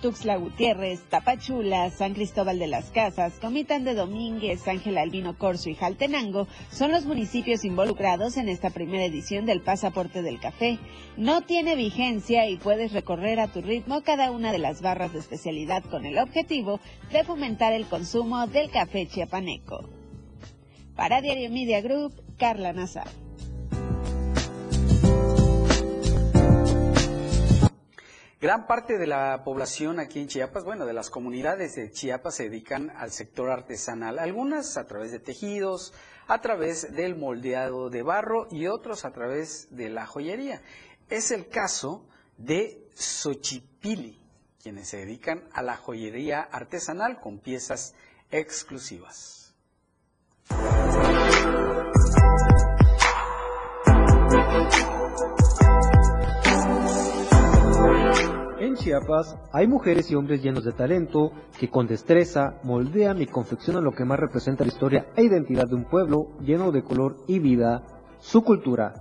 Tuxtla 0.02 0.36
Gutiérrez, 0.38 1.02
Tapachula, 1.10 1.92
San 1.92 2.16
Cristóbal 2.16 2.58
de 2.58 2.66
las 2.66 2.90
Casas, 2.90 3.34
Comitán 3.40 3.84
de 3.84 3.94
Domínguez, 3.94 4.68
Ángel 4.68 4.98
Albino 4.98 5.38
Corso 5.38 5.70
y 5.70 5.76
Jaltenango 5.76 6.48
son 6.72 6.92
los 6.92 7.06
municipios 7.06 7.64
involucrados 7.64 8.38
en 8.38 8.50
esta 8.50 8.72
primera 8.72 9.06
edición 9.06 9.46
del 9.46 9.62
Pasaporte 9.62 10.24
del 10.24 10.40
Café. 10.40 10.80
No 11.18 11.42
tiene 11.42 11.76
vigencia 11.76 12.50
y 12.50 12.58
puedes 12.58 12.94
recorrer 12.94 13.40
a 13.40 13.48
tu 13.48 13.62
ritmo 13.62 14.02
cada 14.02 14.32
una 14.32 14.52
de 14.52 14.58
las 14.58 14.82
barras 14.82 15.14
de 15.14 15.20
especialidad 15.20 15.84
con 15.84 16.06
el 16.08 16.18
objetivo 16.18 16.80
de 17.12 17.24
fomentar 17.24 17.72
el 17.74 17.86
consumo 17.86 18.48
del 18.48 18.72
café 18.72 19.08
chiapaneco. 19.08 19.88
Para 20.96 21.22
Diario 21.22 21.52
Media 21.52 21.80
Group, 21.82 22.14
Carla 22.38 22.74
Nazar. 22.74 23.08
Gran 28.42 28.66
parte 28.66 28.98
de 28.98 29.06
la 29.06 29.44
población 29.44 30.00
aquí 30.00 30.20
en 30.20 30.28
Chiapas, 30.28 30.64
bueno, 30.64 30.88
de 30.88 30.94
las 30.94 31.12
comunidades 31.12 31.76
de 31.76 31.92
Chiapas 31.92 32.34
se 32.34 32.46
dedican 32.46 32.90
al 32.90 33.12
sector 33.12 33.52
artesanal, 33.52 34.18
algunas 34.18 34.78
a 34.78 34.88
través 34.88 35.12
de 35.12 35.20
tejidos, 35.20 35.94
a 36.26 36.42
través 36.42 36.92
del 36.92 37.16
moldeado 37.16 37.92
de 37.92 38.02
barro 38.02 38.48
y 38.50 38.66
otros 38.66 39.06
a 39.06 39.12
través 39.12 39.68
de 39.70 39.90
la 39.90 40.08
joyería. 40.08 40.64
Es 41.08 41.30
el 41.30 41.50
caso 41.50 42.08
de 42.38 42.90
Xochipili, 42.96 44.20
quienes 44.60 44.90
se 44.90 44.98
dedican 44.98 45.44
a 45.54 45.62
la 45.62 45.78
joyería 45.78 46.42
artesanal 46.42 47.20
con 47.20 47.38
piezas 47.38 47.94
exclusivas. 48.32 49.54
Chiapas 58.82 59.38
hay 59.52 59.68
mujeres 59.68 60.10
y 60.10 60.16
hombres 60.16 60.42
llenos 60.42 60.64
de 60.64 60.72
talento 60.72 61.32
que 61.60 61.70
con 61.70 61.86
destreza 61.86 62.56
moldean 62.64 63.22
y 63.22 63.28
confeccionan 63.28 63.84
lo 63.84 63.92
que 63.92 64.06
más 64.06 64.20
representa 64.20 64.64
la 64.64 64.70
historia 64.70 65.06
e 65.16 65.24
identidad 65.24 65.68
de 65.68 65.76
un 65.76 65.84
pueblo 65.84 66.30
lleno 66.42 66.72
de 66.72 66.82
color 66.82 67.18
y 67.28 67.38
vida, 67.38 67.84
su 68.20 68.44
cultura. 68.44 68.96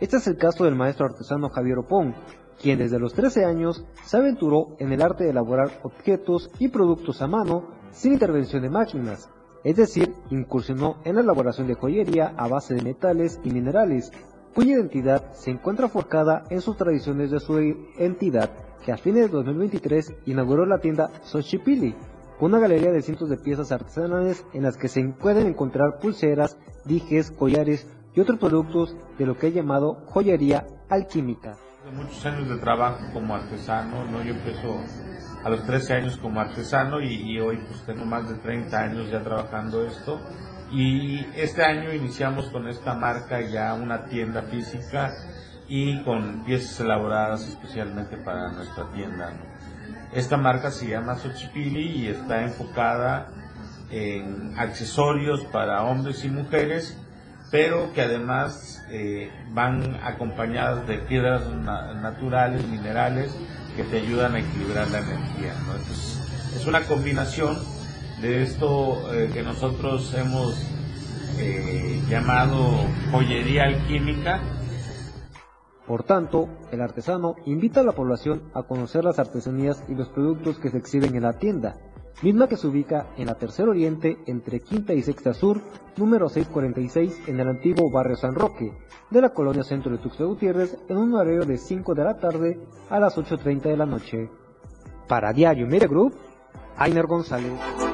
Este 0.00 0.16
es 0.16 0.26
el 0.26 0.38
caso 0.38 0.64
del 0.64 0.74
maestro 0.74 1.04
artesano 1.04 1.50
Javier 1.50 1.80
Opón, 1.80 2.14
quien 2.58 2.78
desde 2.78 2.98
los 2.98 3.12
13 3.12 3.44
años 3.44 3.84
se 4.04 4.16
aventuró 4.16 4.74
en 4.78 4.90
el 4.92 5.02
arte 5.02 5.24
de 5.24 5.30
elaborar 5.30 5.80
objetos 5.82 6.50
y 6.58 6.68
productos 6.68 7.20
a 7.20 7.26
mano 7.26 7.68
sin 7.90 8.14
intervención 8.14 8.62
de 8.62 8.70
máquinas, 8.70 9.28
es 9.64 9.76
decir, 9.76 10.14
incursionó 10.30 10.96
en 11.04 11.16
la 11.16 11.20
elaboración 11.20 11.66
de 11.66 11.74
joyería 11.74 12.32
a 12.38 12.48
base 12.48 12.74
de 12.74 12.80
metales 12.80 13.38
y 13.44 13.50
minerales, 13.50 14.12
cuya 14.54 14.76
identidad 14.76 15.34
se 15.34 15.50
encuentra 15.50 15.90
forjada 15.90 16.44
en 16.48 16.62
sus 16.62 16.78
tradiciones 16.78 17.30
de 17.30 17.40
su 17.40 17.58
entidad, 17.98 18.65
que 18.84 18.92
a 18.92 18.96
fines 18.96 19.22
de 19.22 19.28
2023 19.28 20.14
inauguró 20.26 20.66
la 20.66 20.78
tienda 20.78 21.10
Xochipili, 21.24 21.94
una 22.40 22.58
galería 22.58 22.92
de 22.92 23.02
cientos 23.02 23.28
de 23.30 23.38
piezas 23.38 23.72
artesanales 23.72 24.44
en 24.52 24.62
las 24.62 24.76
que 24.76 24.88
se 24.88 25.02
pueden 25.04 25.46
encontrar 25.46 25.98
pulseras, 26.00 26.58
dijes, 26.84 27.30
collares 27.30 27.86
y 28.14 28.20
otros 28.20 28.38
productos 28.38 28.96
de 29.18 29.26
lo 29.26 29.36
que 29.36 29.48
he 29.48 29.52
llamado 29.52 29.94
joyería 30.06 30.66
alquímica. 30.88 31.56
muchos 31.92 32.26
años 32.26 32.48
de 32.48 32.56
trabajo 32.58 32.98
como 33.12 33.34
artesano, 33.34 34.04
¿no? 34.10 34.22
Yo 34.22 34.34
empiezo 34.34 34.80
a 35.44 35.48
los 35.48 35.64
13 35.64 35.94
años 35.94 36.16
como 36.16 36.40
artesano 36.40 37.00
y, 37.00 37.14
y 37.14 37.40
hoy 37.40 37.58
pues 37.68 37.84
tengo 37.86 38.04
más 38.04 38.28
de 38.28 38.36
30 38.36 38.76
años 38.76 39.10
ya 39.10 39.22
trabajando 39.22 39.84
esto. 39.84 40.20
Y 40.72 41.24
este 41.36 41.62
año 41.62 41.92
iniciamos 41.92 42.50
con 42.50 42.66
esta 42.66 42.94
marca 42.94 43.40
ya 43.40 43.72
una 43.74 44.04
tienda 44.06 44.42
física 44.42 45.12
y 45.68 46.00
con 46.02 46.44
piezas 46.44 46.80
elaboradas 46.80 47.46
especialmente 47.48 48.16
para 48.16 48.50
nuestra 48.52 48.84
tienda. 48.92 49.32
Esta 50.12 50.36
marca 50.36 50.70
se 50.70 50.88
llama 50.88 51.16
Xochipili 51.16 52.04
y 52.04 52.08
está 52.08 52.42
enfocada 52.42 53.28
en 53.90 54.54
accesorios 54.58 55.44
para 55.46 55.82
hombres 55.84 56.24
y 56.24 56.28
mujeres, 56.28 56.96
pero 57.50 57.92
que 57.92 58.02
además 58.02 58.84
eh, 58.90 59.30
van 59.52 59.96
acompañadas 60.02 60.86
de 60.86 60.98
piedras 60.98 61.46
na- 61.48 61.94
naturales, 61.94 62.66
minerales, 62.66 63.34
que 63.76 63.84
te 63.84 63.98
ayudan 63.98 64.34
a 64.34 64.40
equilibrar 64.40 64.88
la 64.88 64.98
energía. 64.98 65.52
Entonces, 65.60 66.20
es 66.56 66.66
una 66.66 66.82
combinación 66.82 67.58
de 68.20 68.42
esto 68.42 69.12
eh, 69.12 69.30
que 69.32 69.42
nosotros 69.42 70.14
hemos 70.14 70.56
eh, 71.38 72.00
llamado 72.08 72.86
joyería 73.12 73.64
alquímica, 73.64 74.40
Por 75.86 76.02
tanto, 76.02 76.48
el 76.72 76.80
artesano 76.80 77.36
invita 77.44 77.80
a 77.80 77.84
la 77.84 77.92
población 77.92 78.42
a 78.54 78.64
conocer 78.64 79.04
las 79.04 79.18
artesanías 79.18 79.84
y 79.88 79.94
los 79.94 80.08
productos 80.08 80.58
que 80.58 80.70
se 80.70 80.78
exhiben 80.78 81.14
en 81.14 81.22
la 81.22 81.34
tienda, 81.34 81.76
misma 82.22 82.48
que 82.48 82.56
se 82.56 82.66
ubica 82.66 83.06
en 83.16 83.26
la 83.26 83.34
Tercer 83.34 83.68
Oriente 83.68 84.18
entre 84.26 84.60
Quinta 84.60 84.94
y 84.94 85.02
Sexta 85.02 85.32
Sur, 85.32 85.60
número 85.96 86.28
646 86.28 87.28
en 87.28 87.38
el 87.38 87.48
antiguo 87.48 87.90
barrio 87.92 88.16
San 88.16 88.34
Roque, 88.34 88.72
de 89.10 89.20
la 89.20 89.30
colonia 89.30 89.62
centro 89.62 89.92
de 89.92 89.98
Tuxtla 89.98 90.26
Gutiérrez, 90.26 90.76
en 90.88 90.96
un 90.96 91.14
horario 91.14 91.44
de 91.44 91.56
5 91.56 91.94
de 91.94 92.04
la 92.04 92.16
tarde 92.16 92.60
a 92.90 92.98
las 92.98 93.16
8.30 93.16 93.62
de 93.62 93.76
la 93.76 93.86
noche. 93.86 94.28
Para 95.06 95.32
Diario 95.32 95.68
Media 95.68 95.86
Group, 95.86 96.14
Ainer 96.76 97.06
González. 97.06 97.85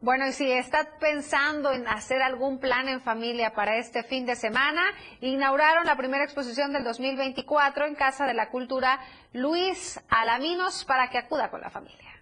Bueno, 0.00 0.26
y 0.26 0.32
si 0.32 0.50
estás 0.50 0.86
pensando 1.00 1.72
en 1.72 1.88
hacer 1.88 2.20
algún 2.22 2.58
plan 2.58 2.88
en 2.88 3.00
familia 3.00 3.54
para 3.54 3.76
este 3.76 4.02
fin 4.02 4.26
de 4.26 4.36
semana, 4.36 4.82
inauguraron 5.20 5.86
la 5.86 5.96
primera 5.96 6.24
exposición 6.24 6.72
del 6.72 6.84
2024 6.84 7.86
en 7.86 7.94
Casa 7.94 8.26
de 8.26 8.34
la 8.34 8.50
Cultura 8.50 9.00
Luis 9.32 9.98
Alaminos 10.08 10.84
para 10.84 11.08
que 11.08 11.18
acuda 11.18 11.50
con 11.50 11.60
la 11.60 11.70
familia. 11.70 12.12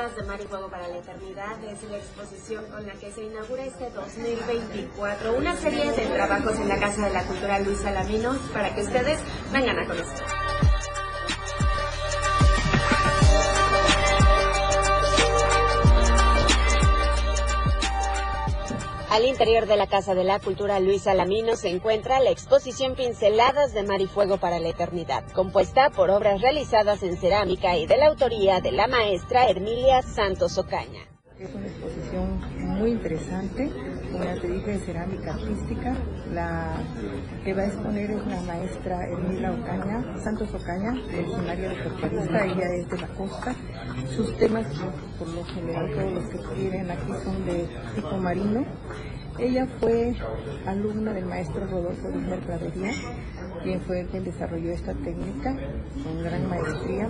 Mar 0.00 0.40
y 0.40 0.46
Fuego 0.46 0.70
para 0.70 0.88
la 0.88 0.96
Eternidad 0.96 1.62
es 1.62 1.82
la 1.90 1.98
exposición 1.98 2.64
con 2.70 2.86
la 2.86 2.94
que 2.94 3.12
se 3.12 3.22
inaugura 3.22 3.66
este 3.66 3.90
2024 3.90 5.36
una 5.36 5.54
serie 5.56 5.92
de 5.92 6.06
trabajos 6.06 6.58
en 6.58 6.68
la 6.68 6.80
Casa 6.80 7.06
de 7.06 7.12
la 7.12 7.22
Cultura 7.24 7.58
Luis 7.58 7.80
Salaminos 7.80 8.38
para 8.54 8.74
que 8.74 8.80
ustedes 8.80 9.20
vengan 9.52 9.78
a 9.78 9.86
conocer. 9.86 10.39
Al 19.10 19.24
interior 19.24 19.66
de 19.66 19.76
la 19.76 19.88
Casa 19.88 20.14
de 20.14 20.22
la 20.22 20.38
Cultura 20.38 20.78
Luis 20.78 21.08
Alamino 21.08 21.56
se 21.56 21.68
encuentra 21.68 22.20
la 22.20 22.30
exposición 22.30 22.94
Pinceladas 22.94 23.74
de 23.74 23.82
Mar 23.82 24.00
y 24.00 24.06
Fuego 24.06 24.38
para 24.38 24.60
la 24.60 24.68
Eternidad, 24.68 25.28
compuesta 25.32 25.90
por 25.90 26.10
obras 26.10 26.40
realizadas 26.40 27.02
en 27.02 27.16
cerámica 27.16 27.76
y 27.76 27.86
de 27.86 27.96
la 27.96 28.06
autoría 28.06 28.60
de 28.60 28.70
la 28.70 28.86
maestra 28.86 29.50
Hermilia 29.50 30.02
Santos 30.02 30.58
Ocaña. 30.58 31.08
Es 31.40 31.54
una 31.54 31.66
exposición 31.68 32.38
muy 32.76 32.90
interesante, 32.90 33.70
como 34.12 34.24
ya 34.24 34.38
te 34.42 34.46
dije, 34.46 34.72
de 34.72 34.78
cerámica 34.80 35.32
artística. 35.32 35.96
La 36.34 36.76
que 37.42 37.54
va 37.54 37.62
a 37.62 37.66
exponer 37.66 38.10
es 38.10 38.26
la 38.26 38.42
maestra 38.42 39.08
Hermilia 39.08 39.52
Ocaña, 39.52 40.18
Santos 40.22 40.52
Ocaña, 40.52 40.92
originaria 40.92 41.70
de 41.70 41.76
Portugalista, 41.76 42.44
ella 42.44 42.74
es 42.74 42.88
de 42.90 42.98
la 42.98 43.08
costa. 43.14 43.54
Sus 44.14 44.36
temas, 44.36 44.66
por 45.18 45.28
lo 45.28 45.42
general, 45.46 45.90
todos 45.94 46.12
los 46.12 46.24
que 46.28 46.54
tienen 46.56 46.90
aquí 46.90 47.12
son 47.24 47.46
de 47.46 47.66
tipo 47.94 48.16
marino. 48.18 48.66
Ella 49.40 49.66
fue 49.80 50.14
alumna 50.66 51.14
del 51.14 51.24
maestro 51.24 51.66
Rodolfo 51.66 52.08
Dismer 52.08 52.40
Clavería, 52.40 52.92
quien 53.62 53.80
fue 53.80 54.06
quien 54.10 54.22
desarrolló 54.22 54.70
esta 54.70 54.92
técnica 54.92 55.56
con 56.04 56.22
gran 56.22 56.46
maestría 56.46 57.08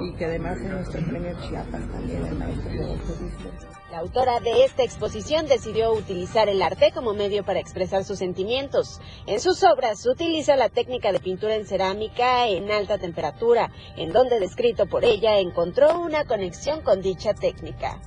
y 0.00 0.14
que 0.14 0.24
además 0.24 0.56
es 0.56 0.70
nuestro 0.70 1.02
premio 1.02 1.36
Chiapas 1.46 1.86
también, 1.92 2.24
el 2.24 2.36
maestro 2.36 2.70
Rodolfo 2.72 3.12
Dismer. 3.22 3.52
La 3.90 3.98
autora 3.98 4.40
de 4.40 4.64
esta 4.64 4.82
exposición 4.82 5.46
decidió 5.46 5.92
utilizar 5.92 6.48
el 6.48 6.62
arte 6.62 6.90
como 6.94 7.12
medio 7.12 7.44
para 7.44 7.60
expresar 7.60 8.02
sus 8.04 8.18
sentimientos. 8.18 8.98
En 9.26 9.38
sus 9.38 9.62
obras 9.62 10.06
utiliza 10.06 10.56
la 10.56 10.70
técnica 10.70 11.12
de 11.12 11.20
pintura 11.20 11.54
en 11.54 11.66
cerámica 11.66 12.48
en 12.48 12.70
alta 12.70 12.96
temperatura, 12.96 13.70
en 13.98 14.12
donde 14.12 14.40
descrito 14.40 14.86
por 14.86 15.04
ella 15.04 15.38
encontró 15.38 16.00
una 16.00 16.24
conexión 16.24 16.80
con 16.80 17.02
dicha 17.02 17.34
técnica. 17.34 18.00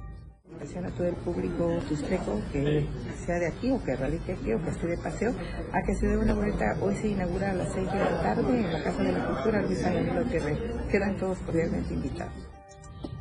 Invitación 0.61 0.85
a 0.85 0.95
todo 0.95 1.07
el 1.07 1.15
público 1.15 1.79
tusteco 1.89 2.39
que 2.51 2.85
sea 3.25 3.39
de 3.39 3.47
aquí 3.47 3.71
o 3.71 3.83
que 3.83 3.95
radique 3.95 4.33
aquí 4.33 4.53
o 4.53 4.61
que 4.61 4.69
esté 4.69 4.87
de 4.87 4.97
paseo 4.97 5.33
a 5.73 5.81
que 5.81 5.95
se 5.95 6.07
dé 6.07 6.17
una 6.17 6.35
vuelta. 6.35 6.77
Hoy 6.81 6.95
se 6.95 7.07
inaugura 7.07 7.51
a 7.51 7.53
las 7.53 7.73
6 7.73 7.91
de 7.91 7.99
la 7.99 8.21
tarde 8.21 8.59
en 8.59 8.71
la 8.71 8.83
Casa 8.83 9.01
de 9.01 9.11
la 9.11 9.25
Cultura 9.25 9.61
Luis 9.63 9.83
Alamino 9.83 10.23
Terre. 10.29 10.57
Quedan 10.91 11.17
todos 11.17 11.39
cordialmente 11.39 11.93
invitados. 11.93 12.33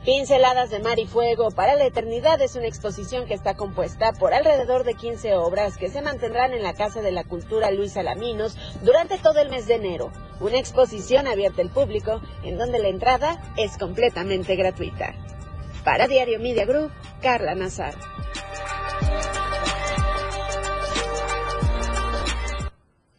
Pinceladas 0.04 0.70
de 0.70 0.80
Mar 0.80 0.98
y 0.98 1.06
Fuego 1.06 1.50
para 1.50 1.76
la 1.76 1.84
Eternidad 1.84 2.40
es 2.42 2.56
una 2.56 2.66
exposición 2.66 3.26
que 3.26 3.34
está 3.34 3.54
compuesta 3.54 4.12
por 4.12 4.34
alrededor 4.34 4.84
de 4.84 4.94
15 4.94 5.36
obras 5.36 5.78
que 5.78 5.88
se 5.88 6.02
mantendrán 6.02 6.52
en 6.52 6.62
la 6.62 6.74
Casa 6.74 7.00
de 7.00 7.12
la 7.12 7.24
Cultura 7.24 7.70
Luis 7.70 7.96
Alaminos 7.96 8.56
durante 8.82 9.18
todo 9.18 9.40
el 9.40 9.50
mes 9.50 9.66
de 9.66 9.76
enero. 9.76 10.10
Una 10.40 10.58
exposición 10.58 11.26
abierta 11.26 11.62
al 11.62 11.70
público 11.70 12.20
en 12.44 12.58
donde 12.58 12.78
la 12.78 12.88
entrada 12.88 13.42
es 13.56 13.78
completamente 13.78 14.56
gratuita. 14.56 15.14
Para 15.84 16.06
Diario 16.06 16.38
Media 16.38 16.66
Group, 16.66 16.90
Carla 17.22 17.54
Nazar. 17.54 17.94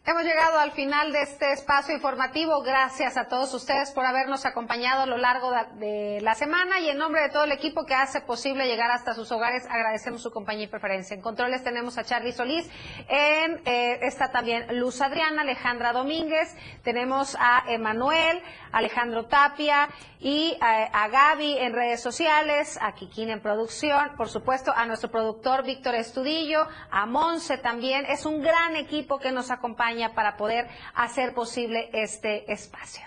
Hemos 0.04 0.24
llegado 0.24 0.58
al 0.58 0.72
final 0.72 1.12
de 1.12 1.22
este 1.22 1.52
espacio 1.52 1.94
informativo. 1.94 2.60
Gracias 2.62 3.16
a 3.16 3.28
todos 3.28 3.54
ustedes 3.54 3.92
por 3.92 4.04
habernos 4.04 4.44
acompañado 4.44 5.02
a 5.02 5.06
lo 5.06 5.16
largo 5.16 5.50
de 5.78 6.18
la 6.22 6.34
semana 6.34 6.80
y 6.80 6.90
en 6.90 6.98
nombre 6.98 7.22
de 7.22 7.30
todo 7.30 7.44
el 7.44 7.52
equipo 7.52 7.86
que 7.86 7.94
hace 7.94 8.20
posible 8.20 8.66
llegar 8.66 8.90
hasta 8.90 9.14
sus 9.14 9.32
hogares, 9.32 9.64
agradecemos 9.70 10.20
su 10.20 10.30
compañía 10.30 10.64
y 10.64 10.68
preferencia. 10.68 11.14
En 11.14 11.22
controles 11.22 11.64
tenemos 11.64 11.98
a 11.98 12.04
Charlie 12.04 12.32
Solís, 12.32 12.68
en, 13.08 13.62
eh, 13.64 14.00
está 14.02 14.30
también 14.30 14.78
Luz 14.78 15.00
Adriana, 15.00 15.42
Alejandra 15.42 15.92
Domínguez, 15.92 16.54
tenemos 16.82 17.36
a 17.40 17.64
Emanuel, 17.68 18.42
Alejandro 18.72 19.26
Tapia 19.26 19.88
y 20.18 20.56
a, 20.60 20.84
a 20.84 21.08
Gaby 21.08 21.58
en 21.58 21.72
redes 21.72 22.02
sociales, 22.02 22.78
a 22.80 22.92
Kikín 22.94 23.30
en 23.30 23.40
producción, 23.40 24.16
por 24.16 24.28
supuesto 24.28 24.72
a 24.74 24.86
nuestro 24.86 25.10
productor 25.10 25.64
Víctor 25.64 25.94
Estudillo, 25.94 26.66
a 26.90 27.06
Monse 27.06 27.58
también. 27.58 28.04
Es 28.06 28.26
un 28.26 28.42
gran 28.42 28.76
equipo 28.76 29.18
que 29.18 29.32
nos 29.32 29.50
acompaña 29.50 30.14
para 30.14 30.36
poder 30.36 30.68
hacer 30.94 31.34
posible 31.34 31.90
este 31.92 32.50
espacio. 32.52 33.02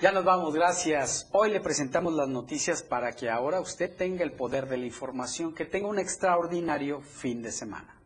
Ya 0.00 0.12
nos 0.12 0.24
vamos, 0.24 0.54
gracias. 0.54 1.28
Hoy 1.32 1.50
le 1.50 1.60
presentamos 1.60 2.14
las 2.14 2.28
noticias 2.28 2.84
para 2.84 3.12
que 3.12 3.28
ahora 3.28 3.60
usted 3.60 3.96
tenga 3.96 4.22
el 4.22 4.30
poder 4.30 4.68
de 4.68 4.76
la 4.76 4.86
información, 4.86 5.52
que 5.52 5.64
tenga 5.64 5.88
un 5.88 5.98
extraordinario 5.98 7.00
fin 7.00 7.42
de 7.42 7.50
semana. 7.50 7.96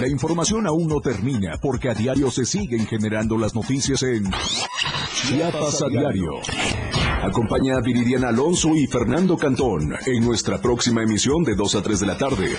La 0.00 0.08
información 0.08 0.66
aún 0.66 0.88
no 0.88 1.00
termina 1.00 1.58
porque 1.60 1.90
a 1.90 1.94
diario 1.94 2.30
se 2.30 2.44
siguen 2.44 2.86
generando 2.86 3.36
las 3.36 3.54
noticias 3.54 4.02
en 4.02 4.30
Chiapas 5.26 5.82
a 5.82 5.88
diario. 5.88 6.30
Acompaña 7.20 7.78
a 7.78 7.80
Viridiana 7.80 8.28
Alonso 8.28 8.76
y 8.76 8.86
Fernando 8.86 9.36
Cantón 9.36 9.92
en 10.06 10.24
nuestra 10.24 10.62
próxima 10.62 11.02
emisión 11.02 11.42
de 11.42 11.56
2 11.56 11.74
a 11.74 11.82
3 11.82 11.98
de 11.98 12.06
la 12.06 12.16
tarde. 12.16 12.56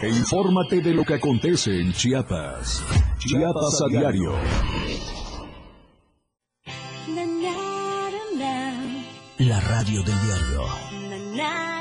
E 0.00 0.08
infórmate 0.08 0.80
de 0.80 0.94
lo 0.94 1.02
que 1.02 1.14
acontece 1.14 1.80
en 1.80 1.92
Chiapas. 1.92 2.84
Chiapas 3.18 3.82
a 3.82 3.88
diario. 3.90 4.32
La 9.38 9.60
radio 9.60 10.02
del 10.04 10.20
diario. 10.20 11.77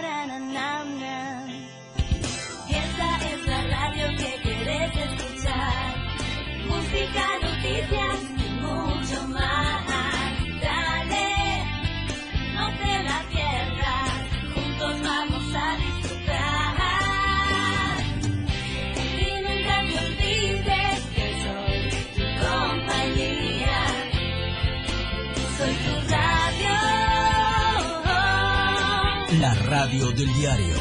Radio 29.79 30.07
del 30.07 30.33
diario 30.33 30.75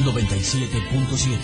97.7. 0.00 1.38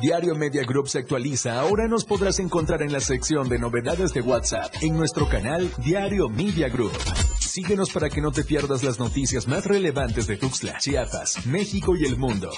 Diario 0.00 0.36
Media 0.36 0.62
Group 0.62 0.88
se 0.88 1.00
actualiza. 1.00 1.58
Ahora 1.58 1.88
nos 1.88 2.04
podrás 2.04 2.38
encontrar 2.38 2.80
en 2.82 2.92
la 2.92 3.00
sección 3.00 3.48
de 3.48 3.58
novedades 3.58 4.14
de 4.14 4.20
WhatsApp 4.20 4.72
en 4.82 4.96
nuestro 4.96 5.28
canal 5.28 5.68
Diario 5.78 6.28
Media 6.28 6.68
Group. 6.68 6.96
Síguenos 7.40 7.90
para 7.90 8.08
que 8.08 8.20
no 8.20 8.30
te 8.30 8.44
pierdas 8.44 8.84
las 8.84 9.00
noticias 9.00 9.48
más 9.48 9.66
relevantes 9.66 10.28
de 10.28 10.36
Tuxtla, 10.36 10.78
Chiapas, 10.78 11.44
México 11.46 11.96
y 11.96 12.04
el 12.04 12.16
mundo. 12.16 12.52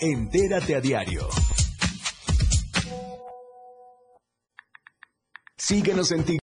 Entérate 0.00 0.74
a 0.74 0.80
diario. 0.80 1.28
Síguenos 5.68 6.12
en 6.12 6.24
TikTok. 6.24 6.36